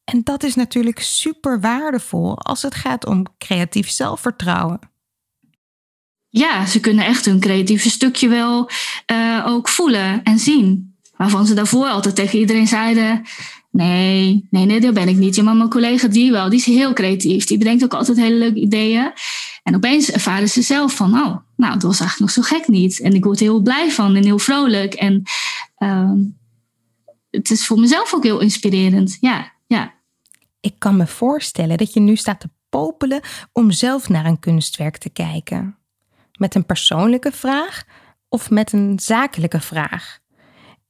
En 0.05 0.21
dat 0.23 0.43
is 0.43 0.55
natuurlijk 0.55 1.01
super 1.01 1.61
waardevol 1.61 2.39
als 2.39 2.63
het 2.63 2.75
gaat 2.75 3.07
om 3.07 3.27
creatief 3.39 3.91
zelfvertrouwen. 3.91 4.90
Ja, 6.31 6.67
ze 6.67 6.81
kunnen 6.81 7.05
echt 7.05 7.25
hun 7.25 7.41
creatieve 7.41 7.91
stukje 7.91 8.29
wel 8.29 8.71
uh, 9.13 9.45
ook 9.47 9.69
voelen 9.69 10.23
en 10.23 10.39
zien. 10.39 10.95
Waarvan 11.17 11.47
ze 11.47 11.55
daarvoor 11.55 11.87
altijd 11.87 12.15
tegen 12.15 12.39
iedereen 12.39 12.67
zeiden: 12.67 13.23
Nee, 13.71 14.47
nee, 14.51 14.67
nee, 14.67 14.81
dat 14.81 14.95
ben 14.95 15.09
ik 15.09 15.17
niet. 15.17 15.43
Maar 15.43 15.57
mijn 15.57 15.69
collega 15.69 16.09
die 16.09 16.31
wel, 16.31 16.49
die 16.49 16.59
is 16.59 16.65
heel 16.65 16.93
creatief. 16.93 17.45
Die 17.45 17.59
bedenkt 17.59 17.85
ook 17.85 17.95
altijd 17.95 18.19
hele 18.19 18.37
leuke 18.37 18.61
ideeën. 18.61 19.13
En 19.63 19.75
opeens 19.75 20.11
ervaren 20.11 20.49
ze 20.49 20.63
zelf 20.63 20.97
van: 20.97 21.15
Oh, 21.15 21.37
nou, 21.57 21.73
dat 21.73 21.83
was 21.83 22.01
eigenlijk 22.01 22.19
nog 22.19 22.31
zo 22.31 22.57
gek 22.57 22.69
niet. 22.69 23.01
En 23.01 23.15
ik 23.15 23.25
word 23.25 23.39
er 23.39 23.45
heel 23.45 23.63
blij 23.63 23.91
van 23.91 24.17
en 24.17 24.25
heel 24.25 24.39
vrolijk. 24.39 24.95
En 24.95 25.23
uh, 25.79 26.13
het 27.31 27.51
is 27.51 27.67
voor 27.67 27.79
mezelf 27.81 28.15
ook 28.15 28.25
heel 28.25 28.41
inspirerend. 28.41 29.17
Ja, 29.21 29.53
ja. 29.67 29.95
Ik 30.61 30.75
kan 30.79 30.97
me 30.97 31.07
voorstellen 31.07 31.79
dat 31.79 31.93
je 31.93 32.01
nu 32.01 32.17
staat 32.17 32.41
te 32.41 32.51
popelen 32.69 33.21
om 33.53 33.71
zelf 33.71 34.09
naar 34.09 34.25
een 34.25 34.39
kunstwerk 34.39 34.97
te 34.97 35.11
kijken. 35.11 35.80
Met 36.41 36.55
een 36.55 36.67
persoonlijke 36.67 37.33
vraag 37.33 37.83
of 38.29 38.51
met 38.51 38.73
een 38.73 38.99
zakelijke 39.03 39.61
vraag. 39.61 40.19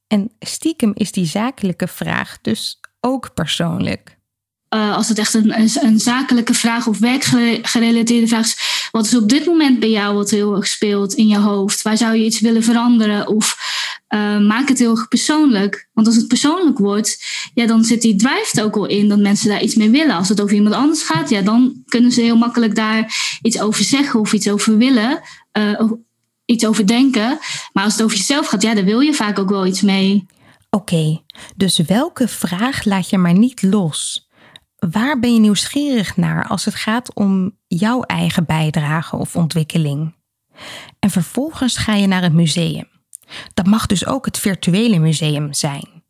En 0.07 0.31
stiekem 0.39 0.91
is 0.93 1.11
die 1.11 1.25
zakelijke 1.25 1.87
vraag 1.87 2.37
dus 2.41 2.79
ook 2.99 3.33
persoonlijk. 3.33 4.17
Uh, 4.75 4.95
als 4.95 5.07
het 5.09 5.17
echt 5.17 5.33
een, 5.33 5.59
een, 5.59 5.69
een, 5.81 5.99
zakelijke 5.99 6.53
vraag 6.53 6.87
of 6.87 6.99
werkgerelateerde 6.99 8.27
vraag 8.27 8.45
is, 8.45 8.87
wat 8.91 9.05
is 9.05 9.15
op 9.15 9.29
dit 9.29 9.45
moment 9.45 9.79
bij 9.79 9.89
jou 9.89 10.15
wat 10.15 10.29
heel 10.29 10.55
erg 10.55 10.67
speelt 10.67 11.13
in 11.13 11.27
je 11.27 11.37
hoofd? 11.37 11.81
Waar 11.81 11.97
zou 11.97 12.15
je 12.15 12.25
iets 12.25 12.39
willen 12.39 12.63
veranderen? 12.63 13.27
Of 13.27 13.57
uh, 14.13 14.39
maak 14.39 14.67
het 14.67 14.79
heel 14.79 14.91
erg 14.91 15.07
persoonlijk. 15.07 15.89
Want 15.93 16.07
als 16.07 16.15
het 16.15 16.27
persoonlijk 16.27 16.77
wordt, 16.77 17.23
ja, 17.53 17.67
dan 17.67 17.83
zit 17.83 18.01
die 18.01 18.15
drijft 18.15 18.61
ook 18.61 18.75
al 18.75 18.85
in 18.85 19.09
dat 19.09 19.19
mensen 19.19 19.49
daar 19.49 19.61
iets 19.61 19.75
mee 19.75 19.89
willen. 19.89 20.15
Als 20.15 20.29
het 20.29 20.41
over 20.41 20.55
iemand 20.55 20.75
anders 20.75 21.03
gaat, 21.03 21.29
ja, 21.29 21.41
dan 21.41 21.83
kunnen 21.85 22.11
ze 22.11 22.21
heel 22.21 22.37
makkelijk 22.37 22.75
daar 22.75 23.13
iets 23.41 23.59
over 23.59 23.83
zeggen 23.83 24.19
of 24.19 24.33
iets 24.33 24.49
over 24.49 24.77
willen. 24.77 25.21
Uh, 25.57 25.91
iets 26.45 26.65
over 26.65 26.87
denken. 26.87 27.39
Maar 27.73 27.83
als 27.83 27.93
het 27.93 28.03
over 28.03 28.17
jezelf 28.17 28.47
gaat, 28.47 28.61
ja, 28.61 28.73
daar 28.73 28.83
wil 28.83 28.99
je 28.99 29.13
vaak 29.13 29.39
ook 29.39 29.49
wel 29.49 29.65
iets 29.65 29.81
mee. 29.81 30.25
Oké, 30.69 31.21
dus 31.55 31.77
welke 31.77 32.27
vraag 32.27 32.85
laat 32.85 33.09
je 33.09 33.17
maar 33.17 33.33
niet 33.33 33.61
los? 33.61 34.29
Waar 34.75 35.19
ben 35.19 35.33
je 35.33 35.39
nieuwsgierig 35.39 36.17
naar 36.17 36.47
als 36.47 36.65
het 36.65 36.75
gaat 36.75 37.15
om 37.15 37.57
jouw 37.67 38.01
eigen 38.01 38.45
bijdrage 38.45 39.15
of 39.15 39.35
ontwikkeling? 39.35 40.15
En 40.99 41.09
vervolgens 41.09 41.77
ga 41.77 41.93
je 41.93 42.07
naar 42.07 42.21
het 42.21 42.33
museum. 42.33 42.87
Dat 43.53 43.65
mag 43.65 43.85
dus 43.85 44.05
ook 44.05 44.25
het 44.25 44.37
virtuele 44.37 44.99
museum 44.99 45.53
zijn. 45.53 46.03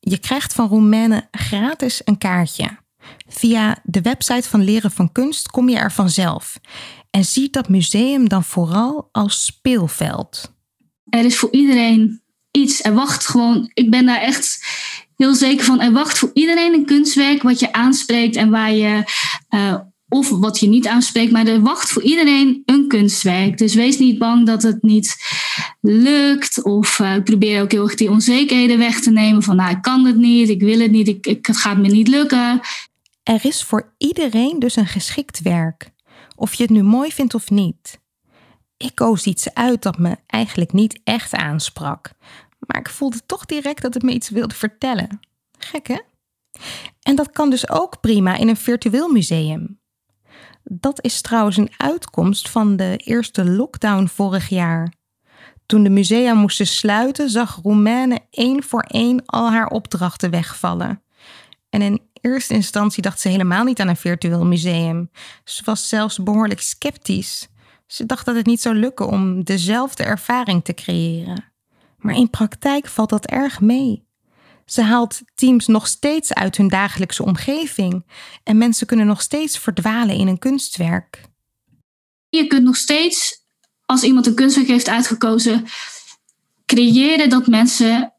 Je 0.00 0.18
krijgt 0.18 0.52
van 0.52 0.68
Roemene 0.68 1.28
gratis 1.30 2.00
een 2.04 2.18
kaartje. 2.18 2.80
Via 3.28 3.78
de 3.82 4.00
website 4.00 4.48
van 4.48 4.64
Leren 4.64 4.90
van 4.90 5.12
Kunst 5.12 5.48
kom 5.50 5.68
je 5.68 5.76
er 5.76 5.92
vanzelf 5.92 6.58
en 7.10 7.24
ziet 7.24 7.52
dat 7.52 7.68
museum 7.68 8.28
dan 8.28 8.44
vooral 8.44 9.08
als 9.12 9.44
speelveld. 9.44 10.54
Er 11.08 11.24
is 11.24 11.38
voor 11.38 11.50
iedereen 11.50 12.22
iets. 12.50 12.84
Er 12.84 12.94
wacht 12.94 13.26
gewoon, 13.26 13.70
ik 13.74 13.90
ben 13.90 14.06
daar 14.06 14.20
echt 14.20 14.64
heel 15.16 15.34
zeker 15.34 15.64
van. 15.64 15.80
Er 15.80 15.92
wacht 15.92 16.18
voor 16.18 16.30
iedereen 16.34 16.74
een 16.74 16.86
kunstwerk 16.86 17.42
wat 17.42 17.60
je 17.60 17.72
aanspreekt 17.72 18.36
en 18.36 18.50
waar 18.50 18.72
je. 18.72 19.04
Uh, 19.50 19.78
of 20.12 20.28
wat 20.28 20.60
je 20.60 20.68
niet 20.68 20.86
aanspreekt, 20.86 21.32
maar 21.32 21.46
er 21.46 21.60
wacht 21.60 21.90
voor 21.90 22.02
iedereen 22.02 22.62
een 22.66 22.88
kunstwerk. 22.88 23.58
Dus 23.58 23.74
wees 23.74 23.98
niet 23.98 24.18
bang 24.18 24.46
dat 24.46 24.62
het 24.62 24.82
niet 24.82 25.16
lukt. 25.80 26.62
Of 26.62 26.98
ik 26.98 27.24
probeer 27.24 27.62
ook 27.62 27.72
heel 27.72 27.82
erg 27.82 27.94
die 27.94 28.10
onzekerheden 28.10 28.78
weg 28.78 29.00
te 29.00 29.10
nemen. 29.10 29.42
Van 29.42 29.56
nou, 29.56 29.70
ik 29.70 29.82
kan 29.82 30.04
het 30.04 30.16
niet, 30.16 30.48
ik 30.48 30.60
wil 30.60 30.80
het 30.80 30.90
niet, 30.90 31.08
ik, 31.08 31.26
ik, 31.26 31.46
het 31.46 31.56
gaat 31.56 31.78
me 31.78 31.88
niet 31.88 32.08
lukken. 32.08 32.60
Er 33.22 33.44
is 33.44 33.62
voor 33.62 33.94
iedereen 33.98 34.58
dus 34.58 34.76
een 34.76 34.86
geschikt 34.86 35.42
werk 35.42 35.90
of 36.36 36.54
je 36.54 36.62
het 36.62 36.72
nu 36.72 36.82
mooi 36.82 37.12
vindt 37.12 37.34
of 37.34 37.50
niet. 37.50 38.00
Ik 38.76 38.94
koos 38.94 39.24
iets 39.24 39.54
uit 39.54 39.82
dat 39.82 39.98
me 39.98 40.16
eigenlijk 40.26 40.72
niet 40.72 41.00
echt 41.04 41.34
aansprak, 41.34 42.10
maar 42.58 42.80
ik 42.80 42.88
voelde 42.88 43.26
toch 43.26 43.44
direct 43.44 43.82
dat 43.82 43.94
het 43.94 44.02
me 44.02 44.12
iets 44.12 44.30
wilde 44.30 44.54
vertellen. 44.54 45.20
Gek 45.58 45.86
hè? 45.86 45.98
En 47.02 47.16
dat 47.16 47.30
kan 47.30 47.50
dus 47.50 47.68
ook 47.68 48.00
prima 48.00 48.36
in 48.36 48.48
een 48.48 48.56
virtueel 48.56 49.08
museum. 49.08 49.80
Dat 50.74 51.04
is 51.04 51.20
trouwens 51.20 51.56
een 51.56 51.72
uitkomst 51.76 52.50
van 52.50 52.76
de 52.76 52.96
eerste 52.96 53.44
lockdown 53.44 54.06
vorig 54.06 54.48
jaar. 54.48 54.92
Toen 55.66 55.82
de 55.82 55.90
musea 55.90 56.34
moesten 56.34 56.66
sluiten, 56.66 57.30
zag 57.30 57.58
Roemene 57.62 58.20
één 58.30 58.62
voor 58.62 58.82
één 58.82 59.26
al 59.26 59.50
haar 59.50 59.66
opdrachten 59.66 60.30
wegvallen. 60.30 61.02
En 61.68 61.82
in 61.82 62.00
eerste 62.20 62.54
instantie 62.54 63.02
dacht 63.02 63.20
ze 63.20 63.28
helemaal 63.28 63.64
niet 63.64 63.80
aan 63.80 63.88
een 63.88 63.96
virtueel 63.96 64.44
museum. 64.44 65.10
Ze 65.44 65.62
was 65.64 65.88
zelfs 65.88 66.22
behoorlijk 66.22 66.60
sceptisch. 66.60 67.48
Ze 67.86 68.06
dacht 68.06 68.26
dat 68.26 68.36
het 68.36 68.46
niet 68.46 68.60
zou 68.60 68.74
lukken 68.74 69.08
om 69.08 69.44
dezelfde 69.44 70.02
ervaring 70.02 70.64
te 70.64 70.74
creëren. 70.74 71.44
Maar 71.98 72.14
in 72.14 72.30
praktijk 72.30 72.86
valt 72.86 73.10
dat 73.10 73.26
erg 73.26 73.60
mee. 73.60 74.06
Ze 74.72 74.82
haalt 74.82 75.20
teams 75.34 75.66
nog 75.66 75.86
steeds 75.86 76.34
uit 76.34 76.56
hun 76.56 76.68
dagelijkse 76.68 77.22
omgeving 77.22 78.04
en 78.44 78.58
mensen 78.58 78.86
kunnen 78.86 79.06
nog 79.06 79.22
steeds 79.22 79.58
verdwalen 79.58 80.16
in 80.16 80.26
een 80.26 80.38
kunstwerk. 80.38 81.20
Je 82.28 82.46
kunt 82.46 82.64
nog 82.64 82.76
steeds, 82.76 83.44
als 83.86 84.02
iemand 84.02 84.26
een 84.26 84.34
kunstwerk 84.34 84.68
heeft 84.68 84.88
uitgekozen, 84.88 85.64
creëren 86.66 87.28
dat 87.28 87.46
mensen 87.46 88.12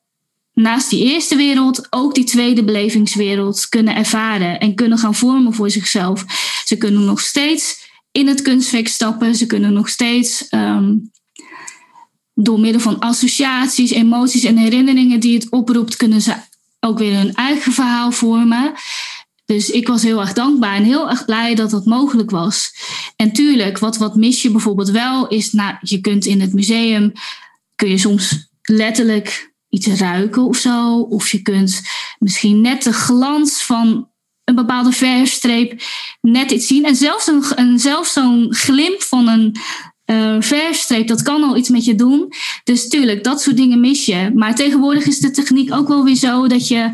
naast 0.53 0.89
die 0.89 1.03
eerste 1.03 1.35
wereld 1.35 1.87
ook 1.89 2.15
die 2.15 2.23
tweede 2.23 2.63
belevingswereld 2.63 3.69
kunnen 3.69 3.95
ervaren 3.95 4.59
en 4.59 4.75
kunnen 4.75 4.97
gaan 4.97 5.15
vormen 5.15 5.53
voor 5.53 5.69
zichzelf. 5.69 6.25
Ze 6.65 6.77
kunnen 6.77 7.05
nog 7.05 7.21
steeds 7.21 7.89
in 8.11 8.27
het 8.27 8.41
kunstwerk 8.41 8.87
stappen, 8.87 9.35
ze 9.35 9.45
kunnen 9.45 9.73
nog 9.73 9.89
steeds 9.89 10.47
ehm, 10.47 10.95
door 12.43 12.59
middel 12.59 12.81
van 12.81 12.99
associaties, 12.99 13.91
emoties 13.91 14.43
en 14.43 14.57
herinneringen 14.57 15.19
die 15.19 15.33
het 15.33 15.49
oproept, 15.49 15.95
kunnen 15.95 16.21
ze 16.21 16.33
ook 16.79 16.97
weer 16.97 17.17
hun 17.17 17.33
eigen 17.33 17.71
verhaal 17.71 18.11
vormen. 18.11 18.73
Dus 19.45 19.69
ik 19.69 19.87
was 19.87 20.03
heel 20.03 20.19
erg 20.19 20.33
dankbaar 20.33 20.75
en 20.75 20.83
heel 20.83 21.09
erg 21.09 21.25
blij 21.25 21.55
dat 21.55 21.69
dat 21.69 21.85
mogelijk 21.85 22.29
was. 22.29 22.73
En 23.15 23.33
tuurlijk, 23.33 23.79
wat, 23.79 23.97
wat 23.97 24.15
mis 24.15 24.41
je 24.41 24.51
bijvoorbeeld 24.51 24.89
wel, 24.89 25.27
is 25.27 25.51
nou, 25.51 25.75
je 25.81 26.01
kunt 26.01 26.25
in 26.25 26.41
het 26.41 26.53
museum, 26.53 27.11
kun 27.75 27.89
je 27.89 27.97
soms 27.97 28.49
letterlijk 28.61 29.53
iets 29.69 29.87
ruiken 29.87 30.43
of 30.43 30.57
zo. 30.57 30.99
Of 30.99 31.31
je 31.31 31.41
kunt 31.41 31.81
misschien 32.19 32.61
net 32.61 32.83
de 32.83 32.93
glans 32.93 33.63
van 33.63 34.09
een 34.43 34.55
bepaalde 34.55 34.91
verfstreep 34.91 35.81
net 36.21 36.51
iets 36.51 36.67
zien. 36.67 36.85
En 36.85 36.95
zelfs, 36.95 37.27
een, 37.27 37.79
zelfs 37.79 38.13
zo'n 38.13 38.53
glimp 38.55 39.01
van 39.01 39.27
een 39.27 39.55
uh, 40.05 41.07
dat 41.07 41.21
kan 41.21 41.43
al 41.43 41.57
iets 41.57 41.69
met 41.69 41.85
je 41.85 41.95
doen. 41.95 42.33
Dus 42.63 42.87
tuurlijk, 42.87 43.23
dat 43.23 43.41
soort 43.41 43.57
dingen 43.57 43.79
mis 43.79 44.05
je. 44.05 44.31
Maar 44.35 44.55
tegenwoordig 44.55 45.05
is 45.05 45.19
de 45.19 45.31
techniek 45.31 45.73
ook 45.73 45.87
wel 45.87 46.03
weer 46.03 46.15
zo 46.15 46.47
dat 46.47 46.67
je 46.67 46.91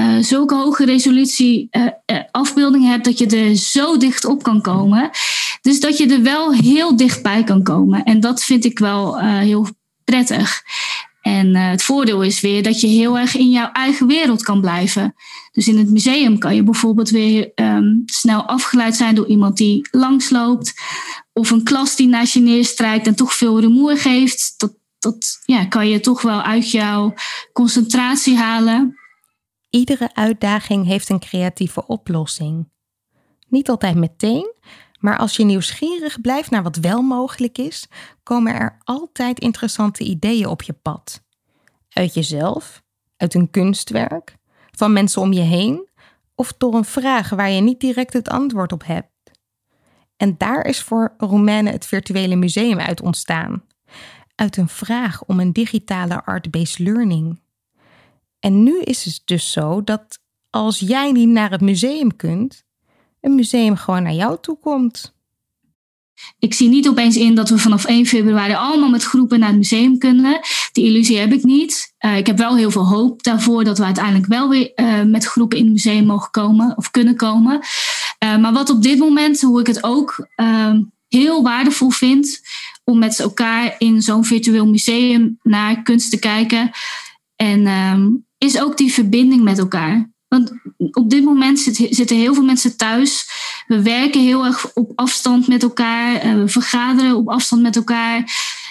uh, 0.00 0.16
zulke 0.20 0.54
hoge 0.54 0.84
resolutie 0.84 1.68
uh, 1.70 2.18
afbeeldingen 2.30 2.90
hebt 2.90 3.04
dat 3.04 3.18
je 3.18 3.26
er 3.26 3.56
zo 3.56 3.96
dicht 3.96 4.24
op 4.24 4.42
kan 4.42 4.60
komen. 4.60 5.10
Dus 5.60 5.80
dat 5.80 5.98
je 5.98 6.06
er 6.06 6.22
wel 6.22 6.52
heel 6.52 6.96
dichtbij 6.96 7.44
kan 7.44 7.62
komen. 7.62 8.04
En 8.04 8.20
dat 8.20 8.44
vind 8.44 8.64
ik 8.64 8.78
wel 8.78 9.18
heel 9.20 9.66
prettig. 10.04 10.62
En 11.20 11.56
het 11.56 11.82
voordeel 11.82 12.22
is 12.22 12.40
weer 12.40 12.62
dat 12.62 12.80
je 12.80 12.86
heel 12.86 13.18
erg 13.18 13.36
in 13.36 13.50
jouw 13.50 13.70
eigen 13.72 14.06
wereld 14.06 14.42
kan 14.42 14.60
blijven. 14.60 15.14
Dus 15.52 15.68
in 15.68 15.78
het 15.78 15.90
museum 15.90 16.38
kan 16.38 16.54
je 16.54 16.62
bijvoorbeeld 16.62 17.10
weer 17.10 17.52
um, 17.54 18.02
snel 18.06 18.42
afgeleid 18.42 18.96
zijn 18.96 19.14
door 19.14 19.26
iemand 19.26 19.56
die 19.56 19.88
langsloopt. 19.90 20.74
Of 21.40 21.50
een 21.50 21.64
klas 21.64 21.96
die 21.96 22.08
naast 22.08 22.34
je 22.34 22.40
neerstrijkt 22.40 23.06
en 23.06 23.14
toch 23.14 23.34
veel 23.34 23.60
rumoer 23.60 23.96
geeft. 23.96 24.54
Dat, 24.56 24.72
dat 24.98 25.42
ja, 25.44 25.66
kan 25.66 25.88
je 25.88 26.00
toch 26.00 26.22
wel 26.22 26.42
uit 26.42 26.70
jouw 26.70 27.14
concentratie 27.52 28.36
halen. 28.36 28.98
Iedere 29.70 30.14
uitdaging 30.14 30.86
heeft 30.86 31.08
een 31.08 31.18
creatieve 31.18 31.86
oplossing. 31.86 32.68
Niet 33.48 33.68
altijd 33.68 33.96
meteen, 33.96 34.54
maar 34.98 35.18
als 35.18 35.36
je 35.36 35.44
nieuwsgierig 35.44 36.20
blijft 36.20 36.50
naar 36.50 36.62
wat 36.62 36.76
wel 36.76 37.02
mogelijk 37.02 37.58
is, 37.58 37.86
komen 38.22 38.54
er 38.54 38.78
altijd 38.84 39.38
interessante 39.38 40.04
ideeën 40.04 40.46
op 40.46 40.62
je 40.62 40.72
pad. 40.72 41.22
Uit 41.88 42.14
jezelf, 42.14 42.82
uit 43.16 43.34
een 43.34 43.50
kunstwerk, 43.50 44.36
van 44.70 44.92
mensen 44.92 45.22
om 45.22 45.32
je 45.32 45.40
heen 45.40 45.88
of 46.34 46.52
door 46.58 46.74
een 46.74 46.84
vraag 46.84 47.30
waar 47.30 47.50
je 47.50 47.60
niet 47.60 47.80
direct 47.80 48.12
het 48.12 48.28
antwoord 48.28 48.72
op 48.72 48.84
hebt. 48.84 49.09
En 50.20 50.34
daar 50.38 50.66
is 50.66 50.80
voor 50.80 51.14
Roemene 51.18 51.70
het 51.70 51.86
virtuele 51.86 52.36
museum 52.36 52.78
uit 52.78 53.00
ontstaan. 53.02 53.62
Uit 54.34 54.56
een 54.56 54.68
vraag 54.68 55.24
om 55.24 55.40
een 55.40 55.52
digitale 55.52 56.24
art-based 56.24 56.78
learning. 56.78 57.40
En 58.40 58.62
nu 58.62 58.80
is 58.80 59.04
het 59.04 59.22
dus 59.24 59.52
zo 59.52 59.84
dat 59.84 60.18
als 60.50 60.78
jij 60.78 61.12
niet 61.12 61.28
naar 61.28 61.50
het 61.50 61.60
museum 61.60 62.16
kunt, 62.16 62.64
een 63.20 63.34
museum 63.34 63.76
gewoon 63.76 64.02
naar 64.02 64.12
jou 64.12 64.38
toe 64.40 64.58
komt. 64.58 65.14
Ik 66.38 66.54
zie 66.54 66.68
niet 66.68 66.88
opeens 66.88 67.16
in 67.16 67.34
dat 67.34 67.48
we 67.48 67.58
vanaf 67.58 67.84
1 67.84 68.06
februari 68.06 68.54
allemaal 68.54 68.90
met 68.90 69.04
groepen 69.04 69.38
naar 69.38 69.48
het 69.48 69.58
museum 69.58 69.98
kunnen. 69.98 70.40
Die 70.72 70.84
illusie 70.84 71.18
heb 71.18 71.32
ik 71.32 71.44
niet. 71.44 71.94
Uh, 72.00 72.16
ik 72.16 72.26
heb 72.26 72.38
wel 72.38 72.56
heel 72.56 72.70
veel 72.70 72.86
hoop 72.86 73.22
daarvoor 73.22 73.64
dat 73.64 73.78
we 73.78 73.84
uiteindelijk 73.84 74.26
wel 74.26 74.48
weer 74.48 74.72
uh, 74.76 75.02
met 75.02 75.24
groepen 75.24 75.58
in 75.58 75.64
het 75.64 75.72
museum 75.72 76.06
mogen 76.06 76.30
komen 76.30 76.76
of 76.76 76.90
kunnen 76.90 77.16
komen. 77.16 77.60
Uh, 78.24 78.36
maar 78.36 78.52
wat 78.52 78.70
op 78.70 78.82
dit 78.82 78.98
moment, 78.98 79.40
hoe 79.40 79.60
ik 79.60 79.66
het 79.66 79.84
ook 79.84 80.28
ehm, 80.34 80.82
heel 81.08 81.42
waardevol 81.42 81.90
vind 81.90 82.40
om 82.84 82.98
met 82.98 83.20
elkaar 83.20 83.74
in 83.78 84.02
zo'n 84.02 84.24
virtueel 84.24 84.66
museum 84.66 85.38
naar 85.42 85.82
kunst 85.82 86.10
te 86.10 86.18
kijken. 86.18 86.70
En 87.36 87.66
um, 87.66 88.26
is 88.38 88.60
ook 88.60 88.76
die 88.76 88.92
verbinding 88.92 89.42
met 89.42 89.58
elkaar. 89.58 90.10
Want 90.28 90.52
op 90.92 91.10
dit 91.10 91.24
moment 91.24 91.58
zitten 91.90 92.16
heel 92.16 92.34
veel 92.34 92.44
mensen 92.44 92.76
thuis. 92.76 93.28
We 93.66 93.82
werken 93.82 94.20
heel 94.20 94.44
erg 94.44 94.74
op 94.74 94.92
afstand 94.94 95.46
met 95.46 95.62
elkaar. 95.62 96.14
Eh, 96.14 96.34
we 96.34 96.48
vergaderen 96.48 97.16
op 97.16 97.28
afstand 97.28 97.62
met 97.62 97.76
elkaar. 97.76 98.30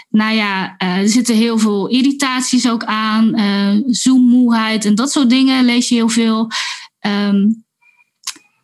Nou 0.10 0.34
ja, 0.34 0.78
eh, 0.78 0.98
er 0.98 1.10
zitten 1.10 1.36
heel 1.36 1.58
veel 1.58 1.88
irritaties 1.88 2.70
ook 2.70 2.84
aan. 2.84 3.40
Uh, 3.40 3.82
Zoom-moeheid 3.86 4.86
en 4.86 4.96
dat 4.96 5.12
soort 5.12 5.30
dingen 5.30 5.66
lees 5.66 5.90
je 5.90 5.96
heel 5.96 6.10
veel. 6.10 6.48
Um, 7.02 7.66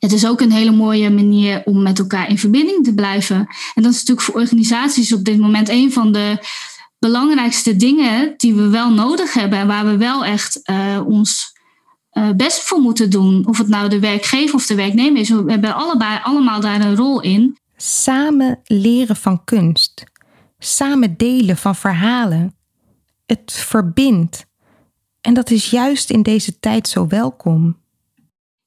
het 0.06 0.14
is 0.14 0.28
ook 0.28 0.42
een 0.42 0.52
hele 0.52 0.72
mooie 0.72 1.10
manier 1.10 1.62
om 1.66 1.82
met 1.82 2.00
elkaar 2.00 2.30
in 2.30 2.38
verbinding 2.38 2.84
te 2.84 2.94
blijven. 2.94 3.36
En 3.74 3.84
dat 3.84 3.92
is 3.92 4.00
natuurlijk 4.00 4.22
voor 4.22 4.42
organisaties 4.42 5.14
op 5.14 5.24
dit 5.24 5.40
moment 5.40 5.70
een 5.70 5.92
van 5.92 6.12
de 6.12 6.38
belangrijkste 7.00 7.76
dingen 7.76 8.34
die 8.38 8.56
we 8.56 8.70
wel 8.70 8.94
nodig 8.94 9.34
hebben. 9.34 9.60
En 9.60 9.68
waar 9.68 9.86
we 9.86 9.98
wel 9.98 10.26
echt 10.26 10.62
ons 11.06 11.54
uh, 12.12 12.30
best 12.36 12.62
voor 12.62 12.80
moeten 12.80 13.10
doen. 13.10 13.48
Of 13.48 13.58
het 13.58 13.68
nou 13.68 13.90
de 13.90 14.00
werkgever 14.00 14.56
of 14.56 14.66
de 14.66 14.76
werknemer 14.76 15.22
is. 15.22 15.30
We 15.30 15.52
hebben 15.52 15.76
allebei 15.76 16.20
allemaal 16.24 16.60
daar 16.60 16.82
een 16.82 16.96
rol 16.96 17.22
in. 17.22 17.58
Samen 17.78 18.60
leren 18.64 19.16
van 19.16 19.44
kunst. 19.44 20.04
Samen 20.60 21.18
delen 21.18 21.58
van 21.58 21.76
verhalen. 21.76 22.56
Het 23.26 23.52
verbindt. 23.52 24.46
En 25.22 25.34
dat 25.34 25.50
is 25.50 25.70
juist 25.70 26.10
in 26.10 26.22
deze 26.22 26.60
tijd 26.60 26.88
zo 26.88 27.08
welkom 27.08 27.84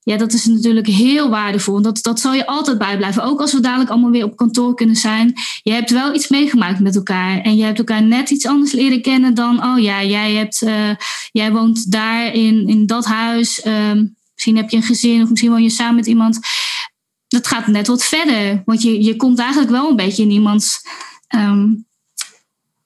ja, 0.09 0.17
dat 0.17 0.33
is 0.33 0.45
natuurlijk 0.45 0.87
heel 0.87 1.29
waardevol. 1.29 1.83
Dat, 1.83 2.03
dat 2.03 2.21
zal 2.21 2.33
je 2.33 2.47
altijd 2.47 2.79
bijblijven. 2.79 3.23
Ook 3.23 3.41
als 3.41 3.53
we 3.53 3.61
dadelijk 3.61 3.91
allemaal 3.91 4.11
weer 4.11 4.25
op 4.25 4.37
kantoor 4.37 4.75
kunnen 4.75 4.97
zijn. 4.97 5.33
Je 5.63 5.73
hebt 5.73 5.91
wel 5.91 6.15
iets 6.15 6.29
meegemaakt 6.29 6.81
met 6.81 6.97
elkaar. 6.97 7.41
En 7.41 7.57
je 7.57 7.65
hebt 7.65 7.79
elkaar 7.79 8.03
net 8.03 8.31
iets 8.31 8.47
anders 8.47 8.73
leren 8.73 9.03
kennen 9.03 9.35
dan... 9.35 9.65
oh 9.65 9.79
ja, 9.79 10.05
jij, 10.05 10.35
hebt, 10.35 10.63
uh, 10.63 10.91
jij 11.33 11.53
woont 11.53 11.91
daar 11.91 12.35
in, 12.35 12.69
in 12.69 12.87
dat 12.87 13.05
huis. 13.05 13.65
Uh, 13.65 13.93
misschien 14.33 14.57
heb 14.57 14.71
je 14.71 14.77
een 14.77 14.83
gezin 14.83 15.23
of 15.23 15.29
misschien 15.29 15.51
woon 15.51 15.63
je 15.63 15.71
samen 15.71 15.95
met 15.95 16.07
iemand. 16.07 16.39
Dat 17.29 17.47
gaat 17.47 17.67
net 17.67 17.87
wat 17.87 18.05
verder. 18.05 18.63
Want 18.65 18.83
je, 18.83 19.03
je 19.03 19.17
komt 19.17 19.39
eigenlijk 19.39 19.71
wel 19.71 19.91
een 19.91 19.97
beetje 19.97 20.23
in 20.23 20.31
iemands 20.31 20.81
um, 21.35 21.87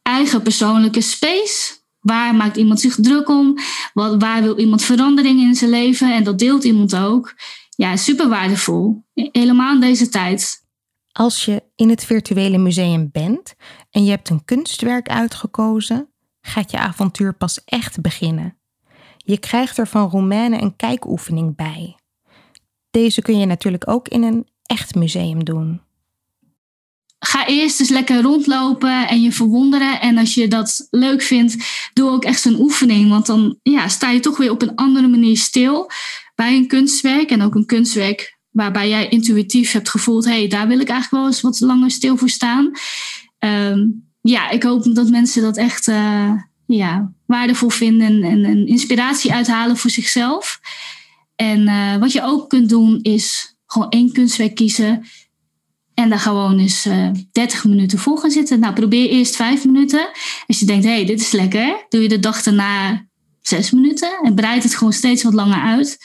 eigen 0.03 0.43
persoonlijke 0.43 1.01
space... 1.01 1.81
Waar 2.03 2.35
maakt 2.35 2.57
iemand 2.57 2.81
zich 2.81 2.95
druk 2.95 3.29
om? 3.29 3.59
Wat, 3.93 4.23
waar 4.23 4.43
wil 4.43 4.59
iemand 4.59 4.83
verandering 4.83 5.41
in 5.41 5.55
zijn 5.55 5.71
leven? 5.71 6.15
En 6.15 6.25
dat 6.25 6.39
deelt 6.39 6.65
iemand 6.65 6.97
ook. 6.97 7.35
Ja, 7.77 7.97
super 7.97 8.29
waardevol. 8.29 9.05
Helemaal 9.15 9.75
in 9.75 9.81
deze 9.81 10.09
tijd. 10.09 10.67
Als 11.13 11.45
je 11.45 11.63
in 11.77 11.89
het 11.89 12.05
virtuele 12.05 12.59
museum 12.59 13.09
bent 13.13 13.55
en 13.91 14.05
je 14.05 14.11
hebt 14.11 14.29
een 14.29 14.45
kunstwerk 14.45 15.09
uitgekozen, 15.09 16.09
gaat 16.41 16.71
je 16.71 16.79
avontuur 16.79 17.35
pas 17.35 17.65
echt 17.65 18.01
beginnen. 18.01 18.59
Je 19.17 19.39
krijgt 19.39 19.79
er 19.79 19.87
van 19.87 20.09
Roemene 20.09 20.61
een 20.61 20.77
kijkoefening 20.77 21.57
bij. 21.57 21.97
Deze 22.91 23.23
kun 23.23 23.39
je 23.39 23.47
natuurlijk 23.47 23.89
ook 23.89 24.09
in 24.09 24.23
een 24.23 24.49
echt 24.63 24.95
museum 24.95 25.45
doen 25.45 25.81
ga 27.25 27.47
eerst 27.47 27.81
eens 27.81 27.89
lekker 27.89 28.23
rondlopen 28.23 29.09
en 29.09 29.23
je 29.23 29.33
verwonderen. 29.33 30.01
En 30.01 30.19
als 30.19 30.35
je 30.35 30.49
dat 30.49 30.87
leuk 30.91 31.23
vindt, 31.23 31.57
doe 31.93 32.11
ook 32.11 32.25
echt 32.25 32.41
zo'n 32.41 32.61
oefening. 32.61 33.09
Want 33.11 33.27
dan 33.27 33.59
ja, 33.63 33.89
sta 33.89 34.11
je 34.11 34.21
toch 34.21 34.37
weer 34.37 34.51
op 34.51 34.63
een 34.63 34.75
andere 34.75 35.09
manier 35.09 35.37
stil 35.37 35.91
bij 36.35 36.57
een 36.57 36.67
kunstwerk. 36.67 37.31
En 37.31 37.43
ook 37.43 37.55
een 37.55 37.67
kunstwerk 37.67 38.39
waarbij 38.51 38.89
jij 38.89 39.09
intuïtief 39.09 39.73
hebt 39.73 39.89
gevoeld: 39.89 40.25
hé, 40.25 40.31
hey, 40.31 40.49
daar 40.49 40.69
wil 40.69 40.81
ik 40.81 40.89
eigenlijk 40.89 41.23
wel 41.23 41.27
eens 41.27 41.41
wat 41.41 41.61
langer 41.61 41.91
stil 41.91 42.17
voor 42.17 42.29
staan. 42.29 42.71
Um, 43.39 44.11
ja, 44.21 44.51
ik 44.51 44.63
hoop 44.63 44.95
dat 44.95 45.09
mensen 45.09 45.43
dat 45.43 45.57
echt 45.57 45.89
uh, 45.89 46.33
ja, 46.67 47.13
waardevol 47.27 47.69
vinden 47.69 48.23
en, 48.23 48.67
inspiratie 48.67 49.33
uithalen 49.33 49.77
voor 49.77 49.91
zichzelf. 49.91 50.61
En 51.37 51.61
uh, 51.61 51.97
wat 51.97 52.13
je 52.13 52.23
ook 52.23 52.49
kunt 52.49 52.69
doen, 52.69 52.99
is 53.03 53.57
gewoon 53.67 53.89
één 53.89 54.13
kunstwerk 54.13 54.55
kiezen 54.55 55.05
En 55.95 56.09
daar 56.09 56.19
gewoon 56.19 56.59
eens 56.59 56.87
uh, 56.87 57.09
30 57.33 57.65
minuten 57.65 57.99
voor 57.99 58.19
gaan 58.19 58.31
zitten. 58.31 58.61
Nou, 58.61 58.75
probeer 58.75 59.09
eerst 59.09 59.37
5 59.37 59.65
minuten. 59.65 60.09
Als 60.47 60.59
je 60.59 60.67
denkt, 60.67 60.85
hé, 60.85 60.91
hey, 60.91 61.05
dit 61.05 61.21
is 61.21 61.33
lekker. 61.33 61.87
Doe 61.89 62.03
je 62.03 62.09
de 62.09 62.21
dag 62.21 62.43
daarna 62.43 63.07
6 63.41 63.71
minuten. 63.71 64.19
En 64.23 64.35
breid 64.35 64.63
het 64.63 64.75
gewoon 64.75 64.93
steeds 64.93 65.23
wat 65.23 65.35
langer 65.35 65.61
uit. 65.61 65.99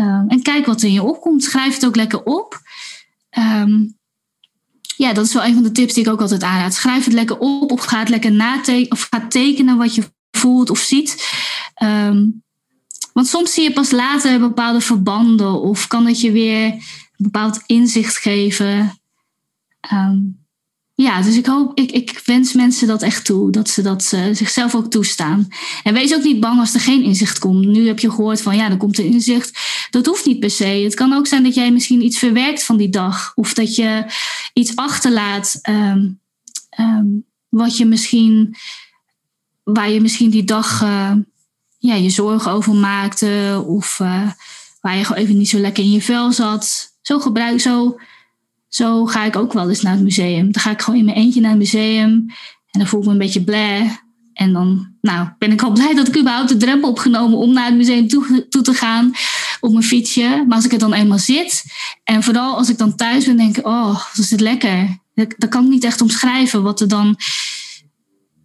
Uh, 0.00 0.22
en 0.28 0.42
kijk 0.42 0.66
wat 0.66 0.80
er 0.80 0.86
in 0.86 0.92
je 0.92 1.02
opkomt. 1.02 1.44
Schrijf 1.44 1.74
het 1.74 1.86
ook 1.86 1.96
lekker 1.96 2.22
op. 2.22 2.60
Um, 3.38 3.96
ja, 4.96 5.12
dat 5.12 5.26
is 5.26 5.32
wel 5.32 5.44
een 5.44 5.54
van 5.54 5.62
de 5.62 5.72
tips 5.72 5.94
die 5.94 6.04
ik 6.04 6.10
ook 6.10 6.20
altijd 6.20 6.42
aanraad. 6.42 6.74
Schrijf 6.74 7.04
het 7.04 7.14
lekker 7.14 7.38
op 7.38 7.72
of 7.72 7.84
ga 7.84 7.98
het 7.98 8.08
lekker 8.08 8.32
natekenen 8.32 8.90
of 8.90 9.06
ga 9.10 9.26
tekenen 9.26 9.76
wat 9.76 9.94
je 9.94 10.02
voelt 10.30 10.70
of 10.70 10.78
ziet. 10.78 11.28
Um, 11.82 12.42
want 13.12 13.26
soms 13.26 13.54
zie 13.54 13.62
je 13.62 13.72
pas 13.72 13.90
later 13.90 14.40
bepaalde 14.40 14.80
verbanden 14.80 15.60
of 15.60 15.86
kan 15.86 16.06
het 16.06 16.20
je 16.20 16.32
weer 16.32 16.64
een 16.64 16.82
bepaald 17.16 17.62
inzicht 17.66 18.16
geven. 18.16 19.00
Um, 19.92 20.46
ja, 20.94 21.22
dus 21.22 21.36
ik 21.36 21.46
hoop, 21.46 21.78
ik, 21.78 21.90
ik 21.90 22.22
wens 22.24 22.52
mensen 22.52 22.86
dat 22.86 23.02
echt 23.02 23.24
toe, 23.24 23.50
dat 23.50 23.68
ze 23.68 23.82
dat 23.82 24.10
uh, 24.14 24.24
zichzelf 24.32 24.74
ook 24.74 24.90
toestaan. 24.90 25.48
En 25.82 25.94
wees 25.94 26.14
ook 26.14 26.22
niet 26.22 26.40
bang 26.40 26.60
als 26.60 26.74
er 26.74 26.80
geen 26.80 27.02
inzicht 27.02 27.38
komt. 27.38 27.66
Nu 27.66 27.86
heb 27.86 27.98
je 27.98 28.10
gehoord 28.10 28.42
van 28.42 28.56
ja, 28.56 28.70
er 28.70 28.76
komt 28.76 28.98
een 28.98 29.12
inzicht. 29.12 29.58
Dat 29.90 30.06
hoeft 30.06 30.26
niet 30.26 30.40
per 30.40 30.50
se. 30.50 30.64
Het 30.64 30.94
kan 30.94 31.12
ook 31.12 31.26
zijn 31.26 31.42
dat 31.42 31.54
jij 31.54 31.72
misschien 31.72 32.04
iets 32.04 32.18
verwerkt 32.18 32.64
van 32.64 32.76
die 32.76 32.88
dag, 32.88 33.32
of 33.34 33.54
dat 33.54 33.74
je 33.74 34.04
iets 34.52 34.76
achterlaat 34.76 35.60
um, 35.68 36.20
wat 37.48 37.76
je 37.76 37.84
misschien, 37.84 38.56
waar 39.62 39.90
je 39.90 40.00
misschien 40.00 40.30
die 40.30 40.44
dag 40.44 40.82
uh, 40.82 41.12
ja, 41.78 41.94
je 41.94 42.10
zorgen 42.10 42.52
over 42.52 42.74
maakte, 42.74 43.64
of 43.66 43.98
uh, 43.98 44.30
waar 44.80 44.96
je 44.96 45.04
gewoon 45.04 45.22
even 45.22 45.38
niet 45.38 45.48
zo 45.48 45.58
lekker 45.58 45.84
in 45.84 45.92
je 45.92 46.02
vel 46.02 46.32
zat. 46.32 46.96
Zo 47.02 47.18
gebruik, 47.18 47.60
zo 47.60 47.98
zo 48.68 49.06
ga 49.06 49.24
ik 49.24 49.36
ook 49.36 49.52
wel 49.52 49.68
eens 49.68 49.82
naar 49.82 49.92
het 49.92 50.02
museum. 50.02 50.52
Dan 50.52 50.62
ga 50.62 50.70
ik 50.70 50.82
gewoon 50.82 50.98
in 50.98 51.04
mijn 51.04 51.16
eentje 51.16 51.40
naar 51.40 51.50
het 51.50 51.58
museum. 51.58 52.10
En 52.70 52.78
dan 52.78 52.86
voel 52.86 53.00
ik 53.00 53.06
me 53.06 53.12
een 53.12 53.18
beetje 53.18 53.44
blij. 53.44 54.00
En 54.32 54.52
dan 54.52 54.88
nou, 55.00 55.28
ben 55.38 55.52
ik 55.52 55.62
al 55.62 55.72
blij 55.72 55.94
dat 55.94 56.08
ik 56.08 56.18
überhaupt 56.18 56.48
de 56.48 56.56
drempel 56.56 56.90
opgenomen 56.90 57.38
om 57.38 57.52
naar 57.52 57.66
het 57.66 57.76
museum 57.76 58.08
toe, 58.08 58.46
toe 58.48 58.62
te 58.62 58.74
gaan 58.74 59.12
op 59.60 59.72
mijn 59.72 59.84
fietsje. 59.84 60.44
Maar 60.46 60.56
als 60.56 60.64
ik 60.64 60.72
er 60.72 60.78
dan 60.78 60.92
eenmaal 60.92 61.18
zit 61.18 61.64
en 62.04 62.22
vooral 62.22 62.56
als 62.56 62.68
ik 62.68 62.78
dan 62.78 62.96
thuis 62.96 63.24
ben, 63.24 63.36
denk 63.36 63.56
ik, 63.56 63.66
oh, 63.66 63.94
wat 63.94 64.18
is 64.18 64.28
dit 64.28 64.40
lekker. 64.40 64.98
Dat, 65.14 65.48
kan 65.48 65.64
ik 65.64 65.70
niet 65.70 65.84
echt 65.84 66.00
omschrijven 66.00 66.62
wat 66.62 66.80
er 66.80 66.88
dan... 66.88 67.16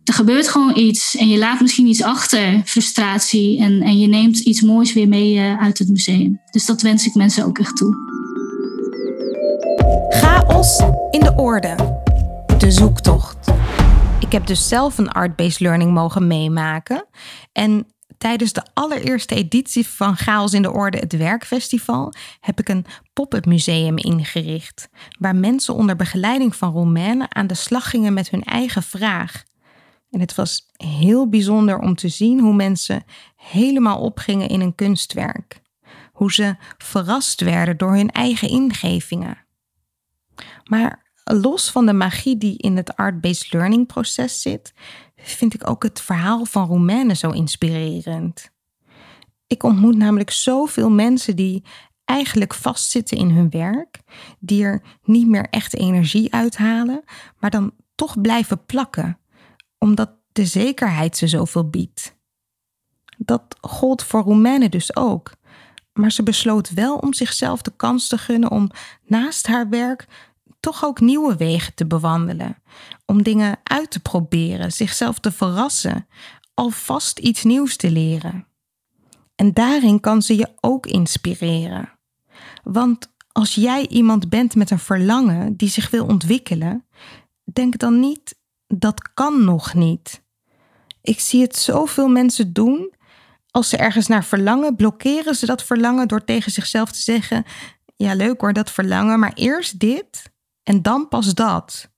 Er 0.04 0.14
gebeurt 0.14 0.48
gewoon 0.48 0.78
iets 0.78 1.16
en 1.16 1.28
je 1.28 1.38
laat 1.38 1.62
misschien 1.62 1.88
iets 1.88 2.02
achter, 2.02 2.62
frustratie. 2.66 3.60
En, 3.60 3.82
en 3.82 4.00
je 4.00 4.08
neemt 4.08 4.40
iets 4.40 4.62
moois 4.62 4.94
weer 4.94 5.08
mee 5.08 5.34
uh, 5.34 5.62
uit 5.62 5.78
het 5.78 5.90
museum. 5.90 6.42
Dus 6.52 6.66
dat 6.66 6.82
wens 6.82 7.06
ik 7.06 7.14
mensen 7.14 7.46
ook 7.46 7.60
echt 7.60 7.78
toe. 7.78 8.13
Chaos 10.10 10.80
in 11.12 11.20
de 11.20 11.34
orde. 11.36 11.76
De 12.58 12.72
zoektocht. 12.72 13.52
Ik 14.20 14.32
heb 14.32 14.48
dus 14.48 14.68
zelf 14.68 14.98
een 14.98 15.12
art-based 15.12 15.60
learning 15.60 15.92
mogen 15.92 16.28
meemaken. 16.28 17.06
En 17.52 17.88
tijdens 18.18 18.54
de 18.54 18.64
allereerste 18.74 19.36
editie 19.36 19.88
van 19.88 20.18
Chaos 20.18 20.54
in 20.54 20.62
de 20.62 20.72
Orde, 20.72 20.98
het 20.98 21.18
Werkfestival, 21.18 22.14
heb 22.40 22.60
ik 22.60 22.70
een 22.70 22.86
pop-up 23.14 23.46
museum 23.46 23.98
ingericht. 23.98 24.90
Waar 25.20 25.36
mensen 25.36 25.74
onder 25.74 25.96
begeleiding 25.96 26.56
van 26.56 26.72
Romaine 26.72 27.30
aan 27.30 27.48
de 27.48 27.56
slag 27.56 27.90
gingen 27.90 28.14
met 28.14 28.30
hun 28.30 28.44
eigen 28.44 28.84
vraag. 28.84 29.44
En 30.10 30.20
het 30.20 30.36
was 30.36 30.70
heel 30.74 31.30
bijzonder 31.30 31.80
om 31.80 31.96
te 31.96 32.10
zien 32.10 32.40
hoe 32.40 32.54
mensen 32.54 33.04
helemaal 33.36 34.00
opgingen 34.00 34.48
in 34.48 34.62
een 34.62 34.76
kunstwerk. 34.76 35.62
Hoe 36.12 36.34
ze 36.34 36.56
verrast 36.78 37.42
werden 37.42 37.78
door 37.78 37.96
hun 37.96 38.10
eigen 38.10 38.50
ingevingen. 38.50 39.43
Maar 40.64 41.12
los 41.24 41.72
van 41.72 41.86
de 41.86 41.94
magie 41.94 42.38
die 42.38 42.58
in 42.58 42.78
het 42.78 42.96
art-based 42.96 43.54
learning 43.54 43.88
proces 43.88 44.42
zit, 44.42 44.74
vind 45.16 45.54
ik 45.54 45.70
ook 45.70 45.84
het 45.84 46.02
verhaal 46.02 46.46
van 46.46 46.68
Romaine 46.68 47.16
zo 47.16 47.30
inspirerend. 47.30 48.52
Ik 49.48 49.64
ontmoet 49.64 49.98
namelijk 49.98 50.32
zoveel 50.32 50.90
mensen 50.90 51.36
die 51.36 51.64
eigenlijk 52.06 52.54
vastzitten 52.54 53.18
in 53.18 53.30
hun 53.30 53.50
werk, 53.50 54.00
die 54.40 54.64
er 54.64 54.84
niet 55.04 55.28
meer 55.28 55.48
echt 55.50 55.76
energie 55.76 56.34
uithalen, 56.34 57.04
maar 57.40 57.50
dan 57.50 57.74
toch 57.96 58.22
blijven 58.22 58.66
plakken, 58.66 59.20
omdat 59.78 60.12
de 60.32 60.46
zekerheid 60.46 61.18
ze 61.18 61.28
zoveel 61.28 61.70
biedt. 61.70 62.18
Dat 63.18 63.58
gold 63.62 64.04
voor 64.04 64.22
Romaine 64.22 64.70
dus 64.70 64.96
ook. 64.96 65.32
Maar 65.94 66.12
ze 66.12 66.24
besloot 66.24 66.74
wel 66.74 66.96
om 66.96 67.14
zichzelf 67.14 67.62
de 67.62 67.74
kans 67.76 68.08
te 68.08 68.18
gunnen 68.18 68.52
om 68.52 68.70
naast 69.06 69.48
haar 69.48 69.70
werk 69.70 70.08
toch 70.64 70.86
ook 70.86 71.00
nieuwe 71.00 71.36
wegen 71.36 71.74
te 71.74 71.86
bewandelen. 71.86 72.62
Om 73.06 73.24
dingen 73.24 73.60
uit 73.64 73.92
te 73.92 74.00
proberen, 74.00 74.72
zichzelf 74.72 75.20
te 75.20 75.32
verrassen, 75.32 76.08
alvast 76.54 77.20
iets 77.20 77.44
nieuws 77.44 77.76
te 77.76 77.92
leren. 77.92 78.48
En 79.36 79.54
daarin 79.54 80.00
kan 80.00 80.22
ze 80.22 80.36
je 80.36 80.48
ook 80.60 80.86
inspireren. 80.86 81.92
Want 82.64 83.14
als 83.32 83.56
jij 83.56 83.88
iemand 83.88 84.30
bent 84.30 84.56
met 84.56 84.72
een 84.72 84.80
verlangen 84.80 85.56
die 85.56 85.70
zich 85.70 85.90
wil 85.90 86.06
ontwikkelen, 86.06 86.86
denk 87.44 87.78
dan 87.78 88.00
niet 88.00 88.36
dat 88.68 89.14
kan 89.14 89.44
nog 89.44 89.74
niet. 89.74 90.24
Ik 91.02 91.20
zie 91.20 91.42
het 91.42 91.56
zoveel 91.56 92.08
mensen 92.08 92.54
doen. 92.54 92.94
Als 93.52 93.70
ze 93.70 93.78
ergens 93.78 94.08
naar 94.08 94.24
verlangen, 94.24 94.76
blokkeren 94.76 95.36
ze 95.36 95.46
dat 95.46 95.64
verlangen 95.64 96.08
door 96.08 96.24
tegen 96.24 96.52
zichzelf 96.52 96.92
te 96.92 97.02
zeggen: 97.02 97.44
Ja, 97.96 98.14
leuk 98.14 98.42
hoor, 98.42 98.54
dat 98.54 98.72
verlangen, 98.72 99.20
maar 99.20 99.34
eerst 99.34 99.80
dit 99.80 100.32
en 100.64 100.82
dan 100.82 101.08
pas 101.08 101.34
dat. 101.34 101.92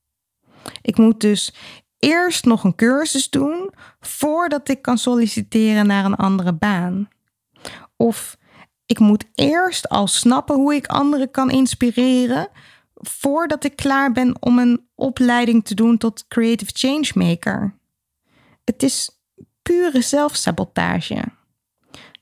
Ik 0.81 0.97
moet 0.97 1.21
dus 1.21 1.53
eerst 1.99 2.45
nog 2.45 2.63
een 2.63 2.75
cursus 2.75 3.29
doen 3.29 3.73
voordat 3.99 4.69
ik 4.69 4.81
kan 4.81 4.97
solliciteren 4.97 5.87
naar 5.87 6.05
een 6.05 6.15
andere 6.15 6.53
baan. 6.53 7.09
Of 7.97 8.37
ik 8.85 8.99
moet 8.99 9.25
eerst 9.33 9.89
al 9.89 10.07
snappen 10.07 10.55
hoe 10.55 10.75
ik 10.75 10.87
anderen 10.87 11.31
kan 11.31 11.51
inspireren 11.51 12.49
voordat 12.93 13.63
ik 13.63 13.75
klaar 13.75 14.11
ben 14.11 14.35
om 14.39 14.59
een 14.59 14.87
opleiding 14.95 15.65
te 15.65 15.75
doen 15.75 15.97
tot 15.97 16.27
creative 16.27 16.71
changemaker. 16.73 17.77
Het 18.63 18.83
is 18.83 19.09
pure 19.61 20.01
zelfsabotage. 20.01 21.23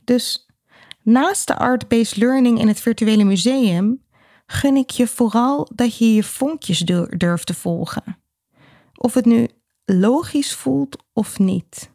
Dus 0.04 0.50
naast 1.02 1.48
de 1.48 1.58
art-based 1.58 2.16
learning 2.16 2.60
in 2.60 2.68
het 2.68 2.80
virtuele 2.80 3.24
museum 3.24 4.04
gun 4.46 4.76
ik 4.76 4.90
je 4.90 5.08
vooral 5.08 5.70
dat 5.76 5.98
je 5.98 6.14
je 6.14 6.24
vonkjes 6.24 6.80
durft 7.18 7.46
te 7.46 7.54
volgen. 7.54 8.18
Of 8.96 9.14
het 9.14 9.26
nu 9.26 9.48
logisch 9.86 10.54
voelt 10.54 11.04
of 11.14 11.40
niet. 11.40 11.92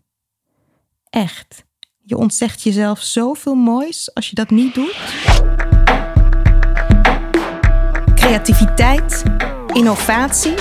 Echt, 1.10 1.64
je 1.98 2.16
ontzegt 2.16 2.62
jezelf 2.62 3.02
zoveel 3.02 3.54
moois 3.54 4.14
als 4.14 4.28
je 4.28 4.34
dat 4.34 4.50
niet 4.50 4.74
doet. 4.74 4.96
Creativiteit, 8.14 9.22
innovatie. 9.72 10.54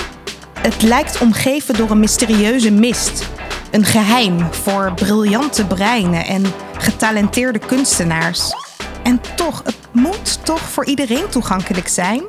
Het 0.58 0.82
lijkt 0.82 1.20
omgeven 1.20 1.74
door 1.74 1.90
een 1.90 2.00
mysterieuze 2.00 2.70
mist. 2.70 3.28
Een 3.70 3.84
geheim 3.84 4.52
voor 4.54 4.92
briljante 4.94 5.66
breinen 5.66 6.26
en 6.26 6.44
getalenteerde 6.78 7.58
kunstenaars. 7.58 8.67
En 9.02 9.20
toch, 9.36 9.62
het 9.64 9.76
moet 9.92 10.44
toch 10.44 10.60
voor 10.60 10.84
iedereen 10.84 11.28
toegankelijk 11.28 11.88
zijn? 11.88 12.22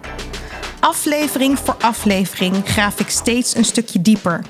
Aflevering 0.79 1.59
voor 1.59 1.75
aflevering 1.79 2.55
graaf 2.65 2.99
ik 2.99 3.09
steeds 3.09 3.55
een 3.55 3.65
stukje 3.65 4.01
dieper. 4.01 4.43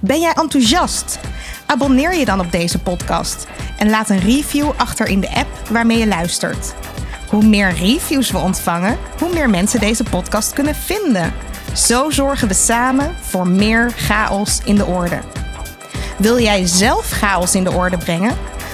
Ben 0.00 0.20
jij 0.20 0.32
enthousiast? 0.32 1.18
Abonneer 1.66 2.14
je 2.14 2.24
dan 2.24 2.40
op 2.40 2.52
deze 2.52 2.78
podcast 2.78 3.46
en 3.78 3.90
laat 3.90 4.10
een 4.10 4.20
review 4.20 4.70
achter 4.76 5.06
in 5.06 5.20
de 5.20 5.34
app 5.34 5.68
waarmee 5.70 5.98
je 5.98 6.06
luistert. 6.06 6.74
Hoe 7.28 7.44
meer 7.44 7.74
reviews 7.74 8.30
we 8.30 8.38
ontvangen, 8.38 8.98
hoe 9.18 9.32
meer 9.32 9.50
mensen 9.50 9.80
deze 9.80 10.04
podcast 10.04 10.52
kunnen 10.52 10.74
vinden. 10.74 11.32
Zo 11.74 12.10
zorgen 12.10 12.48
we 12.48 12.54
samen 12.54 13.14
voor 13.20 13.46
meer 13.46 13.92
chaos 13.96 14.60
in 14.64 14.74
de 14.74 14.84
orde. 14.84 15.20
Wil 16.18 16.40
jij 16.40 16.66
zelf 16.66 17.10
chaos 17.10 17.54
in 17.54 17.64
de 17.64 17.72
orde 17.72 17.96
brengen? 17.96 18.36